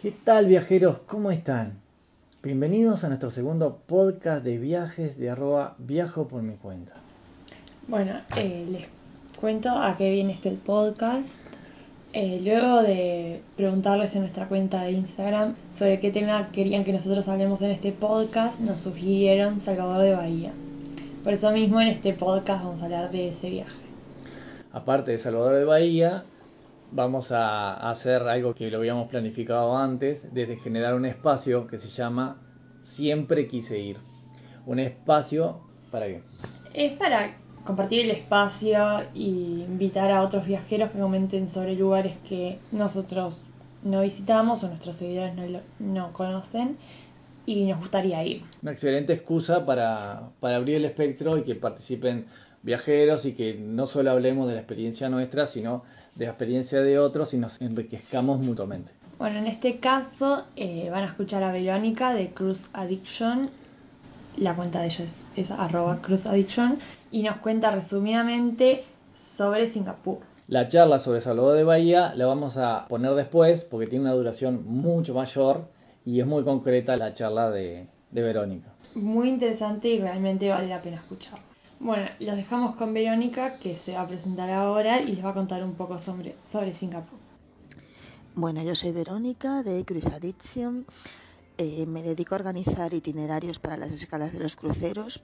¿Qué 0.00 0.12
tal 0.12 0.46
viajeros? 0.46 1.00
¿Cómo 1.08 1.32
están? 1.32 1.80
Bienvenidos 2.40 3.02
a 3.02 3.08
nuestro 3.08 3.32
segundo 3.32 3.78
podcast 3.84 4.44
de 4.44 4.56
viajes 4.56 5.18
de 5.18 5.28
arroba 5.28 5.74
viajo 5.78 6.28
por 6.28 6.40
mi 6.40 6.54
cuenta. 6.54 6.92
Bueno, 7.88 8.20
eh, 8.36 8.64
les 8.70 8.86
cuento 9.40 9.70
a 9.70 9.96
qué 9.96 10.12
viene 10.12 10.34
este 10.34 10.52
podcast. 10.52 11.26
Eh, 12.12 12.40
luego 12.44 12.82
de 12.82 13.42
preguntarles 13.56 14.14
en 14.14 14.20
nuestra 14.20 14.46
cuenta 14.46 14.84
de 14.84 14.92
Instagram 14.92 15.56
sobre 15.80 15.98
qué 15.98 16.12
tema 16.12 16.52
querían 16.52 16.84
que 16.84 16.92
nosotros 16.92 17.26
hablemos 17.26 17.60
en 17.60 17.72
este 17.72 17.90
podcast, 17.90 18.60
nos 18.60 18.78
sugirieron 18.82 19.62
Salvador 19.62 20.04
de 20.04 20.14
Bahía. 20.14 20.52
Por 21.24 21.32
eso 21.32 21.50
mismo 21.50 21.80
en 21.80 21.88
este 21.88 22.12
podcast 22.12 22.62
vamos 22.62 22.80
a 22.82 22.84
hablar 22.84 23.10
de 23.10 23.30
ese 23.30 23.50
viaje. 23.50 23.82
Aparte 24.70 25.10
de 25.10 25.18
Salvador 25.18 25.56
de 25.56 25.64
Bahía, 25.64 26.22
vamos 26.90 27.30
a 27.32 27.90
hacer 27.90 28.22
algo 28.22 28.54
que 28.54 28.70
lo 28.70 28.78
habíamos 28.78 29.08
planificado 29.08 29.76
antes, 29.76 30.22
desde 30.32 30.56
generar 30.56 30.94
un 30.94 31.04
espacio 31.04 31.66
que 31.66 31.78
se 31.78 31.88
llama 31.88 32.40
Siempre 32.82 33.48
quise 33.48 33.78
ir. 33.78 33.98
Un 34.66 34.78
espacio 34.78 35.60
para 35.90 36.06
qué? 36.06 36.22
Es 36.74 36.92
para 36.98 37.36
compartir 37.64 38.00
el 38.00 38.10
espacio 38.12 39.04
y 39.14 39.64
invitar 39.68 40.10
a 40.10 40.22
otros 40.22 40.46
viajeros 40.46 40.90
que 40.90 40.98
comenten 40.98 41.50
sobre 41.50 41.74
lugares 41.74 42.16
que 42.28 42.58
nosotros 42.72 43.44
no 43.82 44.02
visitamos 44.02 44.64
o 44.64 44.68
nuestros 44.68 44.96
seguidores 44.96 45.34
no, 45.78 46.12
conocen 46.12 46.78
y 47.46 47.66
nos 47.66 47.78
gustaría 47.78 48.24
ir. 48.24 48.42
Una 48.62 48.72
excelente 48.72 49.12
excusa 49.12 49.64
para, 49.64 50.30
para 50.40 50.56
abrir 50.56 50.76
el 50.76 50.84
espectro 50.86 51.38
y 51.38 51.42
que 51.42 51.54
participen 51.54 52.26
viajeros 52.62 53.24
y 53.24 53.34
que 53.34 53.54
no 53.54 53.86
solo 53.86 54.10
hablemos 54.10 54.48
de 54.48 54.54
la 54.54 54.60
experiencia 54.60 55.08
nuestra, 55.08 55.46
sino 55.46 55.84
de 56.18 56.24
la 56.24 56.32
experiencia 56.32 56.80
de 56.80 56.98
otros 56.98 57.32
y 57.32 57.38
nos 57.38 57.60
enriquezcamos 57.62 58.40
mutuamente. 58.40 58.90
Bueno, 59.18 59.38
en 59.38 59.46
este 59.46 59.78
caso 59.78 60.44
eh, 60.56 60.88
van 60.90 61.04
a 61.04 61.06
escuchar 61.06 61.44
a 61.44 61.52
Verónica 61.52 62.12
de 62.12 62.30
Cruz 62.30 62.60
Addiction. 62.72 63.50
La 64.36 64.54
cuenta 64.54 64.80
de 64.80 64.86
ella 64.86 65.04
es, 65.04 65.44
es 65.44 65.50
arroba 65.50 66.00
Cruz 66.02 66.26
Addiction 66.26 66.80
y 67.12 67.22
nos 67.22 67.36
cuenta 67.38 67.70
resumidamente 67.70 68.84
sobre 69.36 69.72
Singapur. 69.72 70.18
La 70.48 70.68
charla 70.68 70.98
sobre 71.00 71.20
Salvador 71.20 71.56
de 71.56 71.64
Bahía 71.64 72.14
la 72.14 72.26
vamos 72.26 72.56
a 72.56 72.86
poner 72.88 73.14
después 73.14 73.64
porque 73.64 73.86
tiene 73.86 74.06
una 74.06 74.14
duración 74.14 74.64
mucho 74.66 75.14
mayor 75.14 75.68
y 76.04 76.20
es 76.20 76.26
muy 76.26 76.42
concreta 76.42 76.96
la 76.96 77.14
charla 77.14 77.50
de, 77.50 77.86
de 78.10 78.22
Verónica. 78.22 78.72
Muy 78.94 79.28
interesante 79.28 79.88
y 79.88 80.00
realmente 80.00 80.48
vale 80.48 80.68
la 80.68 80.82
pena 80.82 80.96
escucharlo. 80.96 81.46
Bueno, 81.80 82.08
los 82.18 82.36
dejamos 82.36 82.74
con 82.76 82.92
Verónica 82.92 83.58
que 83.58 83.76
se 83.84 83.92
va 83.92 84.02
a 84.02 84.08
presentar 84.08 84.50
ahora 84.50 85.00
y 85.00 85.14
les 85.14 85.24
va 85.24 85.30
a 85.30 85.34
contar 85.34 85.62
un 85.62 85.74
poco 85.74 85.98
sobre, 85.98 86.34
sobre 86.50 86.72
Singapur. 86.74 87.18
Bueno, 88.34 88.62
yo 88.62 88.74
soy 88.74 88.90
Verónica 88.90 89.62
de 89.62 89.84
Cruise 89.84 90.06
Addiction. 90.06 90.86
Eh, 91.56 91.86
me 91.86 92.02
dedico 92.02 92.34
a 92.34 92.38
organizar 92.38 92.92
itinerarios 92.94 93.58
para 93.58 93.76
las 93.76 93.92
escalas 93.92 94.32
de 94.32 94.40
los 94.40 94.56
cruceros 94.56 95.20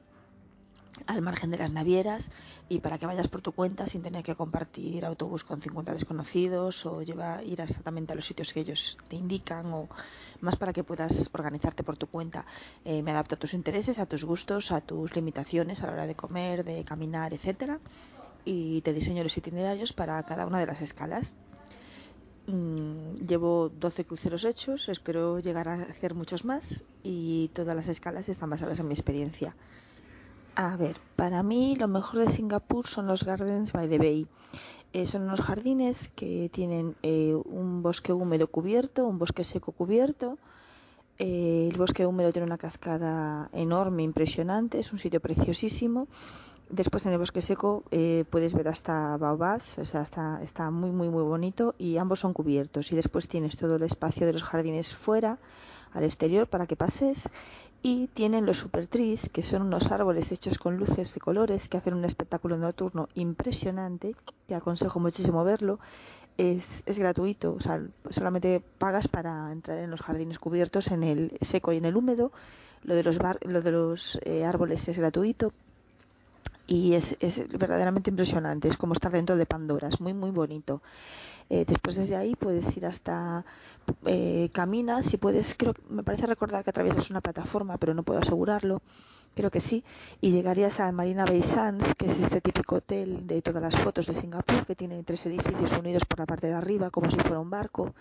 al 1.07 1.23
margen 1.23 1.51
de 1.51 1.59
las 1.59 1.73
navieras 1.73 2.25
y 2.69 2.81
para 2.81 2.99
que 2.99 3.07
vayas 3.07 3.29
por 3.29 3.43
tu 3.43 3.53
cuenta 3.53 3.87
sin 3.87 4.03
tener 4.03 4.25
que 4.25 4.35
compartir 4.35 5.05
autobús 5.05 5.45
con 5.45 5.61
50 5.61 5.93
desconocidos 5.93 6.85
o 6.87 7.03
llevar, 7.03 7.45
ir 7.45 7.61
exactamente 7.61 8.13
a 8.13 8.17
los 8.17 8.27
sitios 8.27 8.53
que 8.53 8.61
ellos 8.61 8.97
te 9.09 9.17
indican 9.17 9.67
o 9.73 9.89
más 10.41 10.57
para 10.57 10.73
que 10.73 10.85
puedas 10.85 11.13
organizarte 11.33 11.83
por 11.83 11.97
tu 11.97 12.07
cuenta. 12.07 12.45
Eh, 12.85 13.03
me 13.03 13.11
adapto 13.11 13.35
a 13.35 13.39
tus 13.39 13.55
intereses, 13.55 13.99
a 13.99 14.07
tus 14.07 14.25
gustos, 14.25 14.71
a 14.73 14.81
tus 14.81 15.15
limitaciones 15.15 15.83
a 15.83 15.87
la 15.87 15.93
hora 15.93 16.07
de 16.07 16.15
comer, 16.15 16.65
de 16.65 16.85
caminar, 16.85 17.35
etcétera 17.35 17.79
y 18.45 18.83
te 18.83 18.93
diseño 18.93 19.23
los 19.23 19.37
itinerarios 19.37 19.93
para 19.93 20.23
cada 20.23 20.47
una 20.47 20.61
de 20.61 20.67
las 20.67 20.81
escalas. 20.83 21.33
Mm, 22.47 23.27
llevo 23.27 23.71
12 23.71 24.05
cruceros 24.05 24.45
hechos, 24.45 24.87
espero 24.89 25.39
llegar 25.39 25.69
a 25.69 25.83
hacer 25.85 26.15
muchos 26.15 26.45
más 26.45 26.63
y 27.03 27.51
todas 27.55 27.75
las 27.75 27.89
escalas 27.89 28.29
están 28.29 28.51
basadas 28.51 28.79
en 28.79 28.89
mi 28.89 28.95
experiencia. 28.95 29.57
A 30.57 30.77
ver, 30.77 30.99
para 31.17 31.43
mí 31.43 31.75
lo 31.75 31.89
mejor 31.89 32.27
de 32.27 32.37
Singapur 32.37 32.87
son 32.87 33.09
los 33.09 33.25
Gardens 33.25 33.73
by 33.73 33.89
the 33.89 33.99
Bay. 33.99 34.29
Eh, 34.93 35.07
son 35.07 35.23
unos 35.23 35.41
jardines 35.41 35.97
que 36.15 36.49
tienen 36.53 36.95
eh, 37.03 37.35
un 37.35 37.83
bosque 37.83 38.13
húmedo 38.13 38.47
cubierto, 38.47 39.05
un 39.05 39.19
bosque 39.19 39.43
seco 39.43 39.73
cubierto. 39.73 40.39
Eh, 41.19 41.69
el 41.73 41.77
bosque 41.77 42.07
húmedo 42.07 42.31
tiene 42.31 42.47
una 42.47 42.59
cascada 42.59 43.49
enorme, 43.53 44.05
impresionante, 44.05 44.79
es 44.79 44.93
un 44.93 45.01
sitio 45.01 45.19
preciosísimo. 45.19 46.07
Después 46.71 47.05
en 47.05 47.13
el 47.13 47.19
bosque 47.19 47.43
seco 47.43 47.83
eh, 47.91 48.25
puedes 48.31 48.55
ver 48.55 48.69
hasta 48.69 49.17
baobabs, 49.17 49.77
o 49.79 49.85
sea, 49.85 50.03
está, 50.03 50.41
está 50.45 50.71
muy, 50.71 50.91
muy, 50.91 51.09
muy 51.09 51.25
bonito 51.25 51.75
y 51.79 51.97
ambos 51.97 52.21
son 52.21 52.33
cubiertos. 52.33 52.93
Y 52.93 52.95
después 52.95 53.27
tienes 53.27 53.57
todo 53.57 53.75
el 53.75 53.83
espacio 53.83 54.25
de 54.25 54.35
los 54.35 54.45
jardines 54.45 54.95
fuera, 54.95 55.39
al 55.93 56.05
exterior, 56.05 56.47
para 56.47 56.67
que 56.69 56.77
pases. 56.77 57.19
Y 57.87 58.07
tienen 58.15 58.47
los 58.47 58.57
super 58.57 58.87
trees, 58.87 59.21
que 59.31 59.43
son 59.43 59.61
unos 59.61 59.93
árboles 59.93 60.33
hechos 60.33 60.57
con 60.57 60.79
luces 60.79 61.13
de 61.13 61.21
colores 61.21 61.69
que 61.69 61.77
hacen 61.77 61.93
un 61.93 62.07
espectáculo 62.07 62.57
nocturno 62.57 63.11
impresionante, 63.15 64.17
que 64.49 64.55
aconsejo 64.55 65.01
muchísimo 65.01 65.45
verlo. 65.45 65.79
Es, 66.39 66.65
es 66.87 66.99
gratuito, 66.99 67.53
o 67.53 67.61
sea, 67.61 67.83
solamente 68.09 68.63
pagas 68.79 69.07
para 69.09 69.53
entrar 69.53 69.81
en 69.81 69.91
los 69.91 70.01
jardines 70.01 70.39
cubiertos, 70.39 70.87
en 70.89 71.03
el 71.03 71.39
seco 71.43 71.75
y 71.75 71.77
en 71.77 71.85
el 71.85 71.95
húmedo. 71.95 72.33
Lo 72.85 72.95
de 72.95 73.03
los, 73.05 73.19
bar- 73.19 73.39
lo 73.43 73.61
de 73.61 73.71
los 73.71 74.19
eh, 74.25 74.47
árboles 74.47 74.89
es 74.89 74.97
gratuito, 74.97 75.53
y 76.67 76.95
es, 76.95 77.17
es 77.21 77.37
verdaderamente 77.59 78.09
impresionante, 78.09 78.69
es 78.69 78.79
como 78.79 78.95
estar 78.95 79.13
dentro 79.13 79.37
de 79.37 79.45
Pandora, 79.45 79.89
es 79.89 80.01
muy 80.01 80.15
muy 80.15 80.31
bonito. 80.31 80.81
Eh, 81.51 81.65
después 81.67 81.97
desde 81.97 82.17
ahí 82.17 82.35
puedes 82.37 82.77
ir 82.77 82.87
hasta 82.87 83.45
eh, 84.07 84.49
caminas 84.53 85.13
y 85.13 85.19
puedes, 85.19 85.47
creo, 85.57 85.75
me 85.91 86.03
parece 86.03 86.27
recordar 86.27 86.65
que 86.65 86.71
atraviesas 86.71 87.11
una 87.11 87.21
plataforma, 87.21 87.77
pero 87.77 87.95
no 87.95 88.03
puedo 88.03 88.21
asegurarlo, 88.21 88.81
creo 89.35 89.51
que 89.51 89.61
sí, 89.61 89.85
y 90.21 90.31
llegarías 90.31 90.79
a 90.81 90.91
Marina 90.93 91.25
Bay 91.25 91.43
Sands, 91.43 91.95
que 91.99 92.11
es 92.11 92.19
este 92.19 92.41
típico 92.41 92.77
hotel 92.77 93.27
de 93.27 93.43
todas 93.43 93.63
las 93.63 93.77
fotos 93.83 94.07
de 94.07 94.21
Singapur, 94.21 94.65
que 94.65 94.75
tiene 94.75 95.03
tres 95.03 95.27
edificios 95.27 95.73
unidos 95.73 96.05
por 96.07 96.19
la 96.19 96.27
parte 96.27 96.47
de 96.47 96.55
arriba, 96.55 96.91
como 96.91 97.11
si 97.11 97.17
fuera 97.17 97.41
un 97.41 97.51
barco. 97.51 97.95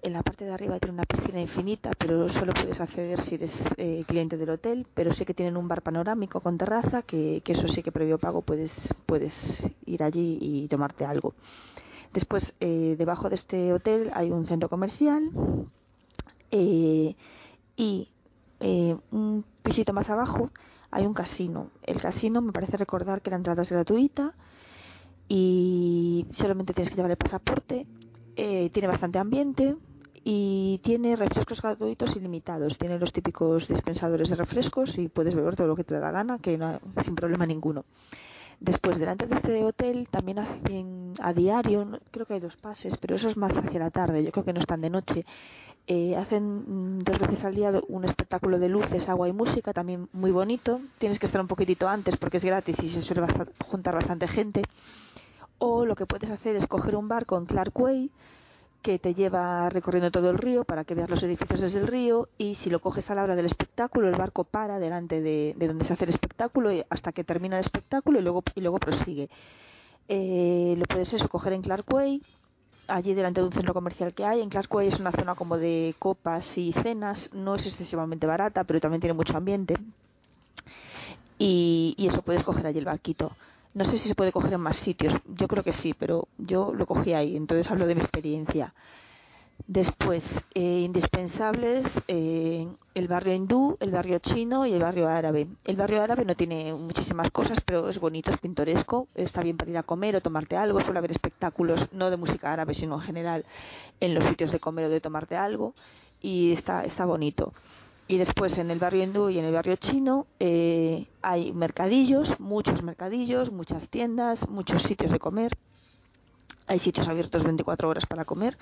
En 0.00 0.12
la 0.12 0.22
parte 0.22 0.44
de 0.44 0.52
arriba 0.52 0.78
tiene 0.78 0.94
una 0.94 1.02
piscina 1.02 1.40
infinita, 1.40 1.90
pero 1.98 2.28
solo 2.28 2.54
puedes 2.54 2.80
acceder 2.80 3.20
si 3.22 3.34
eres 3.34 3.58
eh, 3.76 4.04
cliente 4.06 4.36
del 4.36 4.50
hotel. 4.50 4.86
Pero 4.94 5.12
sí 5.12 5.24
que 5.24 5.34
tienen 5.34 5.56
un 5.56 5.66
bar 5.66 5.82
panorámico 5.82 6.38
con 6.40 6.56
terraza, 6.56 7.02
que, 7.02 7.42
que 7.44 7.52
eso 7.52 7.66
sí 7.66 7.82
que 7.82 7.90
previo 7.90 8.16
pago 8.16 8.42
puedes, 8.42 8.70
puedes 9.06 9.32
ir 9.86 10.04
allí 10.04 10.38
y 10.40 10.68
tomarte 10.68 11.04
algo. 11.04 11.34
Después, 12.12 12.54
eh, 12.60 12.96
debajo 12.98 13.28
de 13.28 13.34
este 13.34 13.72
hotel 13.72 14.10
hay 14.14 14.30
un 14.30 14.46
centro 14.46 14.68
comercial 14.68 15.30
eh, 16.50 17.14
y 17.76 18.08
eh, 18.60 18.96
un 19.10 19.44
pisito 19.62 19.92
más 19.92 20.08
abajo 20.10 20.50
hay 20.90 21.06
un 21.06 21.14
casino. 21.14 21.70
El 21.82 22.00
casino 22.00 22.40
me 22.40 22.52
parece 22.52 22.76
recordar 22.76 23.20
que 23.20 23.30
la 23.30 23.36
entrada 23.36 23.62
es 23.62 23.70
gratuita 23.70 24.34
y 25.28 26.26
solamente 26.32 26.72
tienes 26.72 26.90
que 26.90 26.96
llevar 26.96 27.10
el 27.10 27.16
pasaporte. 27.16 27.86
Eh, 28.36 28.70
tiene 28.72 28.88
bastante 28.88 29.18
ambiente 29.18 29.76
y 30.24 30.80
tiene 30.82 31.16
refrescos 31.16 31.60
gratuitos 31.60 32.16
ilimitados. 32.16 32.78
Tiene 32.78 32.98
los 32.98 33.12
típicos 33.12 33.68
dispensadores 33.68 34.30
de 34.30 34.36
refrescos 34.36 34.96
y 34.96 35.08
puedes 35.08 35.34
beber 35.34 35.56
todo 35.56 35.66
lo 35.66 35.76
que 35.76 35.84
te 35.84 35.94
da 35.94 36.00
la 36.00 36.12
gana, 36.12 36.38
que 36.38 36.56
no, 36.56 36.80
sin 37.04 37.14
problema 37.14 37.44
ninguno. 37.44 37.84
Después, 38.60 38.98
delante 38.98 39.26
de 39.26 39.36
este 39.36 39.64
hotel 39.64 40.08
también 40.10 40.40
hacen 40.40 41.14
a 41.20 41.32
diario, 41.32 42.00
creo 42.10 42.26
que 42.26 42.34
hay 42.34 42.40
dos 42.40 42.56
pases, 42.56 42.96
pero 42.98 43.14
eso 43.14 43.28
es 43.28 43.36
más 43.36 43.56
hacia 43.56 43.78
la 43.78 43.90
tarde, 43.90 44.24
yo 44.24 44.32
creo 44.32 44.44
que 44.44 44.52
no 44.52 44.60
están 44.60 44.80
de 44.80 44.90
noche. 44.90 45.24
Eh, 45.86 46.16
hacen 46.16 46.98
mm, 46.98 47.04
dos 47.04 47.18
veces 47.18 47.42
al 47.44 47.54
día 47.54 47.72
un 47.88 48.04
espectáculo 48.04 48.58
de 48.58 48.68
luces, 48.68 49.08
agua 49.08 49.28
y 49.28 49.32
música, 49.32 49.72
también 49.72 50.08
muy 50.12 50.32
bonito. 50.32 50.80
Tienes 50.98 51.18
que 51.18 51.26
estar 51.26 51.40
un 51.40 51.46
poquitito 51.46 51.88
antes 51.88 52.16
porque 52.16 52.38
es 52.38 52.44
gratis 52.44 52.76
y 52.82 52.90
se 52.90 53.00
suele 53.00 53.26
juntar 53.64 53.94
bastante 53.94 54.28
gente. 54.28 54.62
O 55.58 55.86
lo 55.86 55.96
que 55.96 56.06
puedes 56.06 56.30
hacer 56.30 56.56
es 56.56 56.66
coger 56.66 56.94
un 56.94 57.08
barco 57.08 57.38
en 57.38 57.46
Clark 57.46 57.78
Way 57.78 58.10
que 58.82 58.98
te 58.98 59.14
lleva 59.14 59.68
recorriendo 59.68 60.10
todo 60.10 60.30
el 60.30 60.38
río 60.38 60.64
para 60.64 60.84
que 60.84 60.94
veas 60.94 61.10
los 61.10 61.22
edificios 61.22 61.60
desde 61.60 61.80
el 61.80 61.86
río 61.86 62.28
y 62.38 62.54
si 62.56 62.70
lo 62.70 62.80
coges 62.80 63.10
a 63.10 63.14
la 63.14 63.24
hora 63.24 63.36
del 63.36 63.46
espectáculo 63.46 64.08
el 64.08 64.16
barco 64.16 64.44
para 64.44 64.78
delante 64.78 65.20
de, 65.20 65.54
de 65.56 65.66
donde 65.66 65.84
se 65.84 65.92
hace 65.92 66.04
el 66.04 66.10
espectáculo 66.10 66.72
y 66.72 66.84
hasta 66.88 67.12
que 67.12 67.24
termina 67.24 67.56
el 67.56 67.64
espectáculo 67.64 68.18
y 68.18 68.22
luego 68.22 68.42
y 68.54 68.60
luego 68.60 68.78
prosigue 68.78 69.28
eh, 70.08 70.74
lo 70.78 70.84
puedes 70.86 71.12
eso 71.12 71.28
coger 71.28 71.52
en 71.52 71.62
Clark 71.62 71.84
Way 71.92 72.22
allí 72.88 73.12
delante 73.12 73.40
de 73.40 73.46
un 73.46 73.52
centro 73.52 73.74
comercial 73.74 74.14
que 74.14 74.24
hay. 74.24 74.40
En 74.40 74.48
Glasgow 74.48 74.80
es 74.80 74.98
una 74.98 75.12
zona 75.12 75.34
como 75.34 75.58
de 75.58 75.94
copas 75.98 76.56
y 76.56 76.72
cenas, 76.72 77.30
no 77.34 77.54
es 77.54 77.66
excesivamente 77.66 78.26
barata, 78.26 78.64
pero 78.64 78.80
también 78.80 79.00
tiene 79.00 79.14
mucho 79.14 79.36
ambiente. 79.36 79.74
Y, 81.38 81.94
y 81.96 82.08
eso 82.08 82.22
puedes 82.22 82.42
coger 82.42 82.66
allí 82.66 82.78
el 82.78 82.84
barquito. 82.84 83.32
No 83.78 83.84
sé 83.84 83.96
si 83.96 84.08
se 84.08 84.16
puede 84.16 84.32
coger 84.32 84.54
en 84.54 84.60
más 84.60 84.74
sitios, 84.74 85.14
yo 85.24 85.46
creo 85.46 85.62
que 85.62 85.72
sí, 85.72 85.94
pero 85.96 86.26
yo 86.36 86.74
lo 86.74 86.84
cogí 86.84 87.12
ahí, 87.12 87.36
entonces 87.36 87.70
hablo 87.70 87.86
de 87.86 87.94
mi 87.94 88.00
experiencia. 88.00 88.74
Después, 89.68 90.24
eh, 90.52 90.80
indispensables, 90.80 91.86
eh, 92.08 92.66
el 92.96 93.06
barrio 93.06 93.34
hindú, 93.34 93.76
el 93.78 93.92
barrio 93.92 94.18
chino 94.18 94.66
y 94.66 94.72
el 94.72 94.82
barrio 94.82 95.06
árabe. 95.06 95.46
El 95.64 95.76
barrio 95.76 96.02
árabe 96.02 96.24
no 96.24 96.34
tiene 96.34 96.74
muchísimas 96.74 97.30
cosas, 97.30 97.60
pero 97.64 97.88
es 97.88 98.00
bonito, 98.00 98.32
es 98.32 98.40
pintoresco, 98.40 99.06
está 99.14 99.42
bien 99.42 99.56
para 99.56 99.70
ir 99.70 99.78
a 99.78 99.84
comer 99.84 100.16
o 100.16 100.22
tomarte 100.22 100.56
algo. 100.56 100.80
Suele 100.80 100.98
haber 100.98 101.12
espectáculos, 101.12 101.86
no 101.92 102.10
de 102.10 102.16
música 102.16 102.52
árabe, 102.52 102.74
sino 102.74 102.96
en 102.96 103.02
general 103.02 103.44
en 104.00 104.12
los 104.12 104.24
sitios 104.24 104.50
de 104.50 104.58
comer 104.58 104.86
o 104.86 104.88
de 104.88 105.00
tomarte 105.00 105.36
algo. 105.36 105.72
Y 106.20 106.50
está, 106.50 106.84
está 106.84 107.04
bonito. 107.04 107.52
Y 108.08 108.16
después 108.16 108.56
en 108.56 108.70
el 108.70 108.78
barrio 108.78 109.04
hindú 109.04 109.28
y 109.28 109.38
en 109.38 109.44
el 109.44 109.52
barrio 109.52 109.76
chino 109.76 110.26
eh, 110.40 111.06
hay 111.20 111.52
mercadillos, 111.52 112.40
muchos 112.40 112.82
mercadillos, 112.82 113.52
muchas 113.52 113.86
tiendas, 113.90 114.48
muchos 114.48 114.82
sitios 114.82 115.12
de 115.12 115.18
comer. 115.18 115.52
Hay 116.66 116.78
sitios 116.78 117.06
abiertos 117.06 117.44
24 117.44 117.86
horas 117.86 118.06
para 118.06 118.24
comer 118.24 118.56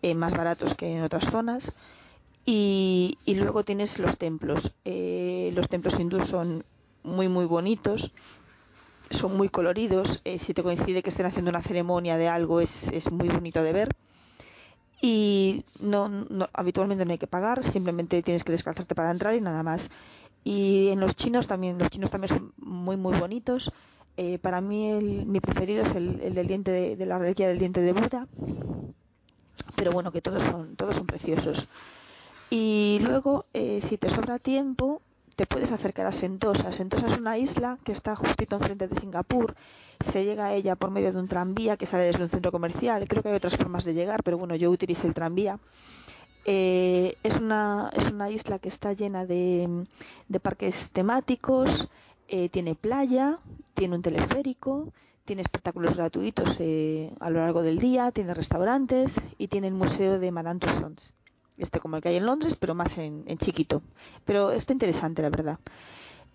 eh, 0.00 0.14
más 0.14 0.32
baratos 0.32 0.74
que 0.74 0.96
en 0.96 1.02
otras 1.02 1.30
zonas. 1.30 1.70
Y, 2.50 3.18
luego 3.26 3.62
tienes 3.62 3.98
los 3.98 4.16
templos. 4.16 4.72
Eh, 4.86 5.50
los 5.54 5.68
templos 5.68 6.00
hindúes 6.00 6.28
son 6.28 6.64
muy, 7.02 7.28
muy 7.28 7.44
bonitos, 7.44 8.10
son 9.10 9.36
muy 9.36 9.50
coloridos. 9.50 10.22
Eh, 10.24 10.38
si 10.46 10.54
te 10.54 10.62
coincide 10.62 11.02
que 11.02 11.10
estén 11.10 11.26
haciendo 11.26 11.50
una 11.50 11.62
ceremonia 11.62 12.16
de 12.16 12.26
algo, 12.26 12.62
es, 12.62 12.72
es 12.90 13.12
muy 13.12 13.28
bonito 13.28 13.62
de 13.62 13.72
ver. 13.74 13.88
Y 15.00 15.64
no, 15.80 16.08
no, 16.08 16.48
habitualmente 16.52 17.04
no 17.04 17.12
hay 17.12 17.18
que 17.18 17.26
pagar, 17.26 17.72
simplemente 17.72 18.22
tienes 18.22 18.42
que 18.42 18.52
descalzarte 18.52 18.94
para 18.94 19.10
entrar 19.10 19.34
y 19.34 19.40
nada 19.40 19.62
más. 19.62 19.80
Y 20.44 20.88
en 20.88 21.00
los 21.00 21.14
chinos 21.14 21.46
también, 21.46 21.78
los 21.78 21.90
chinos 21.90 22.10
también 22.10 22.34
son 22.36 22.52
muy, 22.56 22.96
muy 22.96 23.18
bonitos. 23.18 23.70
Eh, 24.16 24.38
para 24.38 24.60
mí 24.60 24.90
el, 24.90 25.26
mi 25.26 25.40
preferido 25.40 25.84
es 25.84 25.94
el, 25.94 26.20
el 26.20 26.34
del 26.34 26.48
diente 26.48 26.72
de, 26.72 26.96
de 26.96 27.06
la 27.06 27.18
reliquia 27.18 27.46
del 27.48 27.58
diente 27.58 27.80
de 27.80 27.92
Buda 27.92 28.26
pero 29.78 29.92
bueno, 29.92 30.12
que 30.12 30.20
todos 30.20 30.42
son, 30.42 30.76
todos 30.76 30.96
son 30.96 31.06
preciosos. 31.06 31.68
Y 32.50 32.98
luego, 33.02 33.46
eh, 33.52 33.80
si 33.88 33.98
te 33.98 34.10
sobra 34.10 34.38
tiempo, 34.38 35.02
te 35.38 35.46
puedes 35.46 35.70
acercar 35.70 36.04
a 36.04 36.10
Sentosa. 36.10 36.72
Sentosa 36.72 37.06
es 37.06 37.16
una 37.16 37.38
isla 37.38 37.78
que 37.84 37.92
está 37.92 38.16
justito 38.16 38.56
enfrente 38.56 38.88
de 38.88 38.98
Singapur. 38.98 39.54
Se 40.12 40.24
llega 40.24 40.46
a 40.46 40.54
ella 40.54 40.74
por 40.74 40.90
medio 40.90 41.12
de 41.12 41.20
un 41.20 41.28
tranvía 41.28 41.76
que 41.76 41.86
sale 41.86 42.06
desde 42.06 42.24
un 42.24 42.28
centro 42.28 42.50
comercial. 42.50 43.06
Creo 43.06 43.22
que 43.22 43.28
hay 43.28 43.36
otras 43.36 43.56
formas 43.56 43.84
de 43.84 43.94
llegar, 43.94 44.24
pero 44.24 44.36
bueno, 44.36 44.56
yo 44.56 44.68
utilicé 44.68 45.06
el 45.06 45.14
tranvía. 45.14 45.60
Eh, 46.44 47.14
es, 47.22 47.36
una, 47.36 47.88
es 47.94 48.10
una 48.10 48.30
isla 48.30 48.58
que 48.58 48.68
está 48.68 48.94
llena 48.94 49.26
de, 49.26 49.86
parques 50.42 50.74
temáticos, 50.92 51.88
eh, 52.26 52.48
tiene 52.48 52.74
playa, 52.74 53.38
tiene 53.74 53.94
un 53.94 54.02
teleférico, 54.02 54.92
tiene 55.24 55.42
espectáculos 55.42 55.94
gratuitos 55.96 56.56
eh, 56.58 57.12
a 57.20 57.30
lo 57.30 57.38
largo 57.38 57.62
del 57.62 57.78
día, 57.78 58.10
tiene 58.10 58.34
restaurantes 58.34 59.12
y 59.38 59.46
tiene 59.46 59.68
el 59.68 59.74
museo 59.74 60.18
de 60.18 60.32
Madame 60.32 60.58
Tussauds. 60.58 61.12
Este 61.58 61.80
como 61.80 61.96
el 61.96 62.02
que 62.02 62.10
hay 62.10 62.16
en 62.16 62.26
Londres, 62.26 62.56
pero 62.58 62.74
más 62.74 62.96
en, 62.98 63.24
en 63.26 63.38
chiquito. 63.38 63.82
Pero 64.24 64.52
está 64.52 64.72
interesante, 64.72 65.22
la 65.22 65.30
verdad. 65.30 65.58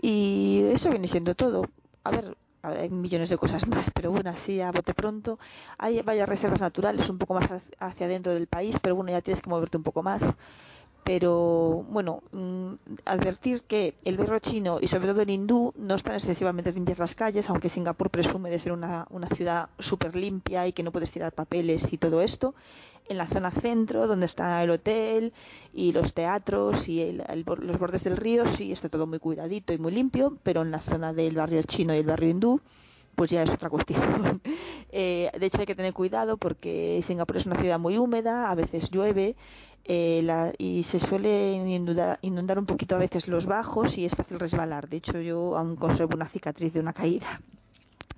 Y 0.01 0.61
eso 0.73 0.89
viene 0.89 1.07
siendo 1.07 1.35
todo. 1.35 1.65
A 2.03 2.11
ver, 2.11 2.35
hay 2.63 2.89
millones 2.89 3.29
de 3.29 3.37
cosas 3.37 3.67
más, 3.67 3.89
pero 3.93 4.11
bueno, 4.11 4.29
así 4.29 4.61
a 4.61 4.71
bote 4.71 4.93
pronto. 4.93 5.39
Hay 5.77 6.01
varias 6.01 6.29
reservas 6.29 6.61
naturales 6.61 7.09
un 7.09 7.17
poco 7.17 7.33
más 7.33 7.49
hacia 7.79 8.05
adentro 8.05 8.33
del 8.33 8.47
país, 8.47 8.75
pero 8.81 8.95
bueno, 8.95 9.11
ya 9.11 9.21
tienes 9.21 9.43
que 9.43 9.49
moverte 9.49 9.77
un 9.77 9.83
poco 9.83 10.01
más 10.03 10.21
pero 11.03 11.85
bueno, 11.89 12.23
mmm, 12.31 12.73
advertir 13.05 13.63
que 13.63 13.95
el 14.05 14.17
barrio 14.17 14.39
chino 14.39 14.79
y 14.79 14.87
sobre 14.87 15.09
todo 15.09 15.21
el 15.21 15.29
hindú 15.29 15.73
no 15.77 15.95
están 15.95 16.15
excesivamente 16.15 16.71
limpias 16.71 16.99
las 16.99 17.15
calles, 17.15 17.49
aunque 17.49 17.69
Singapur 17.69 18.09
presume 18.09 18.49
de 18.49 18.59
ser 18.59 18.71
una, 18.71 19.05
una 19.09 19.27
ciudad 19.29 19.69
súper 19.79 20.15
limpia 20.15 20.65
y 20.67 20.73
que 20.73 20.83
no 20.83 20.91
puedes 20.91 21.11
tirar 21.11 21.33
papeles 21.33 21.85
y 21.91 21.97
todo 21.97 22.21
esto. 22.21 22.55
En 23.09 23.17
la 23.17 23.27
zona 23.27 23.51
centro, 23.51 24.07
donde 24.07 24.27
está 24.27 24.63
el 24.63 24.69
hotel 24.69 25.33
y 25.73 25.91
los 25.91 26.13
teatros 26.13 26.87
y 26.87 27.01
el, 27.01 27.21
los 27.45 27.77
bordes 27.77 28.03
del 28.05 28.15
río, 28.15 28.45
sí 28.55 28.71
está 28.71 28.87
todo 28.87 29.05
muy 29.05 29.19
cuidadito 29.19 29.73
y 29.73 29.77
muy 29.77 29.91
limpio, 29.91 30.37
pero 30.41 30.61
en 30.61 30.71
la 30.71 30.79
zona 30.79 31.11
del 31.11 31.35
barrio 31.35 31.61
chino 31.63 31.93
y 31.93 31.97
el 31.97 32.05
barrio 32.05 32.29
hindú, 32.29 32.61
pues 33.15 33.29
ya 33.29 33.43
es 33.43 33.49
otra 33.49 33.69
cuestión. 33.71 34.41
eh, 34.89 35.29
de 35.37 35.45
hecho 35.45 35.59
hay 35.59 35.65
que 35.65 35.75
tener 35.75 35.91
cuidado 35.91 36.37
porque 36.37 37.03
Singapur 37.05 37.35
es 37.35 37.45
una 37.45 37.59
ciudad 37.59 37.77
muy 37.77 37.97
húmeda, 37.97 38.49
a 38.49 38.55
veces 38.55 38.89
llueve 38.89 39.35
eh, 39.85 40.21
la, 40.23 40.53
y 40.57 40.85
se 40.85 40.99
suele 40.99 41.53
inundar, 42.21 42.59
un 42.59 42.65
poquito 42.65 42.95
a 42.95 42.99
veces 42.99 43.27
los 43.27 43.45
bajos 43.45 43.97
y 43.97 44.05
es 44.05 44.15
fácil 44.15 44.39
resbalar. 44.39 44.87
De 44.87 44.97
hecho, 44.97 45.19
yo 45.19 45.57
aún 45.57 45.75
conservo 45.75 46.15
una 46.15 46.29
cicatriz 46.29 46.73
de 46.73 46.79
una 46.79 46.93
caída. 46.93 47.41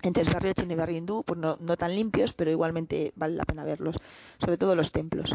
Entonces, 0.02 0.34
barrio 0.34 0.54
chino 0.54 0.74
y 0.74 0.76
barrio 0.76 0.98
hindú, 0.98 1.24
pues 1.24 1.40
no, 1.40 1.58
no 1.60 1.78
tan 1.78 1.96
limpios, 1.96 2.34
pero 2.34 2.52
igualmente 2.52 3.12
vale 3.16 3.36
la 3.36 3.46
pena 3.46 3.64
verlos, 3.64 3.96
sobre 4.40 4.58
todo 4.58 4.76
los 4.76 4.92
templos. 4.92 5.34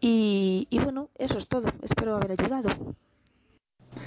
Y, 0.00 0.66
y 0.70 0.78
bueno, 0.78 1.10
eso 1.16 1.38
es 1.38 1.48
todo. 1.48 1.70
Espero 1.82 2.16
haber 2.16 2.40
ayudado. 2.40 2.94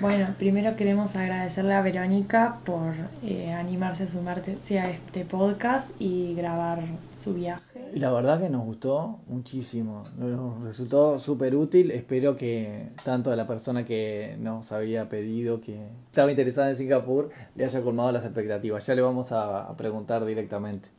Bueno, 0.01 0.33
primero 0.39 0.75
queremos 0.75 1.15
agradecerle 1.15 1.75
a 1.75 1.83
Verónica 1.83 2.57
por 2.65 2.95
eh, 3.23 3.53
animarse 3.53 4.05
a 4.05 4.11
sumarse 4.11 4.57
a 4.79 4.89
este 4.89 5.25
podcast 5.25 5.87
y 5.99 6.33
grabar 6.33 6.79
su 7.23 7.35
viaje. 7.35 7.91
Y 7.93 7.99
la 7.99 8.11
verdad 8.11 8.41
que 8.41 8.49
nos 8.49 8.65
gustó 8.65 9.19
muchísimo, 9.27 10.05
nos 10.17 10.59
resultó 10.63 11.19
súper 11.19 11.55
útil, 11.55 11.91
espero 11.91 12.35
que 12.35 12.87
tanto 13.05 13.31
a 13.31 13.35
la 13.35 13.45
persona 13.45 13.85
que 13.85 14.35
nos 14.39 14.71
había 14.71 15.07
pedido 15.07 15.61
que 15.61 15.89
estaba 16.07 16.31
interesada 16.31 16.71
en 16.71 16.77
Singapur 16.77 17.29
le 17.53 17.65
haya 17.65 17.81
colmado 17.83 18.11
las 18.11 18.25
expectativas, 18.25 18.83
ya 18.87 18.95
le 18.95 19.03
vamos 19.03 19.31
a, 19.31 19.67
a 19.67 19.77
preguntar 19.77 20.25
directamente. 20.25 20.89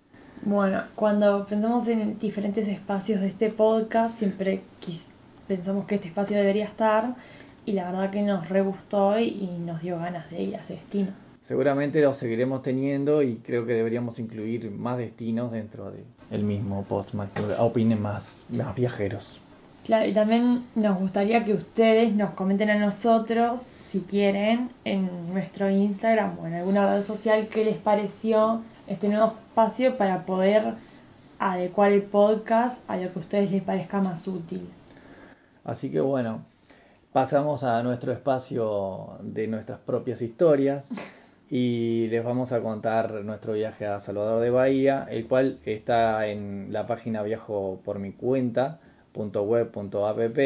Bueno, 0.42 0.80
cuando 0.94 1.44
pensamos 1.46 1.88
en 1.88 2.20
diferentes 2.20 2.68
espacios 2.68 3.20
de 3.20 3.26
este 3.26 3.50
podcast, 3.50 4.16
siempre 4.20 4.62
pensamos 5.48 5.86
que 5.86 5.96
este 5.96 6.06
espacio 6.06 6.36
debería 6.36 6.66
estar 6.66 7.16
y 7.64 7.72
la 7.72 7.90
verdad 7.90 8.10
que 8.10 8.22
nos 8.22 8.48
re 8.48 8.62
gustó 8.62 9.18
y 9.18 9.48
nos 9.64 9.82
dio 9.82 9.98
ganas 9.98 10.30
de 10.30 10.42
ir 10.42 10.56
a 10.56 10.60
ese 10.60 10.74
destino. 10.74 11.08
Seguramente 11.44 12.00
lo 12.00 12.14
seguiremos 12.14 12.62
teniendo 12.62 13.22
y 13.22 13.36
creo 13.36 13.66
que 13.66 13.72
deberíamos 13.72 14.18
incluir 14.18 14.70
más 14.70 14.98
destinos 14.98 15.50
dentro 15.50 15.90
del 15.90 16.04
el 16.32 16.44
mismo 16.44 16.84
podcast 16.84 17.34
que 17.34 17.42
opinen 17.58 18.00
más, 18.00 18.24
más 18.48 18.74
viajeros. 18.74 19.38
Claro, 19.84 20.08
y 20.08 20.14
también 20.14 20.64
nos 20.74 20.98
gustaría 20.98 21.44
que 21.44 21.52
ustedes 21.52 22.14
nos 22.14 22.30
comenten 22.30 22.70
a 22.70 22.78
nosotros, 22.78 23.60
si 23.90 24.00
quieren, 24.00 24.70
en 24.84 25.34
nuestro 25.34 25.68
Instagram 25.68 26.38
o 26.38 26.46
en 26.46 26.54
alguna 26.54 26.94
red 26.94 27.06
social 27.06 27.48
qué 27.48 27.64
les 27.64 27.76
pareció 27.76 28.62
este 28.86 29.08
nuevo 29.08 29.26
espacio 29.26 29.98
para 29.98 30.24
poder 30.24 30.74
adecuar 31.38 31.92
el 31.92 32.02
podcast 32.02 32.78
a 32.88 32.96
lo 32.96 33.12
que 33.12 33.18
a 33.18 33.22
ustedes 33.22 33.50
les 33.50 33.62
parezca 33.62 34.00
más 34.00 34.26
útil. 34.26 34.68
Así 35.64 35.90
que 35.90 36.00
bueno, 36.00 36.44
pasamos 37.12 37.62
a 37.62 37.82
nuestro 37.82 38.12
espacio 38.12 39.18
de 39.20 39.46
nuestras 39.46 39.80
propias 39.80 40.22
historias 40.22 40.86
y 41.50 42.08
les 42.08 42.24
vamos 42.24 42.52
a 42.52 42.62
contar 42.62 43.24
nuestro 43.24 43.52
viaje 43.52 43.86
a 43.86 44.00
Salvador 44.00 44.40
de 44.40 44.50
Bahía, 44.50 45.06
el 45.10 45.28
cual 45.28 45.58
está 45.66 46.26
en 46.26 46.72
la 46.72 46.86
página 46.86 47.22
viajo 47.22 47.80
por 47.84 47.98
mi 47.98 48.12
cuenta 48.12 48.80
.web.app 49.14 50.38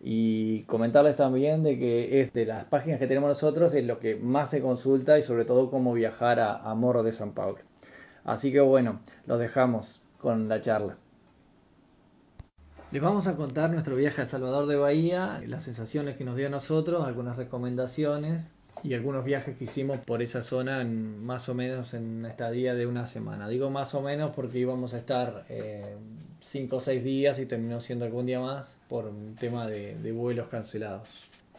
y 0.00 0.62
comentarles 0.64 1.16
también 1.16 1.64
de 1.64 1.78
que 1.78 2.20
es 2.20 2.32
de 2.32 2.46
las 2.46 2.64
páginas 2.66 3.00
que 3.00 3.08
tenemos 3.08 3.28
nosotros 3.28 3.74
es 3.74 3.84
lo 3.84 3.98
que 3.98 4.14
más 4.14 4.50
se 4.50 4.60
consulta 4.60 5.18
y 5.18 5.22
sobre 5.22 5.44
todo 5.44 5.68
cómo 5.68 5.92
viajar 5.92 6.38
a, 6.38 6.58
a 6.58 6.74
Morro 6.76 7.02
de 7.02 7.12
San 7.12 7.32
Pablo. 7.32 7.58
Así 8.24 8.52
que 8.52 8.60
bueno, 8.60 9.00
los 9.26 9.40
dejamos 9.40 10.00
con 10.18 10.48
la 10.48 10.60
charla. 10.60 10.96
Les 12.92 13.00
vamos 13.00 13.26
a 13.26 13.36
contar 13.36 13.70
nuestro 13.70 13.96
viaje 13.96 14.20
a 14.20 14.26
Salvador 14.26 14.66
de 14.66 14.76
Bahía, 14.76 15.42
las 15.46 15.64
sensaciones 15.64 16.14
que 16.14 16.24
nos 16.24 16.36
dio 16.36 16.48
a 16.48 16.50
nosotros, 16.50 17.06
algunas 17.06 17.38
recomendaciones 17.38 18.50
y 18.82 18.92
algunos 18.92 19.24
viajes 19.24 19.56
que 19.56 19.64
hicimos 19.64 20.00
por 20.00 20.20
esa 20.20 20.42
zona 20.42 20.82
en, 20.82 21.24
más 21.24 21.48
o 21.48 21.54
menos 21.54 21.94
en 21.94 22.26
estadía 22.26 22.74
de 22.74 22.86
una 22.86 23.06
semana. 23.06 23.48
Digo 23.48 23.70
más 23.70 23.94
o 23.94 24.02
menos 24.02 24.32
porque 24.36 24.58
íbamos 24.58 24.92
a 24.92 24.98
estar 24.98 25.46
5 25.48 25.48
eh, 25.48 25.98
o 26.70 26.80
6 26.82 27.02
días 27.02 27.38
y 27.38 27.46
terminó 27.46 27.80
siendo 27.80 28.04
algún 28.04 28.26
día 28.26 28.40
más 28.40 28.66
por 28.90 29.06
un 29.06 29.36
tema 29.36 29.66
de, 29.66 30.12
vuelos 30.12 30.48
cancelados. 30.48 31.08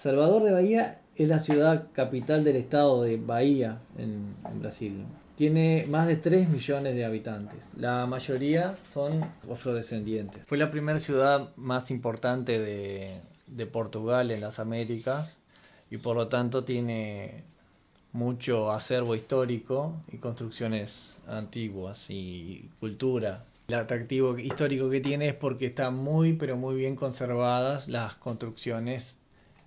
Salvador 0.04 0.44
de 0.44 0.52
Bahía 0.52 1.00
es 1.16 1.28
la 1.28 1.40
ciudad 1.40 1.88
capital 1.94 2.44
del 2.44 2.58
estado 2.58 3.02
de 3.02 3.18
Bahía 3.18 3.80
en 3.98 4.36
Brasil. 4.60 5.04
Tiene 5.44 5.86
más 5.90 6.08
de 6.08 6.16
3 6.16 6.48
millones 6.48 6.96
de 6.96 7.04
habitantes. 7.04 7.60
La 7.76 8.06
mayoría 8.06 8.78
son 8.94 9.26
afrodescendientes. 9.52 10.46
Fue 10.46 10.58
la 10.58 10.72
primera 10.72 11.02
ciudad 11.02 11.54
más 11.58 11.92
importante 11.92 12.58
de, 12.58 13.20
de 13.48 13.66
Portugal 13.66 14.32
en 14.32 14.40
las 14.40 14.58
Américas 14.58 15.38
y 15.92 15.98
por 15.98 16.16
lo 16.16 16.30
tanto 16.30 16.64
tiene 16.64 17.44
mucho 18.14 18.72
acervo 18.72 19.16
histórico 19.16 20.02
y 20.14 20.20
construcciones 20.20 21.14
antiguas 21.28 22.06
y 22.08 22.70
cultura. 22.80 23.44
El 23.68 23.76
atractivo 23.76 24.40
histórico 24.40 24.90
que 24.90 25.02
tiene 25.02 25.28
es 25.28 25.36
porque 25.36 25.66
están 25.66 25.96
muy, 25.96 26.38
pero 26.38 26.56
muy 26.56 26.76
bien 26.76 26.96
conservadas 26.96 27.90
las 27.90 28.16
construcciones 28.16 29.18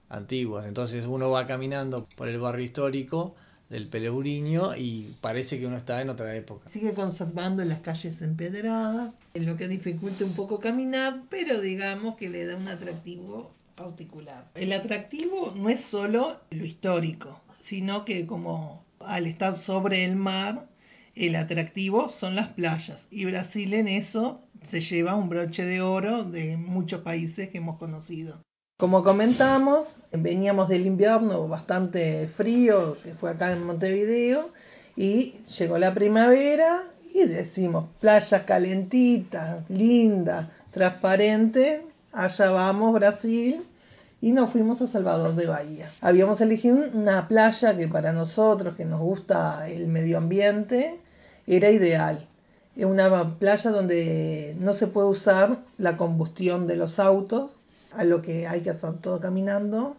antiguas. 0.09 0.64
Entonces 0.64 1.04
uno 1.04 1.28
va 1.28 1.47
caminando 1.47 2.09
por 2.16 2.28
el 2.28 2.38
barrio 2.38 2.64
histórico 2.64 3.35
del 3.68 3.88
Peleburiño 3.88 4.76
y 4.76 5.16
parece 5.20 5.58
que 5.58 5.66
uno 5.66 5.76
está 5.76 6.00
en 6.00 6.11
otra 6.11 6.35
época. 6.37 6.70
Sigue 6.70 6.94
conservando 6.94 7.64
las 7.64 7.80
calles 7.80 8.20
empedradas, 8.23 9.14
en 9.35 9.46
lo 9.46 9.56
que 9.56 9.68
dificulta 9.68 10.25
un 10.25 10.35
poco 10.35 10.61
caminar, 10.61 11.23
pero 11.30 11.61
digamos 11.61 12.16
que 12.16 12.30
le 12.30 12.46
da 12.46 12.56
un 12.56 12.68
atractivo 12.68 13.50
particular. 13.75 14.49
El 14.54 14.73
atractivo 14.73 15.52
no 15.56 15.68
es 15.68 15.85
solo 15.87 16.40
lo 16.50 16.64
histórico, 16.64 17.40
sino 17.61 18.04
que 18.04 18.26
como 18.26 18.85
al 19.00 19.26
estar 19.26 19.56
sobre 19.56 20.04
el 20.04 20.16
mar, 20.16 20.68
el 21.14 21.35
atractivo 21.37 22.08
son 22.08 22.37
las 22.37 22.49
playas. 22.49 23.06
Y 23.11 23.25
Brasil 23.25 23.75
en 23.75 23.88
eso 23.88 24.42
se 24.62 24.80
lleva 24.80 25.16
un 25.16 25.28
broche 25.28 25.64
de 25.64 25.80
oro 25.80 26.25
de 26.25 26.56
muchos 26.56 27.02
países 27.02 27.49
que 27.50 27.58
hemos 27.58 27.78
conocido. 27.78 28.40
Como 28.78 29.02
comentamos, 29.02 29.87
veníamos 30.12 30.68
del 30.68 30.85
invierno 30.85 31.49
bastante 31.49 32.28
frío, 32.37 32.99
que 33.02 33.14
fue 33.14 33.30
acá 33.30 33.50
en 33.52 33.64
Montevideo, 33.64 34.50
y 34.95 35.37
llegó 35.59 35.78
la 35.78 35.95
primavera 35.95 36.83
y 37.14 37.25
decimos, 37.25 37.87
playa 38.00 38.45
calentita, 38.45 39.64
linda, 39.71 40.50
transparente, 40.73 41.87
allá 42.12 42.50
vamos 42.50 42.92
Brasil, 42.92 43.64
y 44.21 44.33
nos 44.33 44.50
fuimos 44.50 44.83
a 44.83 44.88
Salvador 44.88 45.37
de 45.37 45.47
Bahía. 45.47 45.90
Habíamos 46.02 46.38
elegido 46.42 46.76
una 46.92 47.28
playa 47.28 47.75
que 47.78 47.88
para 47.88 48.12
nosotros, 48.12 48.76
que 48.76 48.85
nos 48.85 49.00
gusta 49.00 49.71
el 49.71 49.87
medio 49.87 50.18
ambiente, 50.18 51.00
era 51.47 51.71
ideal. 51.71 52.28
Es 52.76 52.85
una 52.85 53.38
playa 53.38 53.71
donde 53.71 54.54
no 54.61 54.75
se 54.75 54.87
puede 54.87 55.09
usar 55.09 55.61
la 55.78 55.97
combustión 55.97 56.66
de 56.66 56.76
los 56.76 56.99
autos, 56.99 57.55
a 57.97 58.05
lo 58.05 58.23
que 58.23 58.47
hay 58.47 58.62
que 58.62 58.71
hacer 58.71 58.99
todo 58.99 59.21
caminando. 59.21 59.97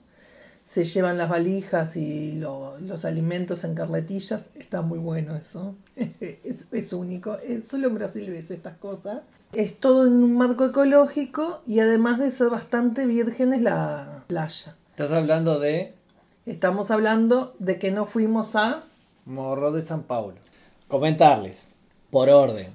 Se 0.73 0.83
llevan 0.83 1.17
las 1.17 1.29
valijas 1.29 1.95
y 1.95 2.33
los 2.33 3.05
alimentos 3.05 3.63
en 3.63 3.73
carretillas. 3.73 4.45
Está 4.55 4.81
muy 4.81 4.99
bueno 4.99 5.35
eso. 5.35 5.75
es, 5.95 6.93
único. 6.93 7.37
solo 7.69 7.87
en 7.87 7.95
Brasil 7.95 8.29
ves 8.29 8.51
estas 8.51 8.77
cosas. 8.77 9.21
Es 9.53 9.79
todo 9.79 10.05
en 10.05 10.13
un 10.23 10.37
marco 10.37 10.65
ecológico 10.65 11.61
y 11.65 11.79
además 11.79 12.19
de 12.19 12.31
ser 12.31 12.49
bastante 12.49 13.05
virgen 13.05 13.53
es 13.53 13.61
la 13.61 14.23
playa. 14.27 14.75
¿Estás 14.91 15.11
hablando 15.11 15.59
de...? 15.59 15.93
Estamos 16.45 16.91
hablando 16.91 17.55
de 17.59 17.79
que 17.79 17.91
no 17.91 18.05
fuimos 18.05 18.55
a... 18.55 18.83
Morro 19.25 19.71
de 19.71 19.85
San 19.85 20.03
Paulo. 20.03 20.37
Comentarles, 20.87 21.57
por 22.09 22.29
orden. 22.29 22.73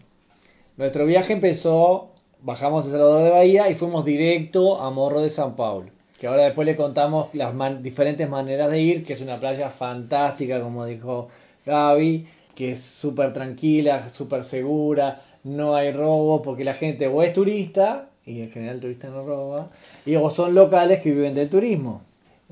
Nuestro 0.76 1.07
viaje 1.07 1.33
empezó 1.33 2.12
bajamos 2.42 2.84
de 2.84 2.92
Salvador 2.92 3.22
de 3.25 3.30
Bahía 3.30 3.70
y 3.70 3.76
fuimos 3.76 4.04
directo 4.04 4.80
a 4.80 4.90
Morro 4.90 5.20
de 5.20 5.30
San 5.30 5.56
Paulo. 5.56 5.90
Que 6.18 6.26
ahora 6.26 6.44
después 6.44 6.66
le 6.66 6.76
contamos 6.76 7.34
las 7.34 7.82
diferentes 7.82 8.28
maneras 8.28 8.70
de 8.70 8.80
ir, 8.80 9.04
que 9.04 9.14
es 9.14 9.20
una 9.20 9.40
playa 9.40 9.70
fantástica, 9.70 10.61
como 10.61 10.84
dijo 10.87 11.28
Gaby, 11.66 12.26
que 12.54 12.72
es 12.72 12.80
súper 12.80 13.32
tranquila, 13.32 14.08
súper 14.11 14.44
segura, 14.44 15.22
no 15.44 15.75
hay 15.75 15.92
robo, 15.92 16.42
porque 16.42 16.64
la 16.64 16.75
gente 16.75 17.08
o 17.08 17.22
es 17.22 17.32
turista, 17.32 18.11
y 18.25 18.42
en 18.42 18.50
general 18.50 18.76
el 18.76 18.80
turista 18.80 19.08
no 19.08 19.25
roba, 19.25 19.70
y 20.06 20.14
o 20.16 20.30
son 20.30 20.54
locales 20.54 21.02
que 21.02 21.11
viven 21.11 21.34
del 21.34 21.49
turismo 21.49 22.02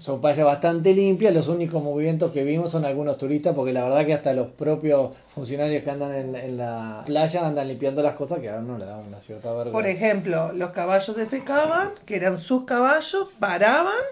son 0.01 0.21
playas 0.21 0.47
bastante 0.47 0.95
limpias, 0.95 1.33
los 1.35 1.49
únicos 1.49 1.83
movimientos 1.83 2.33
que 2.33 2.43
vimos 2.43 2.73
son 2.73 2.87
algunos 2.87 3.19
turistas, 3.19 3.55
porque 3.55 3.73
la 3.73 3.85
verdad 3.85 4.07
que 4.07 4.15
hasta 4.15 4.33
los 4.33 4.49
propios 4.49 5.11
funcionarios 5.35 5.85
que 5.85 5.91
andan 5.91 6.35
en, 6.35 6.57
la 6.57 7.03
playa 7.05 7.47
andan 7.47 7.69
limpiando 7.69 8.03
las 8.03 8.15
cosas 8.15 8.39
que 8.39 8.49
a 8.49 8.57
uno 8.57 8.79
le 8.79 8.87
da 8.87 8.97
una 8.97 9.21
cierta 9.21 9.51
vergüenza. 9.51 9.73
Por 9.73 9.87
ejemplo, 9.87 10.53
los 10.53 10.71
caballos 10.71 11.15
defecaban, 11.15 11.91
que 12.07 12.17
eran 12.17 12.41
sus 12.41 12.65
caballos, 12.65 13.29
paraban, 13.39 14.03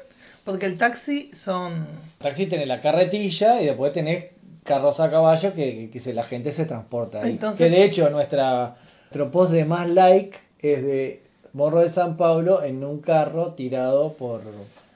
porque 0.44 0.66
el 0.66 0.76
taxi 0.76 1.30
son... 1.32 1.72
El 1.72 2.26
taxi 2.26 2.46
tiene 2.46 2.66
la 2.66 2.82
carretilla 2.82 3.62
y 3.62 3.66
después 3.66 3.92
tenés 3.94 4.26
carros 4.64 5.00
a 5.00 5.10
caballo 5.10 5.54
que, 5.54 5.88
que, 5.90 6.12
la 6.12 6.24
gente 6.24 6.52
se 6.52 6.66
transporta 6.66 7.22
ahí. 7.22 7.40
Que 7.56 7.70
de 7.70 7.84
hecho 7.84 8.10
nuestra, 8.10 8.76
nuestro 9.04 9.30
post 9.30 9.52
de 9.52 9.64
más 9.64 9.88
like 9.88 10.36
es 10.58 10.82
de 10.82 11.22
Morro 11.54 11.80
de 11.80 11.88
San 11.88 12.18
Pablo 12.18 12.62
en 12.62 12.84
un 12.84 13.00
carro 13.00 13.54
tirado 13.54 14.12
por 14.12 14.42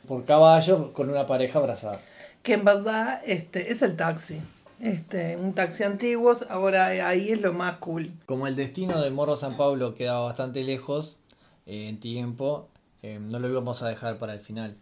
por 0.06 0.24
caballo 0.24 0.92
con 0.92 1.10
una 1.10 1.26
pareja 1.26 1.58
abrazada. 1.58 2.00
Que 2.42 2.54
en 2.54 2.64
verdad 2.64 3.20
este, 3.24 3.72
es 3.72 3.82
el 3.82 3.96
taxi. 3.96 4.40
Este, 4.80 5.36
un 5.36 5.54
taxi 5.54 5.84
antiguo, 5.84 6.36
ahora 6.48 6.86
ahí 6.86 7.30
es 7.30 7.40
lo 7.40 7.52
más 7.52 7.76
cool. 7.76 8.10
Como 8.26 8.48
el 8.48 8.56
destino 8.56 9.00
de 9.00 9.10
Morro 9.10 9.36
San 9.36 9.56
Pablo 9.56 9.94
quedaba 9.94 10.24
bastante 10.24 10.64
lejos 10.64 11.18
eh, 11.66 11.88
en 11.88 12.00
tiempo, 12.00 12.68
eh, 13.02 13.20
no 13.20 13.38
lo 13.38 13.48
íbamos 13.48 13.82
a 13.82 13.88
dejar 13.88 14.16
para 14.16 14.34
el 14.34 14.40
final. 14.40 14.76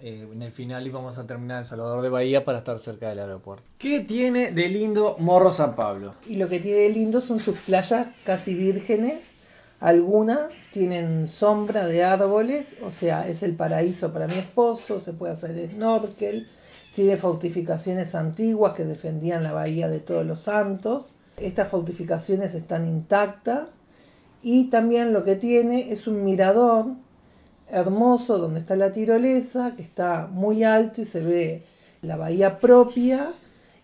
Eh, 0.00 0.26
en 0.32 0.42
el 0.42 0.50
final 0.50 0.86
íbamos 0.86 1.18
a 1.18 1.26
terminar 1.26 1.58
en 1.58 1.64
Salvador 1.66 2.02
de 2.02 2.08
Bahía 2.08 2.44
para 2.44 2.58
estar 2.58 2.78
cerca 2.80 3.10
del 3.10 3.18
aeropuerto. 3.18 3.64
¿Qué 3.78 4.00
tiene 4.00 4.50
de 4.50 4.68
lindo 4.68 5.16
Morro 5.18 5.52
San 5.52 5.76
Pablo? 5.76 6.14
Y 6.26 6.36
lo 6.36 6.48
que 6.48 6.58
tiene 6.58 6.78
de 6.78 6.90
lindo 6.90 7.20
son 7.20 7.38
sus 7.38 7.58
playas 7.60 8.08
casi 8.24 8.54
vírgenes 8.54 9.22
algunas 9.80 10.52
tienen 10.78 11.26
sombra 11.26 11.86
de 11.86 12.04
árboles, 12.04 12.66
o 12.84 12.92
sea, 12.92 13.26
es 13.26 13.42
el 13.42 13.56
paraíso 13.56 14.12
para 14.12 14.28
mi 14.28 14.38
esposo, 14.38 15.00
se 15.00 15.12
puede 15.12 15.32
hacer 15.32 15.70
snorkel, 15.72 16.46
tiene 16.94 17.16
fortificaciones 17.16 18.14
antiguas 18.14 18.74
que 18.74 18.84
defendían 18.84 19.42
la 19.42 19.52
bahía 19.52 19.88
de 19.88 19.98
todos 19.98 20.24
los 20.24 20.38
santos. 20.38 21.16
Estas 21.36 21.68
fortificaciones 21.68 22.54
están 22.54 22.86
intactas 22.86 23.70
y 24.40 24.70
también 24.70 25.12
lo 25.12 25.24
que 25.24 25.34
tiene 25.34 25.90
es 25.90 26.06
un 26.06 26.24
mirador 26.24 26.86
hermoso 27.68 28.38
donde 28.38 28.60
está 28.60 28.76
la 28.76 28.92
tirolesa, 28.92 29.74
que 29.74 29.82
está 29.82 30.28
muy 30.30 30.62
alto 30.62 31.02
y 31.02 31.06
se 31.06 31.20
ve 31.20 31.64
la 32.02 32.16
bahía 32.16 32.60
propia 32.60 33.32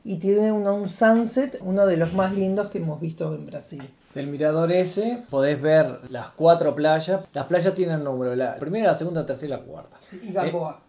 y 0.05 0.19
tiene 0.19 0.53
un 0.53 0.89
sunset, 0.91 1.59
uno 1.63 1.87
de 1.87 1.97
los 1.97 2.13
más 2.13 2.35
lindos 2.35 2.69
que 2.69 2.79
hemos 2.79 3.01
visto 3.01 3.35
en 3.35 3.47
Brasil. 3.47 3.83
Del 4.15 4.27
mirador 4.27 4.71
ese 4.71 5.23
podés 5.31 5.61
ver 5.61 6.11
las 6.11 6.29
cuatro 6.31 6.75
playas. 6.75 7.23
Las 7.33 7.47
playas 7.47 7.75
tienen 7.75 8.05
número, 8.05 8.37
la 8.37 8.57
primera, 8.57 8.93
la 8.93 8.99
segunda, 8.99 9.23
la 9.23 9.27
tercera 9.27 9.57
y 9.57 9.59
la 9.59 9.65
cuarta. 9.65 9.97
y 10.23 10.31
Gamboa. 10.33 10.83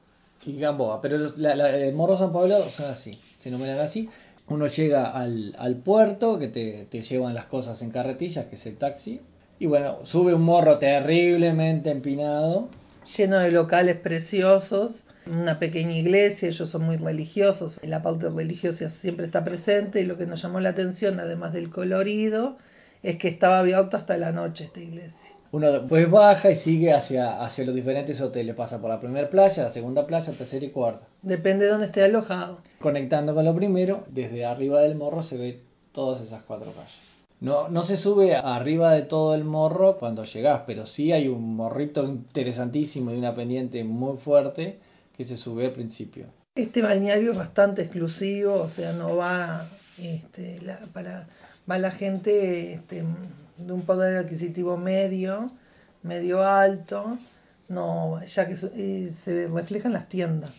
Eh, 0.45 0.51
y 0.51 0.59
Gamboa, 0.59 1.01
pero 1.01 1.15
el 1.15 1.93
Morro 1.95 2.17
San 2.17 2.33
Pablo 2.33 2.69
son 2.69 2.87
así, 2.87 3.19
se 3.39 3.49
nombran 3.49 3.79
así. 3.79 4.09
Uno 4.47 4.67
llega 4.67 5.11
al, 5.11 5.55
al 5.57 5.77
puerto, 5.77 6.37
que 6.37 6.49
te, 6.49 6.85
te 6.91 7.01
llevan 7.01 7.33
las 7.33 7.45
cosas 7.45 7.81
en 7.81 7.89
carretillas, 7.89 8.45
que 8.45 8.55
es 8.55 8.65
el 8.67 8.77
taxi. 8.77 9.21
Y 9.57 9.65
bueno, 9.65 9.99
sube 10.03 10.35
un 10.35 10.43
morro 10.43 10.77
terriblemente 10.77 11.89
empinado. 11.89 12.67
Lleno 13.17 13.39
de 13.39 13.51
locales 13.51 13.97
preciosos 13.97 15.04
una 15.27 15.59
pequeña 15.59 15.97
iglesia, 15.97 16.49
ellos 16.49 16.69
son 16.69 16.83
muy 16.83 16.97
religiosos, 16.97 17.79
la 17.83 18.01
parte 18.01 18.29
religiosa 18.29 18.89
siempre 19.01 19.25
está 19.25 19.43
presente 19.43 20.01
y 20.01 20.05
lo 20.05 20.17
que 20.17 20.25
nos 20.25 20.41
llamó 20.41 20.59
la 20.59 20.69
atención, 20.69 21.19
además 21.19 21.53
del 21.53 21.69
colorido, 21.69 22.57
es 23.03 23.17
que 23.17 23.27
estaba 23.27 23.59
abierto 23.59 23.97
hasta 23.97 24.17
la 24.17 24.31
noche 24.31 24.65
esta 24.65 24.79
iglesia. 24.79 25.31
Uno 25.51 25.71
después 25.71 26.09
baja 26.09 26.51
y 26.51 26.55
sigue 26.55 26.91
hacia, 26.91 27.41
hacia 27.41 27.65
los 27.65 27.73
diferentes 27.73 28.19
hoteles. 28.19 28.55
Pasa 28.55 28.81
por 28.81 28.89
la 28.89 28.99
primera 28.99 29.29
playa, 29.29 29.63
la 29.63 29.71
segunda 29.71 30.05
playa, 30.05 30.33
tercera 30.33 30.65
y 30.65 30.69
cuarta. 30.69 31.07
Depende 31.21 31.65
de 31.65 31.71
dónde 31.71 31.85
esté 31.85 32.03
alojado. 32.03 32.59
Conectando 32.79 33.33
con 33.33 33.45
lo 33.45 33.55
primero, 33.55 34.03
desde 34.09 34.43
arriba 34.43 34.81
del 34.81 34.95
morro 34.95 35.23
se 35.23 35.37
ve 35.37 35.61
todas 35.93 36.21
esas 36.21 36.43
cuatro 36.43 36.73
calles. 36.73 36.93
No, 37.39 37.69
no 37.69 37.85
se 37.85 37.95
sube 37.95 38.35
arriba 38.35 38.93
de 38.93 39.03
todo 39.03 39.35
el 39.35 39.45
morro 39.45 39.97
cuando 39.97 40.25
llegás, 40.25 40.63
pero 40.65 40.85
sí 40.85 41.11
hay 41.11 41.27
un 41.27 41.55
morrito 41.55 42.03
interesantísimo 42.03 43.13
y 43.13 43.17
una 43.17 43.35
pendiente 43.35 43.83
muy 43.83 44.17
fuerte 44.17 44.79
que 45.15 45.25
se 45.25 45.37
sube 45.37 45.65
al 45.65 45.73
principio. 45.73 46.27
Este 46.55 46.81
balneario 46.81 47.31
es 47.31 47.37
bastante 47.37 47.81
exclusivo, 47.81 48.55
o 48.55 48.69
sea, 48.69 48.93
no 48.93 49.15
va 49.15 49.67
este, 49.97 50.61
la, 50.61 50.79
para 50.93 51.27
va 51.69 51.77
la 51.77 51.91
gente 51.91 52.73
este, 52.73 53.03
de 53.57 53.73
un 53.73 53.81
poder 53.83 54.17
adquisitivo 54.17 54.77
medio, 54.77 55.51
medio 56.03 56.45
alto, 56.45 57.17
no, 57.67 58.23
ya 58.25 58.47
que 58.47 58.55
eh, 58.75 59.13
se 59.23 59.47
reflejan 59.47 59.93
las 59.93 60.07
tiendas. 60.09 60.51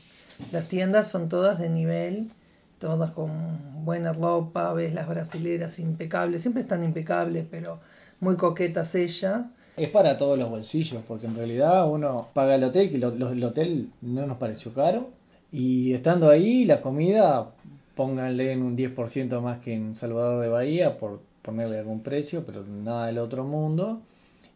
Las 0.53 0.69
tiendas 0.69 1.11
son 1.11 1.29
todas 1.29 1.59
de 1.59 1.71
nivel, 1.71 2.31
todas 2.79 3.13
con 3.13 3.85
buena 3.85 4.13
ropa, 4.13 4.73
ves 4.73 4.93
las 4.93 5.09
brasileras 5.09 5.79
impecables, 5.79 6.43
siempre 6.43 6.63
están 6.63 6.85
impecables, 6.85 7.47
pero 7.51 7.81
muy 8.21 8.37
coquetas 8.37 8.95
ellas. 8.95 9.47
Es 9.77 9.91
para 9.91 10.17
todos 10.17 10.39
los 10.39 10.49
bolsillos, 10.49 11.03
porque 11.07 11.27
en 11.27 11.37
realidad 11.37 11.89
uno 11.91 12.29
paga 12.33 12.55
el 12.55 12.65
hotel, 12.65 12.91
que 12.91 12.97
el 12.97 13.45
hotel 13.45 13.91
no 14.01 14.27
nos 14.27 14.39
pareció 14.39 14.73
caro, 14.73 15.11
y 15.53 15.93
estando 15.93 16.31
ahí 16.31 16.65
la 16.65 16.81
comida 16.81 17.51
pónganle 17.95 18.53
en 18.53 18.63
un 18.63 18.77
10% 18.77 19.41
más 19.41 19.61
que 19.61 19.75
en 19.75 19.95
Salvador 19.97 20.43
de 20.43 20.49
Bahía 20.49 20.99
por 20.99 21.21
ponerle 21.43 21.79
algún 21.79 22.03
precio, 22.03 22.45
pero 22.45 22.65
nada 22.65 23.07
del 23.07 23.19
otro 23.19 23.45
mundo. 23.45 24.03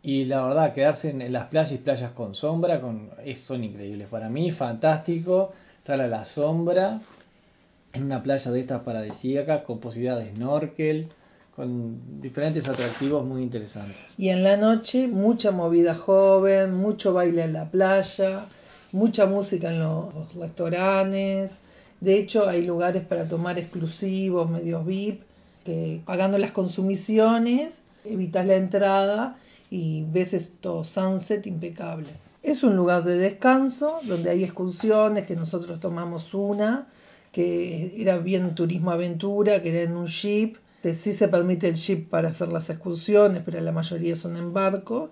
Y 0.03 0.27
la 0.27 0.47
verdad, 0.47 0.75
quedarse 0.75 1.11
en, 1.11 1.33
las 1.33 1.47
playas 1.49 1.73
y 1.73 1.79
playas 1.79 2.13
con 2.13 2.35
sombra 2.35 2.81
con, 2.81 3.11
son 3.39 3.65
increíbles. 3.65 4.09
Para 4.09 4.29
mí, 4.29 4.51
fantástico 4.51 5.53
estar 5.79 6.01
a 6.01 6.07
la 6.07 6.25
sombra 6.25 7.01
en 7.93 8.05
una 8.05 8.23
playa 8.23 8.51
de 8.51 8.61
estas 8.61 8.83
paradisíacas 8.83 9.63
con 9.63 9.81
posibilidad 9.81 10.19
de 10.19 10.31
snorkel, 10.35 11.09
con 11.61 12.23
diferentes 12.23 12.67
atractivos 12.67 13.23
muy 13.27 13.43
interesantes. 13.43 13.99
Y 14.17 14.31
en 14.31 14.43
la 14.43 14.57
noche 14.57 15.07
mucha 15.09 15.51
movida 15.51 15.95
joven, 15.95 16.73
mucho 16.73 17.13
baile 17.13 17.43
en 17.43 17.53
la 17.53 17.71
playa, 17.71 18.47
mucha 18.93 19.27
música 19.27 19.69
en 19.69 19.81
los 19.81 20.35
restaurantes. 20.35 21.51
De 22.01 22.19
hecho, 22.19 22.49
hay 22.49 22.65
lugares 22.65 23.05
para 23.05 23.29
tomar 23.29 23.59
exclusivos, 23.59 24.49
medios 24.49 24.87
VIP, 24.87 25.21
que 25.63 26.01
pagando 26.07 26.39
las 26.39 26.53
consumiciones 26.53 27.75
evitas 28.07 28.47
la 28.47 28.55
entrada 28.55 29.37
y 29.71 30.05
ves 30.11 30.33
estos 30.33 30.89
sunset 30.89 31.47
impecables. 31.47 32.15
Es 32.43 32.63
un 32.63 32.75
lugar 32.75 33.05
de 33.05 33.19
descanso 33.19 34.01
donde 34.05 34.31
hay 34.31 34.45
excursiones, 34.45 35.27
que 35.27 35.37
nosotros 35.37 35.79
tomamos 35.79 36.33
una, 36.33 36.87
que 37.33 38.01
era 38.01 38.17
bien 38.17 38.55
turismo 38.55 38.93
aventura, 38.93 39.63
que 39.63 39.69
era 39.69 39.83
en 39.83 39.95
un 39.99 40.07
jeep. 40.07 40.57
Que 40.83 40.95
sí 40.95 41.13
se 41.13 41.29
permite 41.29 41.69
el 41.69 41.75
jeep 41.75 42.09
para 42.09 42.31
hacer 42.31 42.49
las 42.49 42.71
excursiones, 42.71 43.43
pero 43.45 43.61
la 43.61 43.73
mayoría 43.73 44.17
son 44.17 44.37
en 44.37 44.53
barco. 44.53 45.11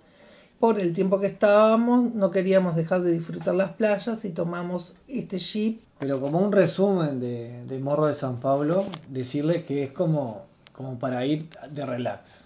Por 0.58 0.80
el 0.80 0.92
tiempo 0.92 1.20
que 1.20 1.26
estábamos, 1.26 2.14
no 2.14 2.30
queríamos 2.30 2.74
dejar 2.74 3.02
de 3.02 3.12
disfrutar 3.12 3.54
las 3.54 3.72
playas 3.72 4.24
y 4.24 4.30
tomamos 4.30 4.96
este 5.06 5.38
jeep. 5.38 5.80
Pero 5.98 6.20
como 6.20 6.40
un 6.40 6.52
resumen 6.52 7.20
de, 7.20 7.64
de 7.66 7.78
Morro 7.78 8.06
de 8.06 8.14
San 8.14 8.40
Pablo, 8.40 8.86
decirles 9.08 9.64
que 9.64 9.84
es 9.84 9.92
como, 9.92 10.46
como 10.72 10.98
para 10.98 11.24
ir 11.26 11.48
de 11.70 11.86
relax. 11.86 12.44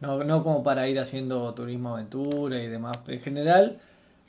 No, 0.00 0.22
no 0.22 0.44
como 0.44 0.62
para 0.62 0.88
ir 0.88 1.00
haciendo 1.00 1.52
turismo 1.54 1.94
aventura 1.94 2.62
y 2.62 2.68
demás. 2.68 2.98
En 3.08 3.20
general, 3.20 3.80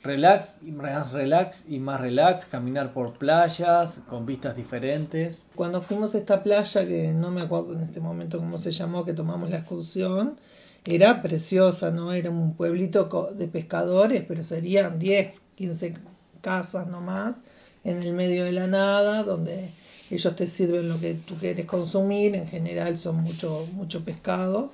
relax 0.02 0.54
más 0.62 1.12
relax 1.12 1.62
y 1.68 1.78
más 1.78 2.00
relax, 2.00 2.46
caminar 2.46 2.92
por 2.92 3.18
playas 3.18 3.92
con 4.08 4.26
vistas 4.26 4.56
diferentes. 4.56 5.42
Cuando 5.54 5.82
fuimos 5.82 6.14
a 6.14 6.18
esta 6.18 6.42
playa, 6.42 6.86
que 6.86 7.12
no 7.12 7.30
me 7.30 7.42
acuerdo 7.42 7.74
en 7.74 7.82
este 7.82 8.00
momento 8.00 8.38
cómo 8.38 8.58
se 8.58 8.72
llamó, 8.72 9.04
que 9.04 9.12
tomamos 9.12 9.50
la 9.50 9.58
excursión, 9.58 10.38
era 10.84 11.20
preciosa, 11.20 11.90
¿no? 11.90 12.12
Era 12.12 12.30
un 12.30 12.54
pueblito 12.54 13.30
de 13.34 13.46
pescadores, 13.48 14.24
pero 14.26 14.42
serían 14.42 14.98
10, 14.98 15.34
15 15.56 15.94
casas 16.40 16.86
nomás, 16.86 17.36
en 17.84 18.02
el 18.02 18.14
medio 18.14 18.44
de 18.44 18.52
la 18.52 18.66
nada, 18.66 19.22
donde 19.22 19.70
ellos 20.10 20.34
te 20.34 20.48
sirven 20.48 20.88
lo 20.88 20.98
que 20.98 21.14
tú 21.14 21.36
quieres 21.36 21.66
consumir, 21.66 22.34
en 22.34 22.46
general 22.46 22.96
son 22.96 23.16
mucho, 23.16 23.66
mucho 23.72 24.02
pescado, 24.04 24.72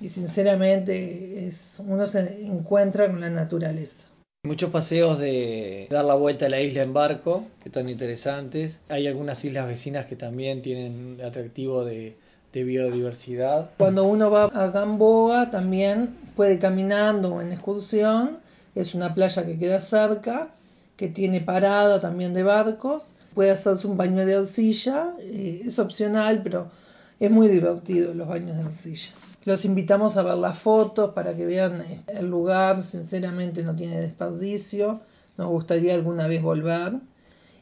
y 0.00 0.10
sinceramente 0.10 1.48
es, 1.48 1.56
uno 1.78 2.06
se 2.06 2.44
encuentra 2.44 3.06
con 3.06 3.20
la 3.20 3.30
naturaleza. 3.30 4.05
Muchos 4.46 4.70
paseos 4.70 5.18
de 5.18 5.88
dar 5.90 6.04
la 6.04 6.14
vuelta 6.14 6.46
a 6.46 6.48
la 6.48 6.60
isla 6.60 6.84
en 6.84 6.92
barco, 6.92 7.46
que 7.60 7.68
están 7.68 7.88
interesantes. 7.88 8.78
Hay 8.88 9.08
algunas 9.08 9.44
islas 9.44 9.66
vecinas 9.66 10.06
que 10.06 10.14
también 10.14 10.62
tienen 10.62 11.20
atractivo 11.20 11.84
de, 11.84 12.16
biodiversidad. 12.52 13.72
Cuando 13.76 14.04
uno 14.04 14.30
va 14.30 14.44
a 14.44 14.68
Gamboa 14.68 15.50
también 15.50 16.16
puede 16.36 16.58
caminando 16.58 17.34
o 17.34 17.42
en 17.42 17.52
excursión. 17.52 18.38
Es 18.76 18.94
una 18.94 19.14
playa 19.14 19.44
que 19.44 19.58
queda 19.58 19.82
cerca, 19.82 20.50
que 20.96 21.08
tiene 21.08 21.40
parada 21.40 22.00
también 22.00 22.32
de 22.32 22.44
barcos. 22.44 23.02
Puede 23.34 23.50
hacerse 23.50 23.86
un 23.88 23.96
baño 23.96 24.24
de 24.24 24.36
arcilla, 24.36 25.08
eh, 25.18 25.62
es 25.66 25.78
opcional, 25.80 26.40
pero 26.42 26.70
es 27.18 27.30
muy 27.30 27.48
divertido 27.48 28.14
los 28.14 28.28
baños 28.28 28.56
de 28.56 28.62
arcilla. 28.62 29.10
Los 29.46 29.64
invitamos 29.64 30.16
a 30.16 30.24
ver 30.24 30.38
las 30.38 30.58
fotos 30.58 31.12
para 31.14 31.36
que 31.36 31.46
vean 31.46 32.02
el 32.08 32.26
lugar, 32.26 32.82
sinceramente 32.82 33.62
no 33.62 33.76
tiene 33.76 34.00
desperdicio, 34.00 35.02
nos 35.38 35.48
gustaría 35.48 35.94
alguna 35.94 36.26
vez 36.26 36.42
volver. 36.42 36.94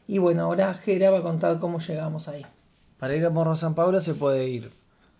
Y 0.07 0.17
bueno, 0.17 0.45
ahora 0.45 0.73
Jera 0.73 1.11
va 1.11 1.19
a 1.19 1.21
contar 1.21 1.59
cómo 1.59 1.79
llegamos 1.79 2.27
ahí. 2.27 2.43
Para 2.97 3.15
ir 3.15 3.23
a 3.23 3.29
Morro 3.29 3.55
San 3.55 3.75
Pablo 3.75 4.01
se 4.01 4.15
puede 4.15 4.49
ir 4.49 4.71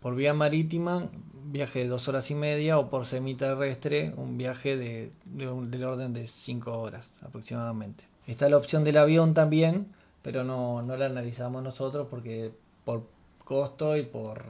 por 0.02 0.16
vía 0.16 0.34
marítima, 0.34 1.08
viaje 1.52 1.82
de 1.82 1.88
dos 1.88 2.08
horas 2.08 2.32
y 2.32 2.34
media, 2.34 2.80
o 2.80 2.90
por 2.90 3.06
semiterrestre, 3.06 4.16
un 4.18 4.40
viaje 4.40 4.76
de, 4.76 5.12
de 5.26 5.46
del 5.46 5.84
orden 5.84 6.14
de 6.14 6.26
cinco 6.26 6.80
horas 6.80 7.08
aproximadamente. 7.22 8.06
Está 8.26 8.50
la 8.50 8.58
opción 8.58 8.84
del 8.84 8.98
avión 8.98 9.36
también, 9.36 9.94
pero 10.24 10.44
no, 10.44 10.82
no 10.82 10.98
la 10.98 11.06
analizamos 11.06 11.62
nosotros 11.62 12.08
porque 12.10 12.54
por 12.86 13.04
costo 13.44 13.96
y 13.98 14.02
por 14.02 14.46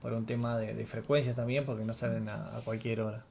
por 0.00 0.12
un 0.12 0.26
tema 0.26 0.58
de, 0.58 0.74
de 0.74 0.86
frecuencia 0.86 1.34
también, 1.34 1.64
porque 1.64 1.84
no 1.84 1.92
salen 1.92 2.28
a, 2.28 2.60
cualquier 2.64 3.00
hora. 3.00 3.24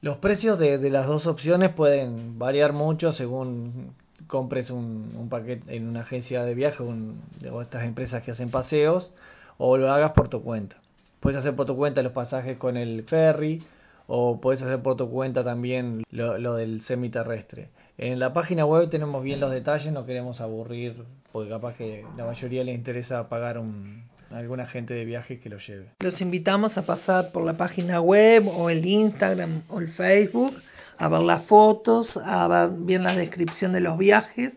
Los 0.00 0.18
precios 0.18 0.58
de, 0.58 0.78
las 0.90 1.06
dos 1.06 1.26
opciones 1.26 1.70
pueden 1.70 2.38
variar 2.38 2.72
mucho 2.72 3.12
según 3.12 3.94
compres 4.26 4.70
un, 4.70 5.12
un 5.16 5.28
paquete 5.28 5.74
en 5.74 5.88
una 5.88 6.00
agencia 6.00 6.44
de 6.44 6.54
viaje 6.54 6.82
un, 6.82 7.20
o 7.50 7.62
estas 7.62 7.84
empresas 7.84 8.22
que 8.22 8.30
hacen 8.30 8.50
paseos 8.50 9.12
o 9.58 9.76
lo 9.76 9.90
hagas 9.90 10.12
por 10.12 10.28
tu 10.28 10.42
cuenta. 10.42 10.76
Puedes 11.20 11.38
hacer 11.38 11.56
por 11.56 11.66
tu 11.66 11.76
cuenta 11.76 12.02
los 12.02 12.12
pasajes 12.12 12.58
con 12.58 12.76
el 12.76 13.04
ferry 13.04 13.62
o 14.06 14.40
puedes 14.40 14.62
hacer 14.62 14.82
por 14.82 14.96
tu 14.96 15.10
cuenta 15.10 15.42
también 15.42 16.04
lo, 16.10 16.38
lo 16.38 16.54
del 16.54 16.82
semiterrestre. 16.82 17.70
En 17.96 18.18
la 18.18 18.32
página 18.32 18.66
web 18.66 18.90
tenemos 18.90 19.22
bien 19.22 19.40
los 19.40 19.50
detalles, 19.50 19.92
no 19.92 20.04
queremos 20.04 20.40
aburrir 20.40 21.04
porque 21.32 21.48
capaz 21.48 21.76
que 21.76 22.04
la 22.16 22.26
mayoría 22.26 22.62
le 22.62 22.72
interesa 22.72 23.28
pagar 23.28 23.58
un, 23.58 24.04
alguna 24.34 24.66
gente 24.66 24.94
de 24.94 25.04
viaje 25.04 25.38
que 25.38 25.48
lo 25.48 25.58
lleve. 25.58 25.90
Los 26.00 26.20
invitamos 26.20 26.76
a 26.76 26.86
pasar 26.86 27.32
por 27.32 27.44
la 27.44 27.56
página 27.56 28.00
web 28.00 28.48
o 28.48 28.70
el 28.70 28.84
Instagram 28.84 29.62
o 29.68 29.80
el 29.80 29.88
Facebook, 29.88 30.54
a 30.98 31.08
ver 31.08 31.22
las 31.22 31.44
fotos, 31.44 32.16
a 32.16 32.46
ver 32.48 32.70
bien 32.78 33.02
la 33.04 33.14
descripción 33.14 33.72
de 33.72 33.80
los 33.80 33.96
viajes. 33.98 34.52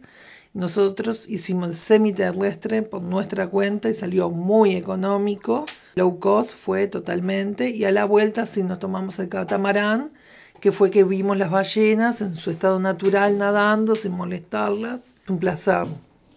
Nosotros 0.54 1.24
hicimos 1.28 1.70
el 1.70 1.78
semiterrestre 1.78 2.82
por 2.82 3.04
nuestra 3.04 3.48
cuenta 3.48 3.90
y 3.90 3.96
salió 3.96 4.30
muy 4.32 4.76
económico. 4.76 5.66
Low 5.96 6.20
cost 6.20 6.56
fue 6.66 6.88
totalmente. 6.88 7.70
Y 7.70 7.86
a 7.86 7.92
la 7.92 8.06
vuelta 8.06 8.48
sí 8.48 8.64
nos 8.64 8.80
tomamos 8.80 9.20
el 9.20 9.30
catamarán, 9.30 10.12
que 10.60 10.72
fue 10.72 10.90
que 10.90 11.04
vimos 11.04 11.38
las 11.38 11.52
ballenas 11.52 12.20
en 12.22 12.36
su 12.36 12.50
estado 12.50 12.80
natural 12.80 13.38
nadando 13.38 13.94
sin 13.96 14.14
molestarlas. 14.14 15.02
Un 15.28 15.38
placer. 15.38 15.86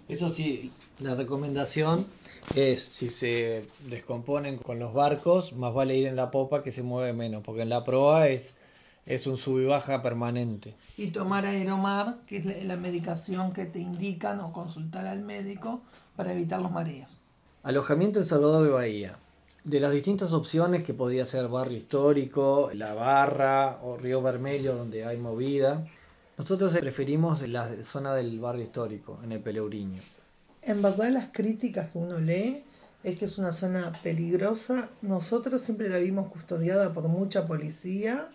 Eso 0.09 0.35
sí, 0.35 0.70
la 0.98 1.14
recomendación 1.14 2.05
es 2.55 2.83
si 2.94 3.11
se 3.11 3.66
descomponen 3.88 4.59
con 4.59 4.79
los 4.79 4.92
barcos, 4.92 5.53
más 5.53 5.72
vale 5.72 5.96
ir 5.96 6.07
en 6.07 6.16
la 6.16 6.31
popa 6.31 6.62
que 6.62 6.72
se 6.72 6.83
mueve 6.83 7.12
menos, 7.12 7.42
porque 7.44 7.62
en 7.62 7.68
la 7.68 7.85
proa 7.85 8.29
es, 8.29 8.42
es 9.07 9.26
un 9.26 9.38
sub 9.38 9.61
y 9.61 9.66
baja 9.66 10.03
permanente. 10.03 10.74
Y 10.96 11.09
tomar 11.09 11.46
aeromar, 11.46 12.18
que 12.26 12.38
es 12.38 12.44
la, 12.44 12.57
la 12.59 12.76
medicación 12.76 13.53
que 13.53 13.66
te 13.66 13.79
indican 13.79 14.40
o 14.40 14.53
consultar 14.53 15.07
al 15.07 15.20
médico 15.20 15.83
para 16.16 16.33
evitar 16.33 16.61
los 16.61 16.72
mareos. 16.72 17.20
Alojamiento 17.62 18.20
en 18.20 18.26
Salvador 18.26 18.64
de 18.64 18.70
Bahía. 18.70 19.18
De 19.64 19.79
las 19.79 19.92
distintas 19.92 20.33
opciones 20.33 20.85
que 20.85 20.94
podía 20.94 21.26
ser 21.26 21.48
barrio 21.48 21.76
histórico, 21.76 22.70
la 22.72 22.94
barra 22.94 23.79
o 23.83 23.98
Río 23.98 24.22
Vermelho 24.22 24.74
donde 24.74 25.05
hay 25.05 25.18
movida, 25.18 25.87
nosotros 26.38 26.72
preferimos 26.72 27.46
la 27.46 27.83
zona 27.85 28.14
del 28.14 28.40
barrio 28.40 28.62
histórico, 28.62 29.20
en 29.22 29.33
el 29.33 29.40
Peleuriño. 29.40 30.00
En 30.62 30.83
verdad 30.83 31.11
las 31.11 31.29
críticas 31.33 31.90
que 31.90 31.99
uno 31.99 32.18
lee 32.18 32.64
es 33.03 33.18
que 33.18 33.25
es 33.25 33.38
una 33.38 33.53
zona 33.53 33.99
peligrosa. 34.03 34.90
Nosotros 35.01 35.62
siempre 35.62 35.88
la 35.88 35.99
vimos 35.99 36.31
custodiada 36.31 36.92
por 36.92 37.09
mucha 37.09 37.46
policía 37.46 38.29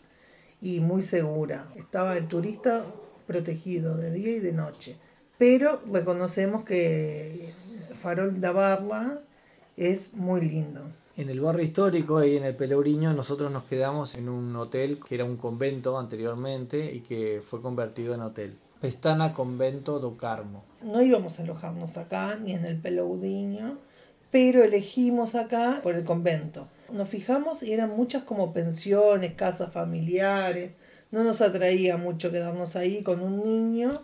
y 0.61 0.79
muy 0.79 1.03
segura. 1.03 1.67
Estaba 1.75 2.17
el 2.17 2.27
turista 2.27 2.85
protegido 3.27 3.95
de 3.97 4.11
día 4.11 4.37
y 4.37 4.39
de 4.39 4.53
noche. 4.53 4.97
Pero 5.37 5.81
reconocemos 5.91 6.63
que 6.63 7.53
Farol 8.01 8.41
de 8.41 8.49
Barla 8.49 9.19
es 9.77 10.13
muy 10.13 10.41
lindo. 10.41 10.81
En 11.17 11.29
el 11.29 11.39
barrio 11.39 11.63
histórico 11.63 12.23
y 12.23 12.37
en 12.37 12.43
el 12.43 12.55
Peleuriño 12.55 13.13
nosotros 13.13 13.51
nos 13.51 13.65
quedamos 13.65 14.15
en 14.15 14.29
un 14.29 14.55
hotel 14.55 14.99
que 15.07 15.15
era 15.15 15.25
un 15.25 15.37
convento 15.37 15.97
anteriormente 15.97 16.93
y 16.93 17.01
que 17.01 17.41
fue 17.49 17.61
convertido 17.61 18.15
en 18.15 18.21
hotel. 18.21 18.57
Pestana 18.81 19.33
Convento 19.33 19.99
do 19.99 20.17
Carmo. 20.17 20.63
No 20.81 21.01
íbamos 21.01 21.39
a 21.39 21.43
alojarnos 21.43 21.95
acá 21.97 22.35
ni 22.35 22.53
en 22.53 22.65
el 22.65 22.79
Pelourinho, 22.79 23.77
pero 24.31 24.63
elegimos 24.63 25.33
acá 25.33 25.79
por 25.81 25.95
el 25.95 26.03
convento. 26.03 26.67
Nos 26.91 27.09
fijamos 27.09 27.63
y 27.63 27.71
eran 27.71 27.95
muchas 27.95 28.23
como 28.23 28.53
pensiones, 28.53 29.33
casas 29.33 29.71
familiares. 29.71 30.71
No 31.11 31.23
nos 31.23 31.41
atraía 31.41 31.97
mucho 31.97 32.31
quedarnos 32.31 32.75
ahí 32.75 33.01
con 33.01 33.21
un 33.21 33.43
niño, 33.43 34.01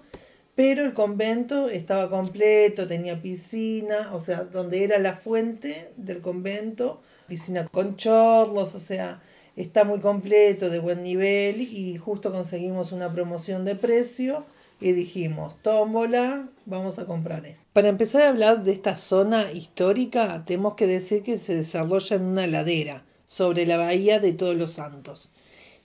pero 0.55 0.85
el 0.85 0.93
convento 0.93 1.69
estaba 1.69 2.09
completo, 2.09 2.87
tenía 2.87 3.21
piscina, 3.21 4.13
o 4.13 4.21
sea, 4.21 4.43
donde 4.43 4.83
era 4.83 4.99
la 4.99 5.17
fuente 5.17 5.91
del 5.97 6.21
convento, 6.21 7.01
piscina 7.27 7.67
con 7.67 7.97
chorros, 7.97 8.73
o 8.73 8.79
sea, 8.79 9.21
está 9.55 9.83
muy 9.83 9.99
completo, 9.99 10.69
de 10.69 10.79
buen 10.79 11.03
nivel 11.03 11.61
y 11.61 11.97
justo 11.97 12.31
conseguimos 12.31 12.91
una 12.91 13.11
promoción 13.11 13.65
de 13.65 13.75
precio 13.75 14.45
y 14.79 14.93
dijimos, 14.93 15.55
tómbola, 15.61 16.49
vamos 16.65 16.97
a 16.97 17.05
comprar 17.05 17.45
esto. 17.45 17.61
Para 17.73 17.89
empezar 17.89 18.23
a 18.23 18.29
hablar 18.29 18.63
de 18.63 18.71
esta 18.71 18.97
zona 18.97 19.51
histórica, 19.51 20.43
tenemos 20.45 20.75
que 20.75 20.87
decir 20.87 21.23
que 21.23 21.37
se 21.37 21.55
desarrolla 21.55 22.15
en 22.15 22.23
una 22.23 22.47
ladera 22.47 23.03
sobre 23.25 23.65
la 23.65 23.77
bahía 23.77 24.19
de 24.19 24.33
Todos 24.33 24.55
los 24.55 24.73
Santos. 24.73 25.31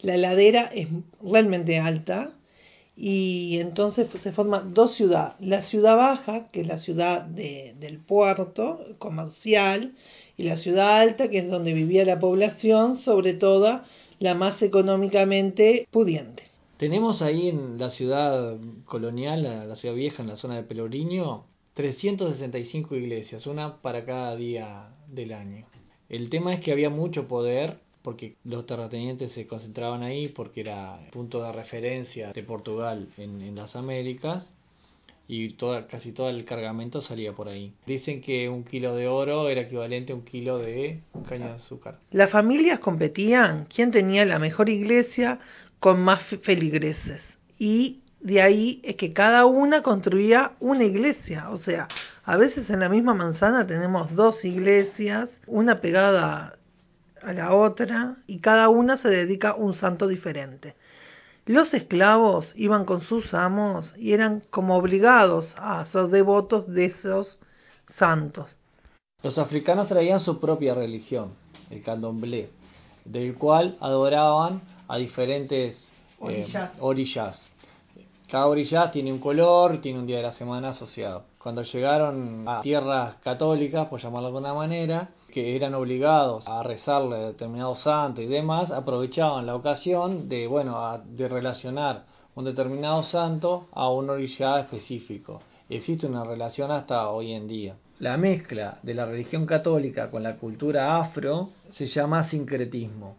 La 0.00 0.16
ladera 0.16 0.70
es 0.74 0.88
realmente 1.22 1.78
alta 1.78 2.32
y 2.96 3.58
entonces 3.60 4.08
se 4.22 4.32
forman 4.32 4.72
dos 4.72 4.94
ciudades. 4.94 5.34
La 5.40 5.60
ciudad 5.60 5.96
baja, 5.96 6.48
que 6.50 6.62
es 6.62 6.66
la 6.66 6.78
ciudad 6.78 7.22
de, 7.22 7.74
del 7.78 7.98
puerto 7.98 8.84
comercial, 8.98 9.92
y 10.36 10.44
la 10.44 10.56
ciudad 10.56 11.00
alta, 11.00 11.28
que 11.28 11.38
es 11.38 11.50
donde 11.50 11.72
vivía 11.72 12.04
la 12.04 12.20
población, 12.20 12.98
sobre 12.98 13.34
todo 13.34 13.80
la 14.18 14.34
más 14.34 14.60
económicamente 14.62 15.86
pudiente. 15.90 16.44
Tenemos 16.76 17.22
ahí 17.22 17.48
en 17.48 17.78
la 17.78 17.90
ciudad 17.90 18.58
colonial, 18.84 19.42
la 19.42 19.76
ciudad 19.76 19.94
vieja, 19.94 20.22
en 20.22 20.28
la 20.28 20.36
zona 20.36 20.56
de 20.56 20.62
Peloriño, 20.62 21.44
365 21.74 22.96
iglesias, 22.96 23.46
una 23.46 23.82
para 23.82 24.04
cada 24.04 24.34
día 24.36 24.88
del 25.08 25.32
año. 25.32 25.66
El 26.08 26.30
tema 26.30 26.54
es 26.54 26.60
que 26.60 26.72
había 26.72 26.90
mucho 26.90 27.28
poder 27.28 27.78
porque 28.06 28.36
los 28.44 28.66
terratenientes 28.66 29.32
se 29.32 29.48
concentraban 29.48 30.02
ahí 30.02 30.28
porque 30.28 30.60
era 30.60 31.00
punto 31.10 31.42
de 31.42 31.50
referencia 31.50 32.32
de 32.32 32.42
Portugal 32.44 33.08
en, 33.18 33.54
las 33.56 33.74
Américas 33.74 34.46
y 35.28 35.50
toda, 35.50 35.86
casi 35.86 36.12
todo 36.12 36.30
el 36.30 36.44
cargamento 36.44 37.00
salía 37.00 37.32
por 37.32 37.48
ahí. 37.48 37.72
Dicen 37.86 38.20
que 38.20 38.48
un 38.48 38.64
kilo 38.64 38.94
de 38.94 39.08
oro 39.08 39.48
era 39.48 39.62
equivalente 39.62 40.12
a 40.12 40.16
un 40.16 40.24
kilo 40.24 40.58
de 40.58 41.00
caña 41.28 41.48
de 41.48 41.52
azúcar. 41.54 41.98
Las 42.10 42.30
familias 42.30 42.78
competían 42.80 43.66
quién 43.66 43.90
tenía 43.90 44.24
la 44.24 44.38
mejor 44.38 44.68
iglesia 44.68 45.40
con 45.80 46.00
más 46.00 46.22
feligreses 46.42 47.20
y 47.58 48.00
de 48.20 48.42
ahí 48.42 48.80
es 48.82 48.96
que 48.96 49.12
cada 49.12 49.46
una 49.46 49.82
construía 49.82 50.52
una 50.58 50.84
iglesia, 50.84 51.50
o 51.50 51.56
sea, 51.56 51.86
a 52.24 52.36
veces 52.36 52.70
en 52.70 52.80
la 52.80 52.88
misma 52.88 53.14
manzana 53.14 53.66
tenemos 53.66 54.14
dos 54.14 54.44
iglesias, 54.44 55.30
una 55.46 55.80
pegada 55.80 56.58
a 57.22 57.32
la 57.32 57.54
otra 57.54 58.16
y 58.26 58.40
cada 58.40 58.68
una 58.68 58.96
se 58.96 59.08
dedica 59.08 59.50
a 59.50 59.54
un 59.54 59.74
santo 59.74 60.08
diferente. 60.08 60.74
Los 61.46 61.74
esclavos 61.74 62.54
iban 62.56 62.84
con 62.84 63.02
sus 63.02 63.32
amos 63.32 63.96
y 63.96 64.14
eran 64.14 64.42
como 64.50 64.76
obligados 64.76 65.54
a 65.56 65.86
ser 65.86 66.08
devotos 66.08 66.66
de 66.66 66.86
esos 66.86 67.38
santos. 67.86 68.56
Los 69.22 69.38
africanos 69.38 69.86
traían 69.86 70.18
su 70.18 70.40
propia 70.40 70.74
religión, 70.74 71.34
el 71.70 71.84
candomblé, 71.84 72.50
del 73.04 73.34
cual 73.36 73.76
adoraban 73.78 74.60
a 74.88 74.96
diferentes 74.96 75.80
eh, 76.28 76.46
orillas. 76.80 77.48
Cada 78.28 78.48
orilla 78.48 78.90
tiene 78.90 79.12
un 79.12 79.20
color, 79.20 79.80
tiene 79.80 80.00
un 80.00 80.06
día 80.08 80.16
de 80.16 80.24
la 80.24 80.32
semana 80.32 80.70
asociado. 80.70 81.26
Cuando 81.38 81.62
llegaron 81.62 82.42
a 82.48 82.60
tierras 82.60 83.14
católicas, 83.22 83.86
por 83.86 84.00
llamarlo 84.00 84.32
de 84.32 84.36
alguna 84.36 84.52
manera, 84.52 85.10
que 85.36 85.54
eran 85.54 85.74
obligados 85.74 86.48
a 86.48 86.62
rezarle 86.62 87.16
a 87.16 87.26
determinado 87.26 87.74
santo 87.74 88.22
y 88.22 88.26
demás, 88.26 88.70
aprovechaban 88.70 89.44
la 89.44 89.54
ocasión 89.54 90.30
de, 90.30 90.46
bueno, 90.46 90.98
de 91.04 91.28
relacionar 91.28 92.06
un 92.34 92.46
determinado 92.46 93.02
santo 93.02 93.68
a 93.72 93.90
un 93.90 94.08
orilla 94.08 94.60
específico. 94.60 95.42
Existe 95.68 96.06
una 96.06 96.24
relación 96.24 96.70
hasta 96.70 97.10
hoy 97.10 97.32
en 97.32 97.46
día. 97.46 97.76
La 97.98 98.16
mezcla 98.16 98.78
de 98.82 98.94
la 98.94 99.04
religión 99.04 99.44
católica 99.44 100.10
con 100.10 100.22
la 100.22 100.36
cultura 100.36 100.96
afro 100.96 101.50
se 101.70 101.86
llama 101.86 102.26
sincretismo. 102.30 103.16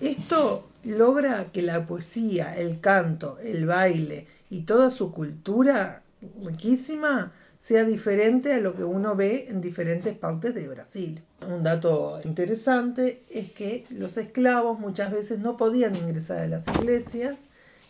Esto 0.00 0.68
logra 0.84 1.46
que 1.46 1.62
la 1.62 1.86
poesía, 1.86 2.54
el 2.54 2.78
canto, 2.78 3.38
el 3.40 3.66
baile 3.66 4.28
y 4.48 4.60
toda 4.60 4.90
su 4.90 5.10
cultura 5.10 6.02
riquísima 6.44 7.32
sea 7.66 7.84
diferente 7.84 8.52
a 8.52 8.58
lo 8.58 8.76
que 8.76 8.84
uno 8.84 9.16
ve 9.16 9.46
en 9.48 9.60
diferentes 9.60 10.16
partes 10.16 10.54
de 10.54 10.68
Brasil. 10.68 11.20
Un 11.46 11.64
dato 11.64 12.20
interesante 12.24 13.24
es 13.28 13.52
que 13.52 13.84
los 13.90 14.16
esclavos 14.16 14.78
muchas 14.78 15.10
veces 15.10 15.40
no 15.40 15.56
podían 15.56 15.96
ingresar 15.96 16.38
a 16.38 16.46
las 16.46 16.68
iglesias 16.68 17.36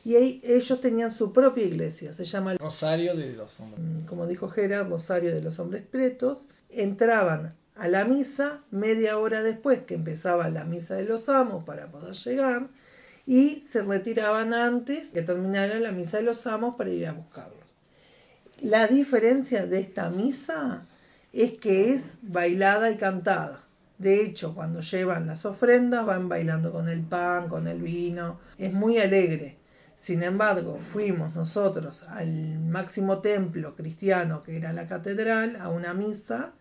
y 0.02 0.16
ellos 0.16 0.80
tenían 0.80 1.12
su 1.12 1.32
propia 1.32 1.64
iglesia, 1.64 2.14
se 2.14 2.24
llama 2.24 2.52
el 2.52 2.58
Rosario 2.58 3.16
de 3.16 3.32
los 3.34 3.58
Hombres. 3.60 3.84
Mm, 3.84 4.06
como 4.06 4.26
dijo 4.26 4.48
Gerard, 4.48 4.88
Rosario 4.88 5.34
de 5.34 5.42
los 5.42 5.58
Hombres 5.58 5.82
Pretos, 5.84 6.46
entraban 6.70 7.54
a 7.74 7.88
la 7.88 8.04
misa 8.04 8.60
media 8.70 9.18
hora 9.18 9.42
después 9.42 9.82
que 9.82 9.94
empezaba 9.94 10.48
la 10.48 10.64
misa 10.64 10.94
de 10.94 11.04
los 11.04 11.28
amos 11.28 11.64
para 11.64 11.88
poder 11.88 12.14
llegar 12.14 12.68
y 13.26 13.66
se 13.72 13.82
retiraban 13.82 14.54
antes 14.54 15.10
que 15.10 15.22
terminara 15.22 15.80
la 15.80 15.92
misa 15.92 16.18
de 16.18 16.22
los 16.22 16.46
amos 16.46 16.76
para 16.76 16.90
ir 16.90 17.06
a 17.08 17.12
buscarlos. 17.12 17.65
La 18.62 18.86
diferencia 18.86 19.66
de 19.66 19.80
esta 19.80 20.08
misa 20.08 20.86
es 21.32 21.58
que 21.58 21.94
es 21.94 22.02
bailada 22.22 22.90
y 22.90 22.96
cantada. 22.96 23.64
De 23.98 24.22
hecho, 24.22 24.54
cuando 24.54 24.80
llevan 24.80 25.26
las 25.26 25.44
ofrendas 25.44 26.06
van 26.06 26.28
bailando 26.28 26.72
con 26.72 26.88
el 26.88 27.02
pan, 27.02 27.48
con 27.48 27.66
el 27.66 27.82
vino. 27.82 28.40
Es 28.58 28.72
muy 28.72 28.98
alegre. 28.98 29.56
Sin 30.02 30.22
embargo, 30.22 30.78
fuimos 30.92 31.34
nosotros 31.34 32.04
al 32.08 32.58
máximo 32.60 33.18
templo 33.18 33.74
cristiano 33.74 34.42
que 34.42 34.56
era 34.56 34.72
la 34.72 34.86
catedral, 34.86 35.56
a 35.60 35.68
una 35.68 35.92
misa, 35.94 36.52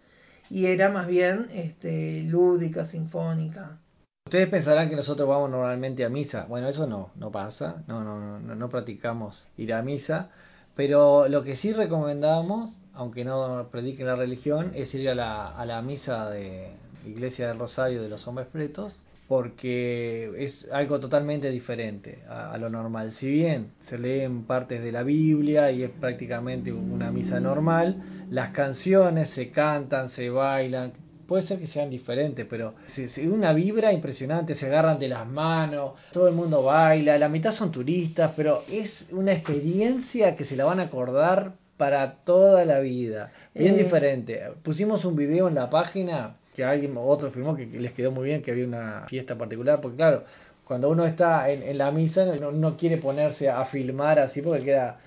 y 0.50 0.66
era 0.66 0.90
más 0.90 1.08
bien 1.08 1.48
este, 1.54 2.24
lúdica, 2.24 2.86
sinfónica. 2.86 3.78
Ustedes 4.26 4.50
pensarán 4.50 4.90
que 4.90 4.96
nosotros 4.96 5.30
vamos 5.30 5.50
normalmente 5.50 6.04
a 6.04 6.10
misa. 6.10 6.46
Bueno, 6.46 6.68
eso 6.68 6.88
no, 6.88 7.12
no 7.16 7.32
pasa. 7.32 7.84
No, 7.88 8.04
no, 8.04 8.40
no, 8.40 8.56
no 8.56 8.70
practicamos 8.70 9.48
ir 9.58 9.74
a 9.74 9.82
misa. 9.82 10.32
Pero 10.76 11.28
lo 11.28 11.44
que 11.44 11.56
sí 11.56 11.72
recomendamos, 11.72 12.72
aunque 12.94 13.24
no 13.24 13.68
prediquen 13.72 14.08
la 14.08 14.16
religión, 14.16 14.72
es 14.76 14.94
ir 14.94 15.10
a 15.10 15.16
la, 15.16 15.82
misa 15.82 16.30
de 16.30 16.72
Iglesia 17.06 17.48
del 17.48 17.60
Rosario 17.60 18.02
de 18.02 18.10
los 18.10 18.28
Hombres 18.28 18.48
Pretos, 18.52 19.02
porque 19.28 20.32
es 20.38 20.68
algo 20.72 21.00
totalmente 21.00 21.50
diferente 21.50 22.24
a, 22.30 22.52
a, 22.52 22.58
lo 22.58 22.70
normal. 22.70 23.14
Si 23.14 23.28
bien 23.28 23.72
se 23.80 23.98
leen 23.98 24.44
partes 24.44 24.84
de 24.84 24.92
la 24.92 25.02
Biblia 25.02 25.72
y 25.72 25.82
es 25.82 25.90
prácticamente 25.90 26.72
una 26.72 27.12
misa 27.12 27.40
normal, 27.40 28.28
las 28.30 28.50
canciones 28.52 29.30
se 29.30 29.50
cantan, 29.50 30.10
se 30.10 30.30
bailan, 30.30 30.94
puede 31.28 31.44
ser 31.44 31.60
que 31.60 31.68
sean 31.68 31.90
diferentes, 31.90 32.46
pero 32.50 32.76
si, 32.88 33.28
una 33.28 33.54
vibra 33.54 33.92
impresionante, 33.92 34.56
se 34.56 34.68
agarran 34.68 35.00
de 35.00 35.08
las 35.08 35.28
manos, 35.28 35.94
todo 36.12 36.28
el 36.28 36.36
mundo 36.36 36.64
baila, 36.64 37.18
la 37.18 37.30
mitad 37.30 37.52
son 37.52 37.72
turistas, 37.72 38.34
pero 38.36 38.64
es 38.70 39.08
una 39.12 39.34
experiencia 39.34 40.36
que 40.36 40.46
se 40.46 40.56
la 40.56 40.66
van 40.66 40.80
a 40.80 40.84
acordar 40.84 41.54
para 41.78 42.16
toda 42.24 42.66
la 42.66 42.80
vida. 42.80 43.32
Bien 43.54 43.76
eh. 43.76 43.84
diferente. 43.84 44.42
Pusimos 44.64 45.06
un 45.06 45.16
video 45.16 45.48
en 45.48 45.56
la 45.56 45.70
página 45.70 46.38
que 46.56 46.64
alguien 46.64 46.96
otro 46.98 47.32
filmó 47.32 47.56
que 47.56 47.66
les 47.66 47.92
quedó 47.92 48.12
muy 48.12 48.26
bien, 48.26 48.42
que 48.42 48.52
había 48.52 48.66
una 48.66 49.06
fiesta 49.08 49.38
particular, 49.38 49.82
porque 49.82 49.98
claro, 49.98 50.24
cuando 50.64 50.90
uno 50.90 51.06
está 51.06 51.50
en, 51.50 51.64
en 51.64 51.78
la 51.78 51.92
misa 51.92 52.26
no, 52.26 52.52
no 52.52 52.78
quiere 52.78 52.98
ponerse 52.98 53.50
a 53.50 53.66
filmar 53.66 54.20
así 54.20 54.42
porque 54.42 54.64
queda 54.64 55.00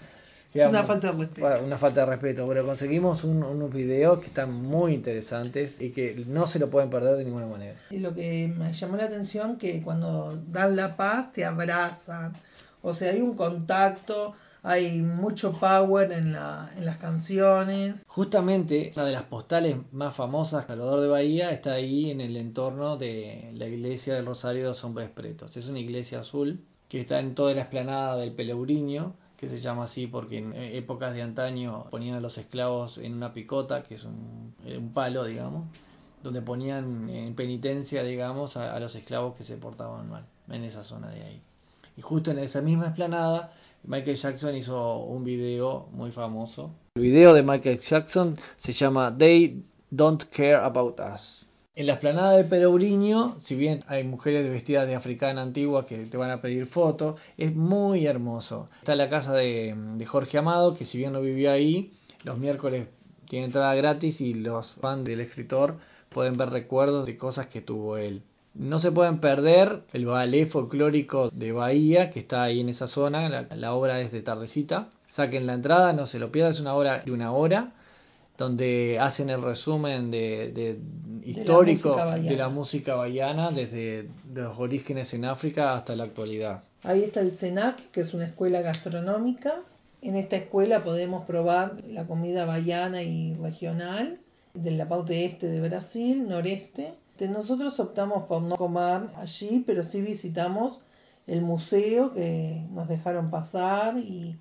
una 0.54 0.84
falta 0.84 1.12
de 1.12 1.18
respeto. 1.24 1.64
una 1.64 1.78
falta 1.78 2.00
de 2.00 2.06
respeto, 2.06 2.46
pero 2.46 2.64
conseguimos 2.64 3.22
unos 3.24 3.72
videos 3.72 4.20
que 4.20 4.26
están 4.26 4.52
muy 4.52 4.94
interesantes 4.94 5.80
y 5.80 5.90
que 5.90 6.24
no 6.26 6.46
se 6.46 6.58
lo 6.58 6.70
pueden 6.70 6.90
perder 6.90 7.16
de 7.16 7.24
ninguna 7.24 7.46
manera. 7.46 7.74
Y 7.90 7.98
lo 7.98 8.14
que 8.14 8.52
me 8.56 8.72
llamó 8.72 8.96
la 8.96 9.04
atención 9.04 9.58
que 9.58 9.82
cuando 9.82 10.38
dan 10.48 10.76
la 10.76 10.96
paz 10.96 11.32
te 11.32 11.44
abrazan, 11.44 12.34
o 12.82 12.94
sea, 12.94 13.12
hay 13.12 13.20
un 13.20 13.34
contacto, 13.34 14.34
hay 14.62 15.00
mucho 15.02 15.52
power 15.52 16.12
en, 16.12 16.32
la, 16.32 16.70
en 16.76 16.84
las 16.84 16.98
canciones. 16.98 17.96
Justamente 18.06 18.92
una 18.96 19.04
de 19.04 19.12
las 19.12 19.24
postales 19.24 19.76
más 19.92 20.16
famosas, 20.16 20.66
Salvador 20.66 21.00
de 21.00 21.08
Bahía, 21.08 21.50
está 21.50 21.74
ahí 21.74 22.10
en 22.10 22.20
el 22.20 22.36
entorno 22.36 22.96
de 22.96 23.50
la 23.54 23.66
iglesia 23.66 24.14
del 24.14 24.26
Rosario 24.26 24.62
de 24.62 24.68
los 24.70 24.84
Hombres 24.84 25.10
Pretos. 25.10 25.56
Es 25.56 25.66
una 25.66 25.78
iglesia 25.78 26.20
azul 26.20 26.64
que 26.88 27.00
está 27.00 27.20
en 27.20 27.34
toda 27.34 27.52
la 27.52 27.62
esplanada 27.62 28.16
del 28.16 28.32
Peleuriño 28.32 29.14
que 29.38 29.48
se 29.48 29.60
llama 29.60 29.84
así 29.84 30.08
porque 30.08 30.38
en 30.38 30.52
épocas 30.54 31.14
de 31.14 31.22
antaño 31.22 31.86
ponían 31.90 32.16
a 32.16 32.20
los 32.20 32.36
esclavos 32.38 32.98
en 32.98 33.14
una 33.14 33.32
picota, 33.32 33.84
que 33.84 33.94
es 33.94 34.04
un, 34.04 34.52
eh, 34.66 34.80
palo, 34.92 35.24
digamos, 35.24 35.68
donde 36.24 36.42
ponían 36.42 37.08
en 37.08 37.34
penitencia, 37.36 38.02
digamos, 38.02 38.56
a, 38.56 38.78
los 38.80 38.96
esclavos 38.96 39.36
que 39.36 39.44
se 39.44 39.56
portaban 39.56 40.10
mal, 40.10 40.26
en 40.50 40.64
esa 40.64 40.82
zona 40.82 41.10
de 41.10 41.22
ahí. 41.22 41.40
Y 41.96 42.02
justo 42.02 42.32
en 42.32 42.40
esa 42.40 42.60
misma 42.60 42.88
esplanada, 42.88 43.52
Michael 43.84 44.16
Jackson 44.16 44.56
hizo 44.56 44.98
un 45.04 45.22
video 45.22 45.88
muy 45.92 46.10
famoso. 46.10 46.72
El 46.96 47.02
video 47.02 47.32
de 47.32 47.44
Michael 47.44 47.78
Jackson 47.78 48.36
se 48.56 48.72
llama 48.72 49.16
They 49.16 49.62
Don't 49.90 50.24
Care 50.30 50.56
About 50.56 50.98
Us. 51.14 51.47
En 51.78 51.86
la 51.86 51.92
esplanada 51.92 52.32
de 52.32 52.42
Pereuriño, 52.42 53.36
si 53.38 53.54
bien 53.54 53.84
hay 53.86 54.02
mujeres 54.02 54.50
vestidas 54.50 54.88
de 54.88 54.96
africana 54.96 55.42
antigua 55.42 55.86
que 55.86 55.96
te 56.06 56.16
van 56.16 56.32
a 56.32 56.40
pedir 56.40 56.66
fotos, 56.66 57.20
es 57.36 57.54
muy 57.54 58.04
hermoso. 58.04 58.68
Está 58.80 58.96
la 58.96 59.08
casa 59.08 59.32
de, 59.34 60.04
Jorge 60.04 60.38
Amado, 60.38 60.74
que 60.74 60.84
si 60.84 60.98
bien 60.98 61.12
no 61.12 61.20
vivió 61.20 61.52
ahí, 61.52 61.92
los 62.24 62.36
miércoles 62.36 62.88
tiene 63.28 63.44
entrada 63.44 63.76
gratis 63.76 64.20
y 64.20 64.34
los 64.34 64.72
fans 64.80 65.04
del 65.04 65.20
escritor 65.20 65.76
pueden 66.08 66.36
ver 66.36 66.50
recuerdos 66.50 67.06
de 67.06 67.16
cosas 67.16 67.46
que 67.46 67.60
tuvo 67.60 67.96
él. 67.96 68.22
No 68.54 68.80
se 68.80 68.90
pueden 68.90 69.20
perder 69.20 69.82
el 69.92 70.04
ballet 70.04 70.50
folclórico 70.50 71.30
de 71.30 71.52
Bahía, 71.52 72.10
que 72.10 72.18
está 72.18 72.42
ahí 72.42 72.58
en 72.58 72.70
esa 72.70 72.88
zona, 72.88 73.28
la, 73.28 73.46
la 73.54 73.72
obra 73.72 74.00
es 74.00 74.10
de 74.10 74.22
tardecita. 74.22 74.88
Saquen 75.12 75.46
la 75.46 75.54
entrada, 75.54 75.92
no 75.92 76.08
se 76.08 76.18
lo 76.18 76.32
pierdan, 76.32 76.54
es 76.54 76.60
una 76.60 76.74
obra 76.74 77.02
de 77.06 77.12
una 77.12 77.30
hora 77.30 77.74
donde 78.38 78.98
hacen 79.00 79.28
el 79.30 79.42
resumen 79.42 80.12
de, 80.12 80.78
histórico 81.24 81.96
de 81.96 82.36
la 82.36 82.48
música 82.48 82.94
baiana 82.94 83.50
desde 83.50 84.08
los 84.32 84.58
orígenes 84.58 85.12
en 85.12 85.24
África 85.24 85.74
hasta 85.74 85.96
la 85.96 86.04
actualidad. 86.04 86.62
Ahí 86.84 87.02
está 87.02 87.20
el 87.20 87.36
SENAC, 87.36 87.90
que 87.90 88.00
es 88.02 88.14
una 88.14 88.26
escuela 88.26 88.62
gastronómica. 88.62 89.54
En 90.00 90.14
esta 90.14 90.36
escuela 90.36 90.84
podemos 90.84 91.26
probar 91.26 91.82
la 91.88 92.06
comida 92.06 92.46
baiana 92.46 93.02
y 93.02 93.34
regional 93.34 94.20
de 94.54 94.70
la 94.70 94.88
parte 94.88 95.24
este 95.24 95.48
de 95.48 95.60
Brasil, 95.60 96.28
noreste. 96.28 96.94
Nosotros 97.18 97.80
optamos 97.80 98.28
por 98.28 98.40
no 98.42 98.54
comer 98.54 99.08
allí, 99.16 99.64
pero 99.66 99.82
sí 99.82 100.00
visitamos 100.00 100.84
el 101.26 101.42
museo 101.42 102.14
que 102.14 102.62
nos 102.70 102.86
dejaron 102.86 103.30
pasar 103.30 103.98
y 103.98 104.38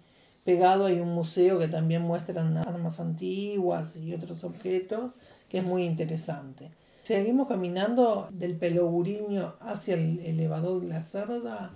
pegado 0.48 0.86
hay 0.86 1.02
un 1.02 1.14
museo 1.14 1.60
que 1.60 1.68
también 1.68 2.04
muestran 2.04 2.56
armas 2.56 3.02
antiguas 3.02 3.94
y 3.98 4.14
otros 4.14 4.46
objetos 4.46 5.12
que 5.50 5.58
es 5.58 5.64
muy 5.66 5.84
interesante. 5.84 6.72
Seguimos 7.04 7.50
caminando 7.50 8.30
del 8.32 8.56
Peloguriño 8.56 9.56
hacia 9.60 9.96
el 9.96 10.20
elevador 10.20 10.84
de 10.84 10.88
la 10.88 11.04
Cerda, 11.04 11.72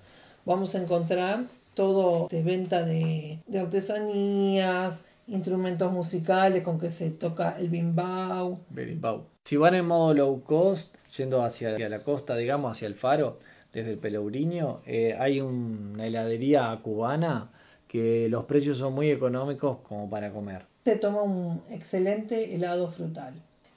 vamos 0.45 0.73
a 0.73 0.81
encontrar 0.81 1.47
todo 1.73 2.29
de 2.29 2.43
venta 2.43 2.83
de, 2.83 3.39
artesanías, 3.59 4.97
instrumentos 5.27 5.91
musicales 5.91 6.63
con 6.63 6.79
que 6.79 6.91
se 6.91 7.09
toca 7.11 7.57
el 7.59 7.67
bimbau. 7.67 8.61
Berimbau. 8.69 9.25
Si 9.43 9.57
van 9.57 9.75
en 9.75 9.85
modo 9.85 10.13
low 10.13 10.43
cost, 10.43 10.95
yendo 11.17 11.43
hacia, 11.43 11.77
la 11.77 12.03
costa, 12.03 12.37
digamos, 12.37 12.77
hacia 12.77 12.87
el 12.87 12.95
faro, 12.95 13.39
desde 13.73 13.91
el 13.91 13.97
Pelourinho, 13.97 14.79
eh, 14.85 15.13
hay 15.19 15.41
una 15.41 16.07
heladería 16.07 16.79
cubana 16.81 17.49
que 17.91 18.29
los 18.29 18.45
precios 18.45 18.77
son 18.77 18.93
muy 18.93 19.11
económicos 19.11 19.79
como 19.79 20.09
para 20.09 20.31
comer. 20.31 20.65
Se 20.85 20.95
toma 20.95 21.23
un 21.23 21.61
excelente 21.69 22.55
helado 22.55 22.89
frutal. 22.93 23.33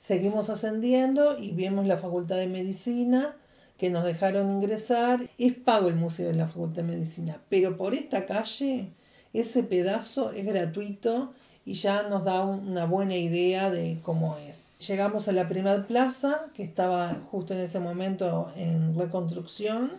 Seguimos 0.07 0.49
ascendiendo 0.49 1.37
y 1.37 1.51
vemos 1.51 1.85
la 1.89 1.99
Facultad 1.99 2.37
de 2.37 2.47
Medicina 2.47 3.35
que 3.77 3.91
nos 3.91 4.05
dejaron 4.05 4.53
ingresar. 4.53 5.29
Es 5.37 5.55
pago 5.55 5.89
el 5.89 5.97
Museo 5.97 6.29
de 6.29 6.37
la 6.37 6.47
Facultad 6.47 6.85
de 6.85 6.97
Medicina, 6.97 7.41
pero 7.49 7.77
por 7.77 7.93
esta 7.93 8.25
calle 8.25 8.93
ese 9.33 9.65
pedazo 9.65 10.31
es 10.31 10.47
gratuito 10.47 11.33
y 11.65 11.73
ya 11.73 12.05
nos 12.05 12.23
da 12.23 12.45
una 12.45 12.87
buena 12.87 13.17
idea 13.17 13.69
de 13.69 13.99
cómo 14.05 14.37
es. 14.37 14.55
Llegamos 14.87 15.27
a 15.27 15.33
la 15.33 15.49
primera 15.49 15.89
plaza, 15.89 16.53
que 16.55 16.63
estaba 16.63 17.21
justo 17.33 17.53
en 17.53 17.63
ese 17.63 17.81
momento 17.81 18.53
en 18.55 18.97
reconstrucción, 18.97 19.91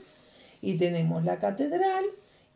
y 0.61 0.77
tenemos 0.77 1.25
la 1.25 1.37
catedral 1.37 2.05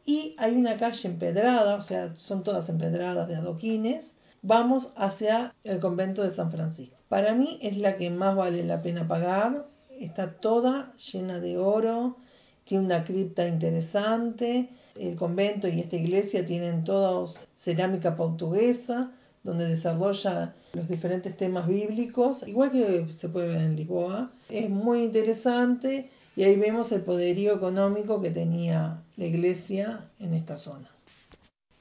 y 0.05 0.35
hay 0.37 0.55
una 0.55 0.77
calle 0.77 1.07
empedrada, 1.07 1.75
o 1.75 1.81
sea, 1.81 2.15
son 2.15 2.43
todas 2.43 2.69
empedradas 2.69 3.27
de 3.27 3.35
adoquines. 3.35 4.05
Vamos 4.41 4.89
hacia 4.95 5.53
el 5.63 5.79
convento 5.79 6.23
de 6.23 6.31
San 6.31 6.51
Francisco. 6.51 6.95
Para 7.09 7.33
mí 7.33 7.59
es 7.61 7.77
la 7.77 7.97
que 7.97 8.09
más 8.09 8.35
vale 8.35 8.63
la 8.63 8.81
pena 8.81 9.07
pagar. 9.07 9.67
Está 9.99 10.33
toda 10.33 10.93
llena 11.11 11.39
de 11.39 11.57
oro, 11.57 12.17
tiene 12.63 12.85
una 12.85 13.03
cripta 13.03 13.47
interesante. 13.47 14.69
El 14.95 15.15
convento 15.15 15.67
y 15.67 15.79
esta 15.79 15.95
iglesia 15.95 16.45
tienen 16.45 16.83
todos 16.83 17.39
cerámica 17.63 18.15
portuguesa, 18.15 19.11
donde 19.43 19.67
desarrolla 19.67 20.53
los 20.73 20.87
diferentes 20.87 21.35
temas 21.35 21.67
bíblicos, 21.67 22.43
igual 22.47 22.71
que 22.71 23.07
se 23.19 23.29
puede 23.29 23.49
ver 23.49 23.61
en 23.61 23.75
Lisboa. 23.75 24.31
Es 24.49 24.69
muy 24.69 25.03
interesante 25.03 26.09
y 26.39 26.45
ahí 26.45 26.55
vemos 26.55 26.89
el 26.93 27.01
poderío 27.01 27.53
económico 27.53 28.21
que 28.21 28.31
tenía 28.31 29.01
la 29.17 29.25
iglesia 29.25 30.05
en 30.19 30.33
esta 30.33 30.57
zona. 30.57 30.89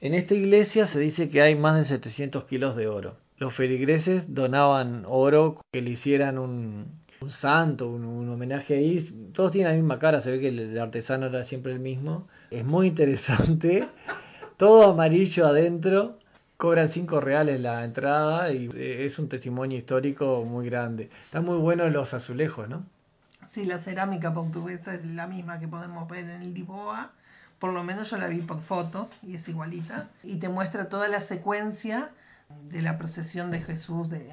En 0.00 0.14
esta 0.14 0.34
iglesia 0.34 0.88
se 0.88 0.98
dice 0.98 1.28
que 1.28 1.42
hay 1.42 1.54
más 1.54 1.78
de 1.78 1.84
700 1.84 2.42
kilos 2.46 2.74
de 2.74 2.88
oro. 2.88 3.18
Los 3.36 3.54
feligreses 3.54 4.34
donaban 4.34 5.04
oro 5.06 5.60
que 5.72 5.80
le 5.80 5.90
hicieran 5.90 6.38
un, 6.38 6.86
santo, 7.28 7.88
un, 7.88 8.28
homenaje 8.28 8.74
ahí. 8.74 9.30
Todos 9.32 9.52
tienen 9.52 9.70
la 9.70 9.76
misma 9.76 10.00
cara, 10.00 10.22
se 10.22 10.32
ve 10.32 10.40
que 10.40 10.48
el 10.48 10.76
artesano 10.76 11.26
era 11.26 11.44
siempre 11.44 11.70
el 11.70 11.78
mismo. 11.78 12.26
Es 12.50 12.64
muy 12.64 12.88
interesante. 12.88 13.86
Todo 14.56 14.90
amarillo 14.90 15.46
adentro 15.46 16.18
cobran 16.56 16.88
5 16.88 17.20
reales 17.20 17.60
la 17.60 17.84
entrada 17.84 18.52
y 18.52 18.68
eh, 18.74 19.04
es 19.04 19.20
un 19.20 19.28
testimonio 19.28 19.78
histórico 19.78 20.44
muy 20.44 20.66
grande. 20.66 21.10
Están 21.26 21.44
muy 21.44 21.58
buenos 21.58 21.92
los 21.92 22.12
azulejos, 22.12 22.68
¿no? 22.68 22.97
Sí, 23.52 23.64
la 23.64 23.78
cerámica 23.78 24.32
portuguesa 24.32 24.94
es 24.94 25.04
la 25.04 25.26
misma 25.26 25.58
que 25.58 25.68
podemos 25.68 26.08
ver 26.08 26.28
en 26.28 26.54
Lisboa. 26.54 27.12
Por 27.58 27.72
lo 27.72 27.82
menos 27.82 28.10
yo 28.10 28.16
la 28.18 28.28
vi 28.28 28.40
por 28.42 28.60
fotos 28.60 29.08
y 29.22 29.36
es 29.36 29.48
igualita. 29.48 30.08
Y 30.22 30.36
te 30.36 30.48
muestra 30.48 30.88
toda 30.88 31.08
la 31.08 31.22
secuencia 31.22 32.10
de 32.70 32.82
la 32.82 32.98
procesión 32.98 33.50
de 33.50 33.60
Jesús, 33.60 34.08
de 34.08 34.32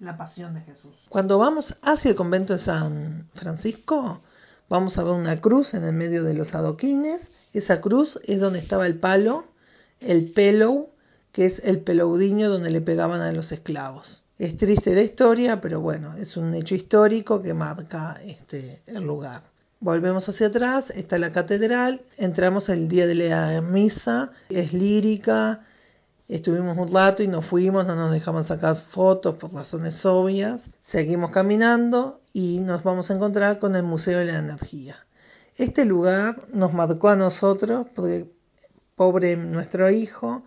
la 0.00 0.16
pasión 0.16 0.54
de 0.54 0.60
Jesús. 0.62 0.94
Cuando 1.08 1.38
vamos 1.38 1.76
hacia 1.82 2.10
el 2.10 2.16
convento 2.16 2.54
de 2.54 2.58
San 2.58 3.28
Francisco, 3.34 4.20
vamos 4.68 4.96
a 4.98 5.04
ver 5.04 5.12
una 5.12 5.40
cruz 5.40 5.74
en 5.74 5.84
el 5.84 5.92
medio 5.92 6.24
de 6.24 6.34
los 6.34 6.54
adoquines. 6.54 7.20
Esa 7.52 7.80
cruz 7.80 8.18
es 8.24 8.40
donde 8.40 8.60
estaba 8.60 8.86
el 8.86 8.98
palo, 8.98 9.44
el 10.00 10.32
pelo 10.32 10.90
que 11.32 11.46
es 11.46 11.60
el 11.64 11.80
pelaudiño 11.80 12.48
donde 12.48 12.70
le 12.70 12.80
pegaban 12.80 13.20
a 13.20 13.32
los 13.32 13.50
esclavos. 13.50 14.23
Es 14.38 14.56
triste 14.56 14.94
la 14.94 15.02
historia, 15.02 15.60
pero 15.60 15.80
bueno, 15.80 16.16
es 16.16 16.36
un 16.36 16.54
hecho 16.54 16.74
histórico 16.74 17.40
que 17.40 17.54
marca 17.54 18.20
este, 18.24 18.82
el 18.86 19.04
lugar. 19.04 19.44
Volvemos 19.78 20.28
hacia 20.28 20.48
atrás, 20.48 20.86
está 20.94 21.18
la 21.18 21.30
catedral, 21.30 22.00
entramos 22.16 22.68
el 22.68 22.88
día 22.88 23.06
de 23.06 23.14
la 23.14 23.60
misa, 23.60 24.32
es 24.48 24.72
lírica, 24.72 25.64
estuvimos 26.26 26.76
un 26.78 26.92
rato 26.92 27.22
y 27.22 27.28
nos 27.28 27.46
fuimos, 27.46 27.86
no 27.86 27.94
nos 27.94 28.10
dejamos 28.10 28.48
sacar 28.48 28.76
fotos 28.90 29.36
por 29.36 29.52
razones 29.52 30.04
obvias, 30.04 30.62
seguimos 30.82 31.30
caminando 31.30 32.20
y 32.32 32.58
nos 32.58 32.82
vamos 32.82 33.10
a 33.10 33.14
encontrar 33.14 33.60
con 33.60 33.76
el 33.76 33.84
Museo 33.84 34.18
de 34.18 34.24
la 34.24 34.38
Energía. 34.38 34.96
Este 35.56 35.84
lugar 35.84 36.48
nos 36.52 36.72
marcó 36.72 37.10
a 37.10 37.16
nosotros, 37.16 37.86
porque 37.94 38.28
pobre 38.96 39.36
nuestro 39.36 39.90
hijo, 39.90 40.44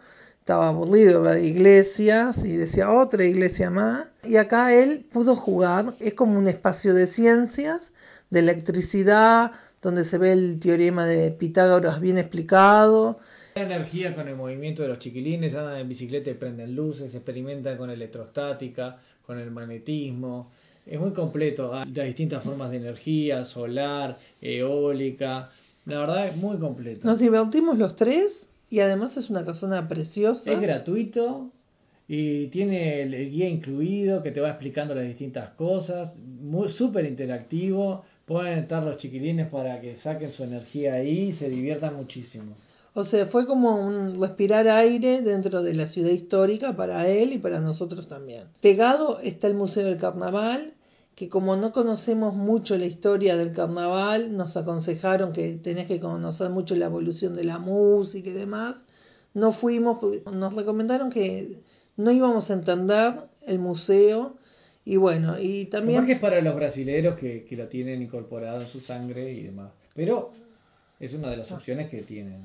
estaba 0.48 0.70
aburrido 0.70 1.24
de 1.24 1.46
iglesias 1.46 2.38
y 2.46 2.56
decía 2.56 2.94
otra 2.94 3.26
iglesia 3.26 3.70
más. 3.70 4.06
Y 4.24 4.38
acá 4.38 4.74
él 4.74 5.06
pudo 5.12 5.36
jugar, 5.36 5.96
es 6.00 6.14
como 6.14 6.40
un 6.40 6.48
espacio 6.48 6.94
de 6.94 7.08
ciencias, 7.08 7.82
de 8.30 8.40
electricidad, 8.40 9.52
donde 9.82 10.06
se 10.06 10.18
ve 10.18 10.32
el 10.32 10.58
teorema 10.62 11.06
de 11.06 11.32
Pitágoras 11.32 12.00
bien 12.00 12.18
explicado. 12.18 13.20
Energía 13.56 14.16
con 14.16 14.30
el 14.30 14.38
movimiento 14.38 14.84
de 14.84 14.88
los 14.88 15.00
chiquilines, 15.00 15.54
andan 15.54 15.80
en 15.80 15.90
bicicleta 15.90 16.30
y 16.30 16.36
prenden 16.36 16.74
luces, 16.74 17.14
experimentan 17.14 17.78
con 17.78 17.90
electrostática, 17.90 19.02
con 19.26 19.40
el 19.40 19.52
magnetismo. 19.52 20.54
Es 20.86 20.98
muy 20.98 21.12
completo, 21.12 21.74
hay 21.76 21.92
distintas 21.92 22.42
formas 22.42 22.72
de 22.72 22.78
energía, 22.78 23.44
solar, 23.44 24.18
eólica. 24.40 25.50
La 25.86 26.00
verdad 26.00 26.28
es 26.30 26.38
muy 26.38 26.58
completo. 26.58 27.06
Nos 27.06 27.20
divertimos 27.20 27.78
los 27.78 27.98
tres 27.98 28.47
y 28.70 28.80
además 28.80 29.18
es 29.18 29.30
una 29.30 29.46
casona 29.46 29.88
preciosa. 29.88 30.52
Es 30.52 30.60
gratuito 30.60 31.52
y 32.08 32.48
tiene 32.48 33.02
el, 33.02 33.30
guía 33.32 33.50
incluido 33.50 34.24
que 34.24 34.32
te 34.32 34.40
va 34.40 34.50
explicando 34.50 34.96
las 34.96 35.06
distintas 35.06 35.50
cosas. 35.52 36.16
Muy 36.18 36.70
súper 36.70 37.06
interactivo. 37.06 38.04
Pueden 38.26 38.60
estar 38.60 38.84
los 38.84 38.98
chiquilines 38.98 39.48
para 39.48 39.80
que 39.82 39.96
saquen 39.96 40.32
su 40.32 40.44
energía 40.44 40.96
ahí 40.96 41.30
y 41.30 41.34
se 41.34 41.50
diviertan 41.50 41.96
muchísimo. 41.96 42.56
O 42.94 43.04
sea, 43.04 43.28
fue 43.28 43.46
como 43.46 43.86
un 43.86 44.20
respirar 44.20 44.68
aire 44.68 45.22
dentro 45.22 45.62
de 45.62 45.76
la 45.76 45.86
ciudad 45.86 46.10
histórica 46.10 46.76
para 46.76 47.08
él 47.08 47.32
y 47.32 47.38
para 47.38 47.60
nosotros 47.60 48.08
también. 48.08 48.46
Pegado 48.60 49.20
está 49.20 49.48
el 49.48 49.54
Museo 49.54 49.86
del 49.86 49.98
Carnaval, 49.98 50.74
que 51.18 51.30
como 51.30 51.56
no 51.56 51.72
conocemos 51.72 52.36
mucho 52.36 52.78
la 52.78 52.86
historia 52.86 53.36
del 53.36 53.52
carnaval, 53.52 54.38
nos 54.38 54.56
aconsejaron 54.56 55.34
que 55.34 55.54
tenés 55.54 55.88
que 55.88 56.00
conocer 56.00 56.52
mucho 56.52 56.76
la 56.76 56.86
evolución 56.86 57.36
de 57.36 57.44
la 57.44 57.58
música 57.58 58.30
y 58.30 58.34
demás. 58.34 58.76
No 59.34 59.52
fuimos, 59.52 59.98
nos 60.32 60.54
recomendaron 60.54 61.10
que 61.10 61.58
no 61.96 62.12
íbamos 62.12 62.52
a 62.52 62.54
entender 62.54 63.16
el 63.48 63.58
museo 63.58 64.38
y 64.86 64.98
bueno, 64.98 65.40
y 65.40 65.66
también... 65.66 66.06
que 66.06 66.14
es 66.14 66.20
para 66.20 66.40
los 66.40 66.56
brasileros 66.56 67.18
que, 67.18 67.46
que 67.46 67.58
lo 67.58 67.68
tienen 67.68 68.04
incorporado 68.04 68.62
en 68.62 68.68
su 68.68 68.80
sangre 68.80 69.34
y 69.34 69.42
demás, 69.42 69.72
pero 69.96 70.34
es 71.00 71.16
una 71.16 71.32
de 71.32 71.38
las 71.38 71.52
opciones 71.52 71.90
que 71.90 72.04
tienen. 72.04 72.44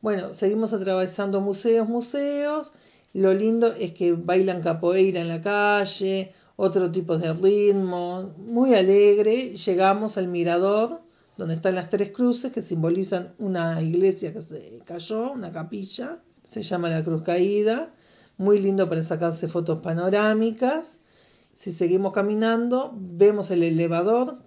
Bueno, 0.00 0.34
seguimos 0.34 0.72
atravesando 0.72 1.40
museos, 1.40 1.88
museos. 1.88 2.72
Lo 3.14 3.32
lindo 3.32 3.74
es 3.74 3.92
que 3.92 4.12
bailan 4.12 4.60
capoeira 4.60 5.20
en 5.20 5.28
la 5.28 5.40
calle, 5.40 6.32
otro 6.60 6.90
tipo 6.90 7.16
de 7.18 7.32
ritmo, 7.34 8.34
muy 8.36 8.74
alegre. 8.74 9.56
Llegamos 9.56 10.18
al 10.18 10.26
mirador, 10.26 11.02
donde 11.36 11.54
están 11.54 11.76
las 11.76 11.88
tres 11.88 12.10
cruces 12.10 12.52
que 12.52 12.62
simbolizan 12.62 13.34
una 13.38 13.80
iglesia 13.80 14.32
que 14.32 14.42
se 14.42 14.80
cayó, 14.84 15.30
una 15.30 15.52
capilla, 15.52 16.18
se 16.50 16.64
llama 16.64 16.88
la 16.88 17.04
Cruz 17.04 17.22
Caída, 17.22 17.94
muy 18.38 18.58
lindo 18.58 18.88
para 18.88 19.04
sacarse 19.04 19.46
fotos 19.46 19.82
panorámicas. 19.82 20.84
Si 21.60 21.74
seguimos 21.74 22.12
caminando, 22.12 22.92
vemos 22.92 23.52
el 23.52 23.62
elevador, 23.62 24.38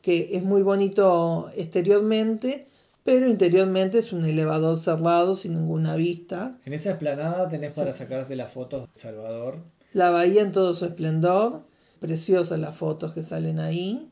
que 0.00 0.30
es 0.32 0.42
muy 0.42 0.62
bonito 0.62 1.50
exteriormente, 1.54 2.68
pero 3.04 3.28
interiormente 3.28 3.98
es 3.98 4.14
un 4.14 4.24
elevador 4.24 4.78
cerrado 4.78 5.34
sin 5.34 5.52
ninguna 5.52 5.96
vista. 5.96 6.56
En 6.64 6.72
esa 6.72 6.92
esplanada 6.92 7.46
tenés 7.50 7.74
para 7.74 7.94
sacarse 7.94 8.36
las 8.36 8.54
fotos 8.54 8.88
de 8.94 9.00
Salvador 9.02 9.58
la 9.92 10.10
bahía 10.10 10.42
en 10.42 10.52
todo 10.52 10.74
su 10.74 10.84
esplendor, 10.84 11.62
preciosas 12.00 12.58
las 12.58 12.76
fotos 12.76 13.12
que 13.12 13.22
salen 13.22 13.58
ahí. 13.58 14.08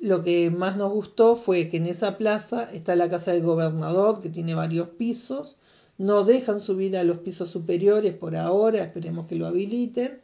lo 0.00 0.22
que 0.22 0.50
más 0.50 0.76
nos 0.76 0.92
gustó 0.92 1.36
fue 1.36 1.70
que 1.70 1.78
en 1.78 1.86
esa 1.86 2.16
plaza 2.18 2.70
está 2.72 2.94
la 2.94 3.10
casa 3.10 3.32
del 3.32 3.42
gobernador, 3.42 4.20
que 4.20 4.28
tiene 4.28 4.54
varios 4.54 4.90
pisos. 4.90 5.58
No 5.98 6.24
dejan 6.24 6.60
subir 6.60 6.96
a 6.96 7.02
los 7.02 7.18
pisos 7.18 7.50
superiores 7.50 8.14
por 8.14 8.36
ahora, 8.36 8.84
esperemos 8.84 9.26
que 9.26 9.34
lo 9.34 9.46
habiliten. 9.46 10.20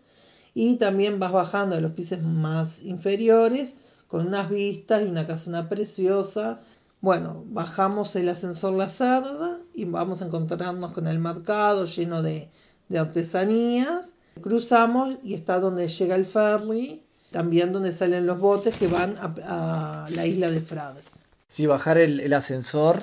Y 0.54 0.76
también 0.76 1.18
vas 1.18 1.32
bajando 1.32 1.74
a 1.74 1.80
los 1.80 1.92
pisos 1.92 2.22
más 2.22 2.68
inferiores 2.82 3.74
con 4.06 4.28
unas 4.28 4.48
vistas 4.48 5.02
y 5.02 5.06
una 5.06 5.26
casona 5.26 5.68
preciosa. 5.68 6.60
Bueno, 7.00 7.44
bajamos 7.48 8.14
el 8.14 8.28
ascensor 8.28 8.74
La 8.74 8.88
Cerda 8.88 9.58
y 9.74 9.84
vamos 9.86 10.22
a 10.22 10.26
encontrarnos 10.26 10.92
con 10.92 11.08
el 11.08 11.18
mercado 11.18 11.86
lleno 11.86 12.22
de, 12.22 12.48
de 12.88 12.98
artesanías. 13.00 14.13
Cruzamos 14.40 15.16
y 15.22 15.34
está 15.34 15.60
donde 15.60 15.88
llega 15.88 16.16
el 16.16 16.26
ferry 16.26 17.04
también 17.34 17.72
donde 17.72 17.92
salen 17.94 18.26
los 18.26 18.38
botes 18.38 18.76
que 18.76 18.86
van 18.86 19.16
a, 19.18 20.06
la 20.08 20.24
isla 20.24 20.52
de 20.52 20.60
Frades. 20.60 21.02
Sí, 21.48 21.66
bajar 21.66 21.98
el, 21.98 22.32
ascensor 22.32 23.02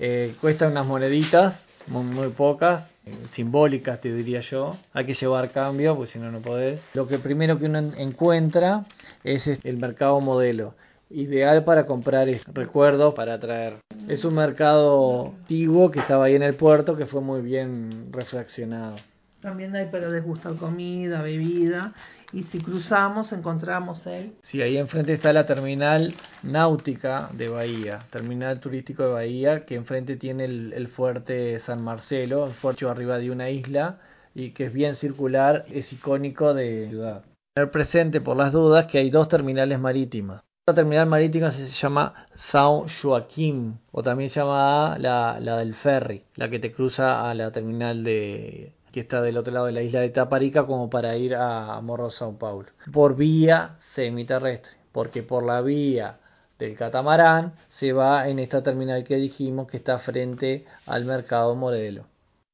eh, 0.00 0.34
cuesta 0.40 0.66
unas 0.66 0.84
moneditas, 0.84 1.60
muy, 1.86 2.28
pocas, 2.30 2.90
eh, 3.06 3.14
simbólicas 3.32 4.00
te 4.00 4.12
diría 4.12 4.40
yo. 4.40 4.76
Hay 4.92 5.06
que 5.06 5.14
llevar 5.14 5.52
cambio, 5.52 5.94
porque 5.94 6.10
si 6.10 6.18
no, 6.18 6.32
no 6.32 6.40
podés. 6.40 6.80
Lo 6.92 7.06
que 7.06 7.20
primero 7.20 7.60
que 7.60 7.66
uno 7.66 7.78
encuentra 7.78 8.84
es 9.22 9.46
el 9.46 9.76
mercado 9.76 10.20
modelo. 10.20 10.74
Ideal 11.10 11.62
para 11.62 11.86
comprar 11.86 12.28
recuerdos 12.52 13.14
para 13.14 13.38
traer. 13.38 13.76
Es 14.08 14.24
un 14.24 14.34
mercado 14.34 15.34
antiguo 15.38 15.92
que 15.92 16.00
estaba 16.00 16.24
ahí 16.24 16.34
en 16.34 16.42
el 16.42 16.54
puerto 16.54 16.96
que 16.96 17.06
fue 17.06 17.20
muy 17.20 17.42
bien 17.42 18.12
reflexionado. 18.12 18.96
También 19.40 19.74
hay 19.76 19.86
para 19.86 20.08
desgustar 20.08 20.56
comida, 20.56 21.22
bebida 21.22 21.94
y 22.32 22.42
si 22.42 22.60
cruzamos 22.60 23.32
encontramos 23.32 24.06
el... 24.06 24.34
Sí, 24.42 24.60
ahí 24.60 24.76
enfrente 24.76 25.12
está 25.12 25.32
la 25.32 25.46
terminal 25.46 26.14
náutica 26.42 27.30
de 27.32 27.48
Bahía, 27.48 28.00
terminal 28.10 28.58
turístico 28.58 29.04
de 29.04 29.12
Bahía, 29.12 29.64
que 29.64 29.76
enfrente 29.76 30.16
tiene 30.16 30.44
el, 30.44 30.88
fuerte 30.88 31.58
San 31.60 31.82
Marcelo, 31.82 32.46
el 32.46 32.52
fuerte 32.52 32.86
arriba 32.86 33.18
de 33.18 33.30
una 33.30 33.48
isla 33.48 34.00
y 34.34 34.50
que 34.50 34.64
es 34.64 34.72
bien 34.72 34.96
circular, 34.96 35.64
es 35.70 35.92
icónico 35.92 36.52
de 36.52 36.82
la 36.82 36.88
ciudad. 36.88 37.24
Tener 37.54 37.70
presente 37.70 38.20
por 38.20 38.36
las 38.36 38.52
dudas 38.52 38.86
que 38.86 38.98
hay 38.98 39.10
dos 39.10 39.28
terminales 39.28 39.78
marítimas. 39.78 40.42
La 40.66 40.74
terminal 40.74 41.06
marítima 41.06 41.50
se 41.50 41.64
llama 41.64 42.12
São 42.34 42.86
Joaquim 43.00 43.78
o 43.90 44.02
también 44.02 44.28
se 44.28 44.40
llama 44.40 44.98
la, 44.98 45.38
la 45.40 45.56
del 45.56 45.74
ferry, 45.74 46.24
la 46.34 46.50
que 46.50 46.58
te 46.58 46.72
cruza 46.72 47.30
a 47.30 47.34
la 47.34 47.50
terminal 47.52 48.04
de 48.04 48.74
que 48.92 49.00
está 49.00 49.22
del 49.22 49.36
otro 49.36 49.52
lado 49.52 49.66
de 49.66 49.72
la 49.72 49.82
isla 49.82 50.00
de 50.00 50.10
Taparica, 50.10 50.66
como 50.66 50.90
para 50.90 51.16
ir 51.16 51.34
a 51.34 51.80
Morro 51.80 52.10
Sao 52.10 52.38
Paulo, 52.38 52.68
por 52.92 53.16
vía 53.16 53.76
semiterrestre, 53.94 54.72
porque 54.92 55.22
por 55.22 55.44
la 55.44 55.60
vía 55.60 56.18
del 56.58 56.76
catamarán 56.76 57.52
se 57.68 57.92
va 57.92 58.28
en 58.28 58.38
esta 58.38 58.62
terminal 58.62 59.04
que 59.04 59.16
dijimos 59.16 59.68
que 59.68 59.76
está 59.76 59.98
frente 59.98 60.66
al 60.86 61.04
mercado 61.04 61.54
Modelo. 61.54 62.04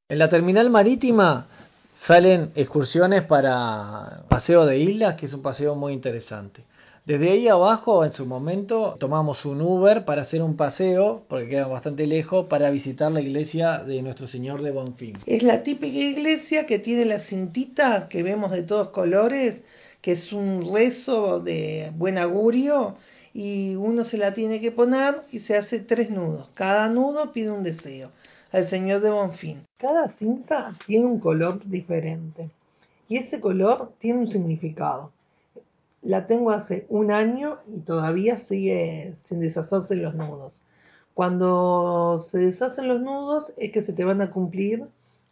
En 0.09 0.19
la 0.19 0.29
terminal 0.29 0.69
marítima 0.69 1.47
salen 1.95 2.51
excursiones 2.55 3.23
para 3.23 4.23
paseo 4.29 4.65
de 4.65 4.77
islas, 4.77 5.15
que 5.15 5.25
es 5.25 5.33
un 5.33 5.41
paseo 5.41 5.75
muy 5.75 5.93
interesante. 5.93 6.63
Desde 7.05 7.29
ahí 7.29 7.47
abajo, 7.47 8.03
en 8.03 8.13
su 8.13 8.25
momento, 8.25 8.95
tomamos 8.99 9.45
un 9.45 9.61
Uber 9.61 10.05
para 10.05 10.23
hacer 10.23 10.41
un 10.41 10.57
paseo, 10.57 11.23
porque 11.27 11.49
queda 11.49 11.67
bastante 11.67 12.07
lejos, 12.07 12.47
para 12.47 12.71
visitar 12.71 13.11
la 13.11 13.21
iglesia 13.21 13.77
de 13.83 14.01
Nuestro 14.01 14.27
Señor 14.27 14.63
de 14.63 14.71
Bonfim. 14.71 15.17
Es 15.27 15.43
la 15.43 15.61
típica 15.61 15.99
iglesia 15.99 16.65
que 16.65 16.79
tiene 16.79 17.05
la 17.05 17.19
cintita 17.19 18.09
que 18.09 18.23
vemos 18.23 18.49
de 18.49 18.63
todos 18.63 18.89
colores, 18.89 19.63
que 20.01 20.13
es 20.13 20.33
un 20.33 20.73
rezo 20.73 21.41
de 21.41 21.91
buen 21.95 22.17
augurio, 22.17 22.95
y 23.35 23.75
uno 23.75 24.03
se 24.03 24.17
la 24.17 24.33
tiene 24.33 24.59
que 24.59 24.71
poner 24.71 25.21
y 25.31 25.41
se 25.41 25.55
hace 25.55 25.81
tres 25.81 26.09
nudos. 26.09 26.49
Cada 26.55 26.89
nudo 26.89 27.31
pide 27.31 27.51
un 27.51 27.61
deseo 27.61 28.09
al 28.51 28.67
Señor 28.67 29.01
de 29.01 29.11
Bonfim. 29.11 29.59
Cada 29.77 30.09
cinta 30.17 30.73
tiene 30.87 31.05
un 31.05 31.19
color 31.19 31.63
diferente, 31.65 32.49
y 33.07 33.17
ese 33.17 33.39
color 33.39 33.91
tiene 33.99 34.21
un 34.21 34.27
significado. 34.27 35.11
La 36.05 36.27
tengo 36.27 36.51
hace 36.51 36.85
un 36.87 37.11
año 37.11 37.57
y 37.67 37.79
todavía 37.79 38.37
sigue 38.47 39.15
sin 39.27 39.39
deshacerse 39.39 39.95
los 39.95 40.13
nudos. 40.13 40.61
Cuando 41.15 42.27
se 42.29 42.37
deshacen 42.37 42.87
los 42.87 43.01
nudos 43.01 43.51
es 43.57 43.71
que 43.71 43.81
se 43.81 43.91
te 43.91 44.05
van 44.05 44.21
a 44.21 44.29
cumplir 44.29 44.85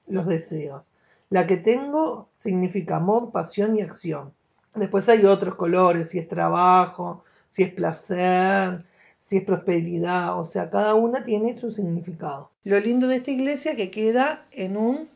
los 0.07 0.25
deseos. 0.25 0.83
La 1.29 1.45
que 1.45 1.57
tengo 1.57 2.27
significa 2.41 2.95
amor, 2.95 3.31
pasión 3.31 3.77
y 3.77 3.81
acción. 3.81 4.33
Después 4.73 5.07
hay 5.07 5.25
otros 5.25 5.53
colores, 5.53 6.09
si 6.09 6.17
es 6.17 6.27
trabajo, 6.27 7.23
si 7.51 7.61
es 7.61 7.73
placer, 7.73 8.83
si 9.29 9.37
es 9.37 9.43
prosperidad, 9.43 10.39
o 10.39 10.45
sea, 10.45 10.71
cada 10.71 10.95
una 10.95 11.23
tiene 11.23 11.55
su 11.55 11.71
significado. 11.71 12.49
Lo 12.63 12.79
lindo 12.79 13.07
de 13.07 13.17
esta 13.17 13.29
iglesia 13.29 13.75
que 13.75 13.91
queda 13.91 14.45
en 14.49 14.75
un 14.75 15.07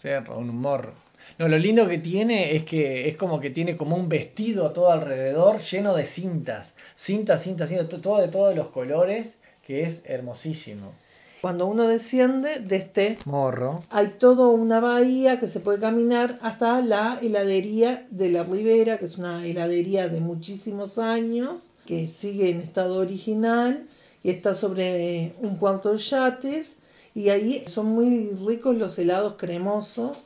cerro, 0.00 0.38
un 0.38 0.56
morro. 0.56 1.01
No, 1.38 1.48
lo 1.48 1.58
lindo 1.58 1.88
que 1.88 1.98
tiene 1.98 2.56
es 2.56 2.64
que 2.64 3.08
es 3.08 3.16
como 3.16 3.40
que 3.40 3.50
tiene 3.50 3.76
como 3.76 3.96
un 3.96 4.08
vestido 4.08 4.70
todo 4.72 4.92
alrededor 4.92 5.60
lleno 5.62 5.94
de 5.94 6.06
cintas. 6.06 6.68
Cintas, 7.04 7.42
cintas, 7.42 7.68
cintas, 7.68 7.88
todo 8.00 8.20
de 8.20 8.28
todos 8.28 8.54
los 8.54 8.68
colores, 8.68 9.26
que 9.66 9.84
es 9.84 10.02
hermosísimo. 10.04 10.92
Cuando 11.40 11.66
uno 11.66 11.88
desciende 11.88 12.60
de 12.60 12.76
este 12.76 13.18
morro, 13.24 13.82
hay 13.90 14.14
toda 14.20 14.46
una 14.46 14.78
bahía 14.78 15.40
que 15.40 15.48
se 15.48 15.58
puede 15.58 15.80
caminar 15.80 16.38
hasta 16.40 16.80
la 16.80 17.18
heladería 17.20 18.06
de 18.10 18.30
la 18.30 18.44
Ribera, 18.44 18.98
que 18.98 19.06
es 19.06 19.18
una 19.18 19.44
heladería 19.44 20.08
de 20.08 20.20
muchísimos 20.20 20.98
años, 20.98 21.68
que 21.84 22.10
sigue 22.20 22.50
en 22.50 22.60
estado 22.60 22.96
original 22.96 23.88
y 24.22 24.30
está 24.30 24.54
sobre 24.54 25.32
un 25.40 25.56
cuarto 25.56 25.92
de 25.92 25.98
yates. 25.98 26.76
Y 27.12 27.30
ahí 27.30 27.64
son 27.66 27.86
muy 27.86 28.30
ricos 28.46 28.76
los 28.76 28.96
helados 28.98 29.34
cremosos 29.36 30.16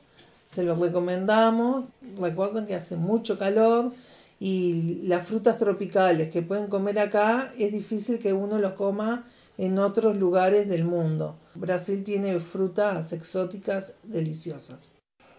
se 0.56 0.64
los 0.64 0.78
recomendamos. 0.78 1.84
Recuerden 2.18 2.66
que 2.66 2.74
hace 2.74 2.96
mucho 2.96 3.38
calor 3.38 3.92
y 4.40 5.02
las 5.02 5.28
frutas 5.28 5.58
tropicales 5.58 6.30
que 6.30 6.40
pueden 6.40 6.68
comer 6.68 6.98
acá 6.98 7.52
es 7.58 7.72
difícil 7.72 8.18
que 8.18 8.32
uno 8.32 8.58
los 8.58 8.72
coma 8.72 9.26
en 9.58 9.78
otros 9.78 10.16
lugares 10.16 10.66
del 10.66 10.84
mundo. 10.84 11.36
Brasil 11.54 12.02
tiene 12.04 12.40
frutas 12.40 13.12
exóticas 13.12 13.92
deliciosas. 14.02 14.78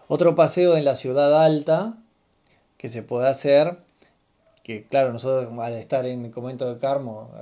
Otro 0.06 0.36
paseo 0.36 0.76
en 0.76 0.84
la 0.84 0.94
ciudad 0.94 1.44
alta 1.44 1.98
que 2.76 2.88
se 2.88 3.02
puede 3.02 3.28
hacer, 3.28 3.78
que 4.62 4.86
claro, 4.86 5.12
nosotros 5.12 5.52
al 5.58 5.74
estar 5.74 6.06
en 6.06 6.26
el 6.26 6.30
convento 6.30 6.72
de 6.72 6.78
Carmo 6.78 7.32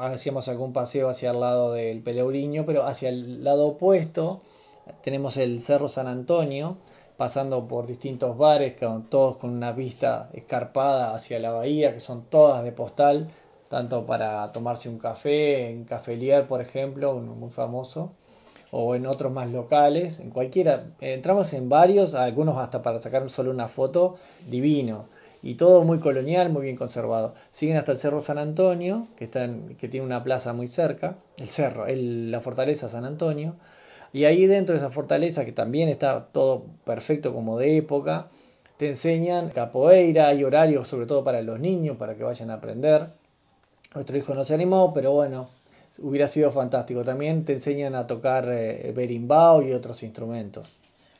hacíamos 0.00 0.48
algún 0.48 0.72
paseo 0.72 1.08
hacia 1.08 1.30
el 1.30 1.38
lado 1.38 1.72
del 1.72 2.02
Peleuriño, 2.02 2.66
pero 2.66 2.84
hacia 2.84 3.08
el 3.08 3.44
lado 3.44 3.66
opuesto 3.66 4.42
tenemos 5.02 5.36
el 5.36 5.62
Cerro 5.62 5.88
San 5.88 6.06
Antonio, 6.06 6.76
pasando 7.16 7.66
por 7.68 7.86
distintos 7.86 8.36
bares, 8.36 8.74
todos 9.08 9.36
con 9.36 9.50
una 9.50 9.72
vista 9.72 10.30
escarpada 10.32 11.14
hacia 11.14 11.38
la 11.38 11.52
bahía, 11.52 11.94
que 11.94 12.00
son 12.00 12.24
todas 12.28 12.64
de 12.64 12.72
postal, 12.72 13.30
tanto 13.68 14.06
para 14.06 14.50
tomarse 14.52 14.88
un 14.88 14.98
café, 14.98 15.70
en 15.70 15.84
Cafelier, 15.84 16.46
por 16.46 16.60
ejemplo, 16.60 17.14
uno 17.14 17.34
muy 17.34 17.50
famoso, 17.50 18.12
o 18.70 18.94
en 18.94 19.06
otros 19.06 19.32
más 19.32 19.48
locales, 19.50 20.18
en 20.18 20.30
cualquiera. 20.30 20.86
Entramos 21.00 21.52
en 21.52 21.68
varios, 21.68 22.14
algunos 22.14 22.58
hasta 22.58 22.82
para 22.82 23.00
sacar 23.00 23.28
solo 23.30 23.50
una 23.50 23.68
foto, 23.68 24.16
divino. 24.48 25.06
Y 25.42 25.56
todo 25.56 25.84
muy 25.84 26.00
colonial, 26.00 26.50
muy 26.50 26.62
bien 26.62 26.76
conservado. 26.76 27.34
Siguen 27.52 27.76
hasta 27.76 27.92
el 27.92 27.98
Cerro 27.98 28.22
San 28.22 28.38
Antonio, 28.38 29.08
que, 29.16 29.24
está 29.24 29.48
que 29.78 29.88
tiene 29.88 30.06
una 30.06 30.24
plaza 30.24 30.52
muy 30.52 30.68
cerca, 30.68 31.18
el 31.36 31.48
cerro, 31.48 31.86
el, 31.86 32.30
la 32.30 32.40
fortaleza 32.40 32.88
San 32.88 33.04
Antonio, 33.04 33.56
y 34.14 34.26
ahí 34.26 34.46
dentro 34.46 34.74
de 34.74 34.78
esa 34.78 34.90
fortaleza, 34.90 35.44
que 35.44 35.50
también 35.50 35.88
está 35.88 36.28
todo 36.30 36.66
perfecto 36.84 37.34
como 37.34 37.58
de 37.58 37.78
época, 37.78 38.28
te 38.78 38.90
enseñan 38.90 39.48
capoeira, 39.48 40.28
hay 40.28 40.44
horarios 40.44 40.86
sobre 40.86 41.06
todo 41.06 41.24
para 41.24 41.42
los 41.42 41.58
niños, 41.58 41.96
para 41.96 42.14
que 42.14 42.22
vayan 42.22 42.48
a 42.50 42.54
aprender. 42.54 43.08
Nuestro 43.92 44.16
hijo 44.16 44.32
no 44.36 44.44
se 44.44 44.54
animó, 44.54 44.94
pero 44.94 45.10
bueno, 45.10 45.48
hubiera 45.98 46.28
sido 46.28 46.52
fantástico. 46.52 47.02
También 47.02 47.44
te 47.44 47.54
enseñan 47.54 47.96
a 47.96 48.06
tocar 48.06 48.48
eh, 48.48 48.92
berimbau 48.94 49.62
y 49.62 49.72
otros 49.72 50.00
instrumentos. 50.04 50.68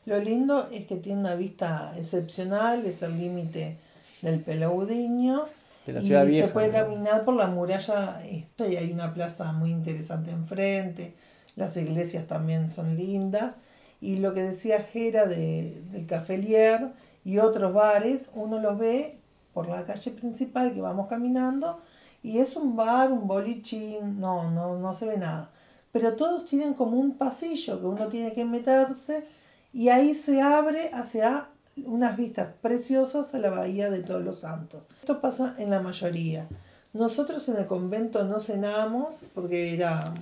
Lo 0.06 0.16
lindo 0.20 0.68
es 0.70 0.86
que 0.86 0.94
tiene 0.98 1.18
una 1.18 1.34
vista 1.34 1.94
excepcional, 1.98 2.86
es 2.86 3.02
el 3.02 3.18
límite 3.18 3.76
del 4.22 4.38
Pelaudiño. 4.38 5.46
De 5.84 5.94
la 5.94 6.00
ciudad 6.00 6.26
y 6.28 6.40
se 6.40 6.46
puede 6.46 6.70
caminar 6.70 7.24
por 7.24 7.34
la 7.34 7.48
muralla 7.48 8.22
y 8.24 8.46
hay 8.76 8.92
una 8.92 9.12
plaza 9.12 9.50
muy 9.52 9.72
interesante 9.72 10.30
enfrente 10.30 11.14
las 11.56 11.76
iglesias 11.76 12.26
también 12.26 12.70
son 12.70 12.96
lindas. 12.96 13.54
Y 14.00 14.16
lo 14.16 14.34
que 14.34 14.42
decía 14.42 14.82
Jera 14.82 15.26
de, 15.26 15.82
del 15.92 16.06
Cafelier 16.06 16.92
y 17.24 17.38
otros 17.38 17.72
bares, 17.72 18.20
uno 18.34 18.60
los 18.60 18.78
ve 18.78 19.18
por 19.52 19.68
la 19.68 19.86
calle 19.86 20.10
principal 20.10 20.74
que 20.74 20.80
vamos 20.80 21.08
caminando 21.08 21.80
y 22.22 22.38
es 22.38 22.56
un 22.56 22.74
bar, 22.74 23.12
un 23.12 23.28
bolichín, 23.28 24.18
no, 24.18 24.50
no, 24.50 24.78
no 24.78 24.94
se 24.98 25.06
ve 25.06 25.18
nada. 25.18 25.50
Pero 25.92 26.16
todos 26.16 26.46
tienen 26.46 26.74
como 26.74 26.98
un 26.98 27.16
pasillo 27.16 27.78
que 27.78 27.86
uno 27.86 28.08
tiene 28.08 28.32
que 28.32 28.44
meterse 28.44 29.26
y 29.72 29.90
ahí 29.90 30.16
se 30.26 30.40
abre 30.40 30.90
hacia 30.92 31.48
unas 31.84 32.16
vistas 32.16 32.54
preciosas 32.62 33.32
a 33.34 33.38
la 33.38 33.50
bahía 33.50 33.90
de 33.90 34.02
Todos 34.02 34.24
los 34.24 34.40
Santos. 34.40 34.84
Esto 35.00 35.20
pasa 35.20 35.54
en 35.58 35.70
la 35.70 35.80
mayoría. 35.80 36.48
Nosotros 36.92 37.48
en 37.48 37.56
el 37.56 37.66
convento 37.66 38.24
no 38.24 38.40
cenamos 38.40 39.20
porque 39.34 39.74
era 39.74 40.14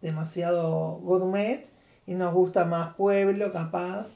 demasiado 0.00 0.98
gourmet 1.02 1.66
y 2.06 2.14
nos 2.14 2.32
gusta 2.32 2.64
más 2.64 2.94
pueblo, 2.94 3.52
capaz. 3.52 4.06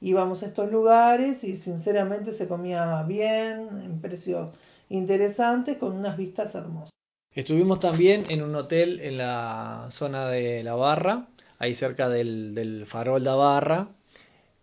Íbamos 0.00 0.42
a 0.42 0.46
estos 0.46 0.70
lugares 0.70 1.42
y 1.44 1.58
sinceramente 1.58 2.32
se 2.32 2.48
comía 2.48 3.02
bien, 3.04 3.68
en 3.84 4.00
precios 4.00 4.50
interesantes, 4.88 5.78
con 5.78 5.92
unas 5.92 6.16
vistas 6.16 6.54
hermosas. 6.54 6.90
Estuvimos 7.34 7.80
también 7.80 8.26
en 8.28 8.42
un 8.42 8.54
hotel 8.54 9.00
en 9.00 9.18
la 9.18 9.88
zona 9.92 10.28
de 10.28 10.62
La 10.62 10.74
Barra, 10.74 11.28
ahí 11.58 11.74
cerca 11.74 12.08
del, 12.08 12.54
del 12.54 12.86
farol 12.86 13.22
de 13.22 13.30
Barra, 13.30 13.88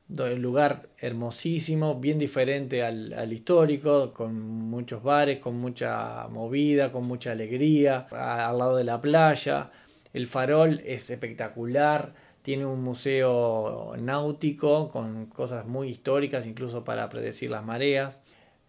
un 0.09 0.41
lugar 0.41 0.89
hermosísimo, 0.99 1.99
bien 1.99 2.17
diferente 2.17 2.83
al, 2.83 3.13
al, 3.13 3.31
histórico, 3.31 4.11
con 4.13 4.39
muchos 4.39 5.03
bares, 5.03 5.39
con 5.39 5.59
mucha 5.59 6.27
movida, 6.29 6.91
con 6.91 7.05
mucha 7.05 7.31
alegría, 7.31 8.07
al 8.11 8.57
lado 8.57 8.75
de 8.75 8.83
la 8.83 8.99
playa. 8.99 9.69
El 10.13 10.27
farol 10.27 10.81
es 10.85 11.09
espectacular, 11.09 12.13
tiene 12.41 12.65
un 12.65 12.81
museo 12.81 13.93
náutico 13.97 14.89
con 14.89 15.27
cosas 15.27 15.67
muy 15.67 15.89
históricas, 15.89 16.47
incluso 16.47 16.83
para 16.83 17.09
predecir 17.09 17.51
las 17.51 17.63
mareas. 17.63 18.19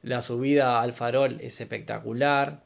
La 0.02 0.22
subida 0.22 0.80
al 0.80 0.92
farol 0.92 1.40
es 1.40 1.60
espectacular, 1.60 2.62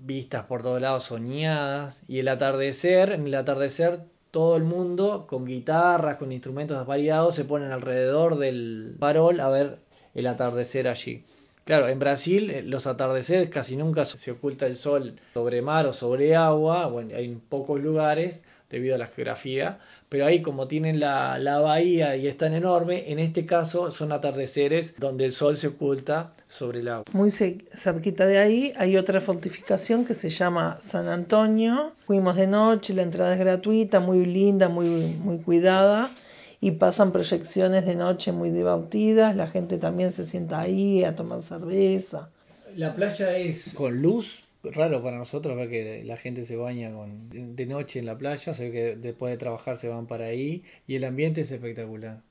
vistas 0.00 0.46
por 0.46 0.62
todos 0.62 0.80
lados 0.80 1.04
soñadas. 1.04 2.00
Y 2.08 2.20
el 2.20 2.28
atardecer, 2.28 3.12
en 3.12 3.26
el 3.26 3.34
atardecer 3.34 4.00
todo 4.30 4.56
el 4.56 4.64
mundo 4.64 5.26
con 5.28 5.44
guitarras, 5.44 6.16
con 6.16 6.32
instrumentos 6.32 6.86
variados, 6.86 7.34
se 7.34 7.44
ponen 7.44 7.72
alrededor 7.72 8.38
del 8.38 8.96
farol 8.98 9.40
a 9.40 9.48
ver 9.48 9.78
el 10.14 10.26
atardecer 10.26 10.88
allí. 10.88 11.24
Claro, 11.68 11.86
en 11.88 11.98
Brasil 11.98 12.50
eh, 12.50 12.62
los 12.62 12.86
atardeceres 12.86 13.50
casi 13.50 13.76
nunca 13.76 14.06
se 14.06 14.30
oculta 14.30 14.64
el 14.64 14.76
sol 14.76 15.16
sobre 15.34 15.60
mar 15.60 15.84
o 15.84 15.92
sobre 15.92 16.34
agua, 16.34 16.86
bueno, 16.86 17.14
hay 17.14 17.28
pocos 17.46 17.78
lugares 17.78 18.42
debido 18.70 18.94
a 18.94 18.98
la 18.98 19.08
geografía, 19.08 19.78
pero 20.08 20.24
ahí 20.24 20.40
como 20.40 20.66
tienen 20.66 20.98
la, 20.98 21.36
la 21.36 21.58
bahía 21.58 22.16
y 22.16 22.26
es 22.26 22.38
tan 22.38 22.54
enorme, 22.54 23.12
en 23.12 23.18
este 23.18 23.44
caso 23.44 23.92
son 23.92 24.12
atardeceres 24.12 24.94
donde 24.96 25.26
el 25.26 25.32
sol 25.32 25.58
se 25.58 25.66
oculta 25.66 26.32
sobre 26.46 26.80
el 26.80 26.88
agua. 26.88 27.04
Muy 27.12 27.32
cerquita 27.32 28.24
de 28.24 28.38
ahí 28.38 28.72
hay 28.78 28.96
otra 28.96 29.20
fortificación 29.20 30.06
que 30.06 30.14
se 30.14 30.30
llama 30.30 30.80
San 30.90 31.06
Antonio. 31.06 31.92
Fuimos 32.06 32.36
de 32.36 32.46
noche, 32.46 32.94
la 32.94 33.02
entrada 33.02 33.34
es 33.34 33.40
gratuita, 33.40 34.00
muy 34.00 34.24
linda, 34.24 34.70
muy, 34.70 34.88
muy 34.88 35.36
cuidada 35.40 36.12
y 36.60 36.72
pasan 36.72 37.12
proyecciones 37.12 37.86
de 37.86 37.94
noche 37.94 38.32
muy 38.32 38.50
divertidas. 38.50 39.36
La 39.36 39.46
gente 39.46 39.78
también 39.78 40.12
se 40.14 40.26
sienta 40.26 40.60
ahí 40.60 41.04
a 41.04 41.14
tomar 41.14 41.42
cerveza. 41.44 42.30
La 42.74 42.94
playa 42.94 43.36
es 43.36 43.72
con 43.74 44.02
luz, 44.02 44.26
raro 44.62 45.02
para 45.02 45.18
nosotros 45.18 45.56
ver 45.56 45.70
que 45.70 46.02
la 46.04 46.16
gente 46.16 46.46
se 46.46 46.56
baña 46.56 46.92
con, 46.92 47.30
de 47.30 47.66
noche 47.66 47.98
en 47.98 48.06
la 48.06 48.18
playa, 48.18 48.54
se 48.54 48.64
ve 48.64 48.72
que 48.72 48.96
después 48.96 49.30
de 49.30 49.38
trabajar 49.38 49.78
se 49.78 49.88
van 49.88 50.06
para 50.06 50.26
ahí 50.26 50.64
y 50.86 50.96
el 50.96 51.04
ambiente 51.04 51.42
es 51.42 51.50
espectacular. 51.50 52.22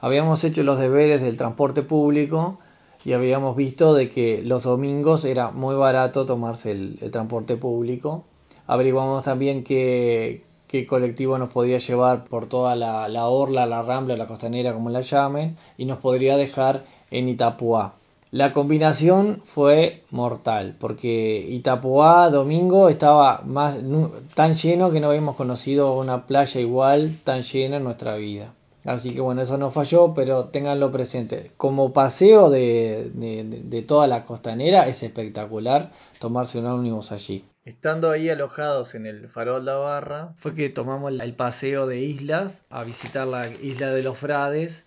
Habíamos 0.00 0.42
hecho 0.44 0.62
los 0.62 0.78
deberes 0.78 1.20
del 1.20 1.36
transporte 1.36 1.82
público 1.82 2.60
y 3.04 3.12
habíamos 3.12 3.56
visto 3.56 3.94
de 3.94 4.08
que 4.08 4.42
los 4.42 4.64
domingos 4.64 5.24
era 5.24 5.50
muy 5.50 5.74
barato 5.74 6.26
tomarse 6.26 6.70
el, 6.70 6.98
el 7.00 7.10
transporte 7.10 7.56
público. 7.56 8.26
Averiguamos 8.66 9.24
también 9.24 9.64
que, 9.64 10.44
qué 10.68 10.86
colectivo 10.86 11.38
nos 11.38 11.52
podía 11.52 11.78
llevar 11.78 12.24
por 12.24 12.46
toda 12.46 12.76
la, 12.76 13.08
la 13.08 13.26
orla, 13.26 13.66
la 13.66 13.82
rambla, 13.82 14.16
la 14.16 14.26
costanera, 14.28 14.74
como 14.74 14.90
la 14.90 15.00
llamen, 15.00 15.56
y 15.76 15.86
nos 15.86 15.98
podría 15.98 16.36
dejar 16.36 16.84
en 17.10 17.28
Itapuá. 17.28 17.94
La 18.30 18.52
combinación 18.52 19.42
fue 19.54 20.04
mortal, 20.10 20.76
porque 20.78 21.46
Itapuá 21.48 22.28
domingo 22.28 22.90
estaba 22.90 23.40
más, 23.46 23.78
tan 24.34 24.54
lleno 24.54 24.90
que 24.90 25.00
no 25.00 25.08
habíamos 25.08 25.34
conocido 25.34 25.94
una 25.94 26.26
playa 26.26 26.60
igual 26.60 27.20
tan 27.24 27.42
llena 27.42 27.78
en 27.78 27.84
nuestra 27.84 28.16
vida. 28.16 28.52
Así 28.88 29.14
que 29.14 29.20
bueno, 29.20 29.42
eso 29.42 29.58
no 29.58 29.70
falló, 29.70 30.14
pero 30.14 30.46
ténganlo 30.46 30.90
presente. 30.90 31.52
Como 31.56 31.92
paseo 31.92 32.48
de, 32.50 33.10
de, 33.14 33.44
de 33.64 33.82
toda 33.82 34.06
la 34.06 34.24
costanera 34.24 34.88
es 34.88 35.02
espectacular 35.02 35.90
tomarse 36.18 36.58
un 36.58 36.66
ómnibus 36.66 37.12
allí. 37.12 37.44
Estando 37.64 38.10
ahí 38.10 38.30
alojados 38.30 38.94
en 38.94 39.04
el 39.04 39.28
Farol 39.28 39.64
de 39.66 39.72
Barra, 39.72 40.32
fue 40.38 40.54
que 40.54 40.70
tomamos 40.70 41.12
el 41.12 41.34
paseo 41.34 41.86
de 41.86 42.00
islas 42.00 42.62
a 42.70 42.82
visitar 42.84 43.26
la 43.26 43.48
isla 43.48 43.90
de 43.92 44.02
los 44.02 44.16
Frades 44.16 44.84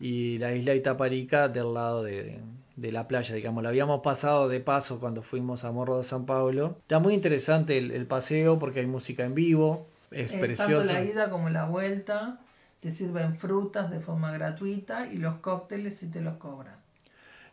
y 0.00 0.38
la 0.38 0.54
isla 0.54 0.74
Itaparica 0.74 1.48
del 1.48 1.74
lado 1.74 2.02
de, 2.02 2.38
de 2.76 2.92
la 2.92 3.06
playa, 3.06 3.34
digamos. 3.34 3.62
La 3.62 3.68
habíamos 3.68 4.00
pasado 4.00 4.48
de 4.48 4.60
paso 4.60 4.98
cuando 4.98 5.22
fuimos 5.22 5.62
a 5.64 5.72
Morro 5.72 5.98
de 5.98 6.04
San 6.04 6.24
Pablo. 6.24 6.76
Está 6.80 6.98
muy 7.00 7.12
interesante 7.12 7.76
el, 7.76 7.90
el 7.90 8.06
paseo 8.06 8.58
porque 8.58 8.80
hay 8.80 8.86
música 8.86 9.24
en 9.24 9.34
vivo, 9.34 9.86
es 10.10 10.32
Eh, 10.32 10.38
precioso. 10.40 10.78
Tanto 10.78 10.92
la 10.92 11.04
ida 11.04 11.28
como 11.28 11.50
la 11.50 11.66
vuelta 11.66 12.38
te 12.82 12.92
sirven 12.92 13.36
frutas 13.38 13.90
de 13.90 14.00
forma 14.00 14.32
gratuita 14.32 15.06
y 15.10 15.16
los 15.16 15.36
cócteles 15.36 15.96
si 15.98 16.10
te 16.10 16.20
los 16.20 16.36
cobran. 16.36 16.76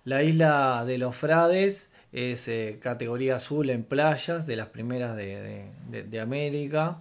La 0.04 0.24
isla 0.24 0.84
de 0.86 0.98
los 0.98 1.16
Frades 1.18 1.88
es 2.12 2.48
eh, 2.48 2.80
categoría 2.82 3.36
azul 3.36 3.70
en 3.70 3.84
playas, 3.84 4.48
de 4.48 4.56
las 4.56 4.70
primeras 4.70 5.16
de, 5.16 5.26
de, 5.42 5.72
de- 5.92 6.04
de 6.04 6.20
América, 6.20 6.98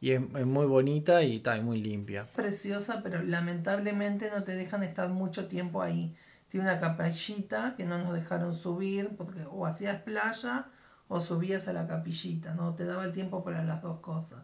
y 0.00 0.10
es, 0.10 0.20
es 0.20 0.46
muy 0.46 0.66
bonita 0.66 1.22
y 1.22 1.36
está 1.36 1.54
muy 1.60 1.80
limpia. 1.80 2.26
Preciosa, 2.34 3.00
pero 3.04 3.22
lamentablemente 3.22 4.28
no 4.30 4.42
te 4.42 4.54
dejan 4.56 4.82
estar 4.82 5.08
mucho 5.08 5.46
tiempo 5.46 5.80
ahí. 5.82 6.12
Tiene 6.50 6.66
una 6.66 6.80
capillita 6.80 7.74
que 7.76 7.84
no 7.84 7.98
nos 7.98 8.12
dejaron 8.14 8.54
subir 8.56 9.10
porque 9.16 9.44
o 9.48 9.64
hacías 9.64 10.02
playa 10.02 10.66
o 11.08 11.20
subías 11.20 11.68
a 11.68 11.72
la 11.72 11.86
capillita, 11.86 12.54
no 12.54 12.74
te 12.74 12.84
daba 12.84 13.04
el 13.04 13.12
tiempo 13.12 13.44
para 13.44 13.62
las 13.64 13.80
dos 13.82 14.00
cosas. 14.00 14.40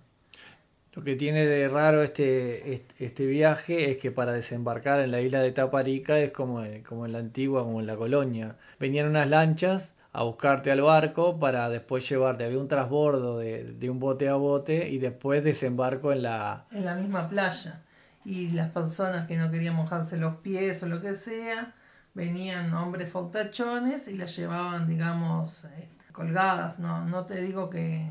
Lo 0.98 1.04
que 1.04 1.14
tiene 1.14 1.46
de 1.46 1.68
raro 1.68 2.02
este, 2.02 2.84
este, 2.98 3.24
viaje 3.24 3.92
es 3.92 3.98
que 3.98 4.10
para 4.10 4.32
desembarcar 4.32 4.98
en 4.98 5.12
la 5.12 5.20
isla 5.20 5.38
de 5.38 5.52
Taparica 5.52 6.18
es 6.18 6.32
como, 6.32 6.64
como 6.88 7.06
en 7.06 7.12
la 7.12 7.20
antigua, 7.20 7.62
como 7.62 7.78
en 7.78 7.86
la 7.86 7.94
colonia. 7.94 8.56
Venían 8.80 9.06
unas 9.06 9.28
lanchas 9.28 9.94
a 10.12 10.24
buscarte 10.24 10.72
al 10.72 10.82
barco 10.82 11.38
para 11.38 11.68
después 11.68 12.08
llevarte, 12.08 12.44
había 12.44 12.58
un 12.58 12.66
transbordo 12.66 13.38
de, 13.38 13.74
de 13.74 13.90
un 13.90 14.00
bote 14.00 14.28
a 14.28 14.34
bote 14.34 14.88
y 14.88 14.98
después 14.98 15.44
desembarco 15.44 16.10
en 16.10 16.22
la, 16.22 16.64
en 16.72 16.84
la 16.84 16.96
misma 16.96 17.28
playa. 17.28 17.80
Y 18.24 18.48
las 18.50 18.72
personas 18.72 19.28
que 19.28 19.36
no 19.36 19.52
querían 19.52 19.76
mojarse 19.76 20.16
los 20.16 20.38
pies 20.38 20.82
o 20.82 20.88
lo 20.88 21.00
que 21.00 21.14
sea, 21.14 21.74
venían 22.14 22.74
hombres 22.74 23.12
fortachones 23.12 24.08
y 24.08 24.16
las 24.16 24.36
llevaban, 24.36 24.88
digamos, 24.88 25.64
eh, 25.66 25.90
colgadas. 26.10 26.76
No, 26.80 27.04
no 27.04 27.24
te 27.24 27.40
digo 27.40 27.70
que 27.70 28.04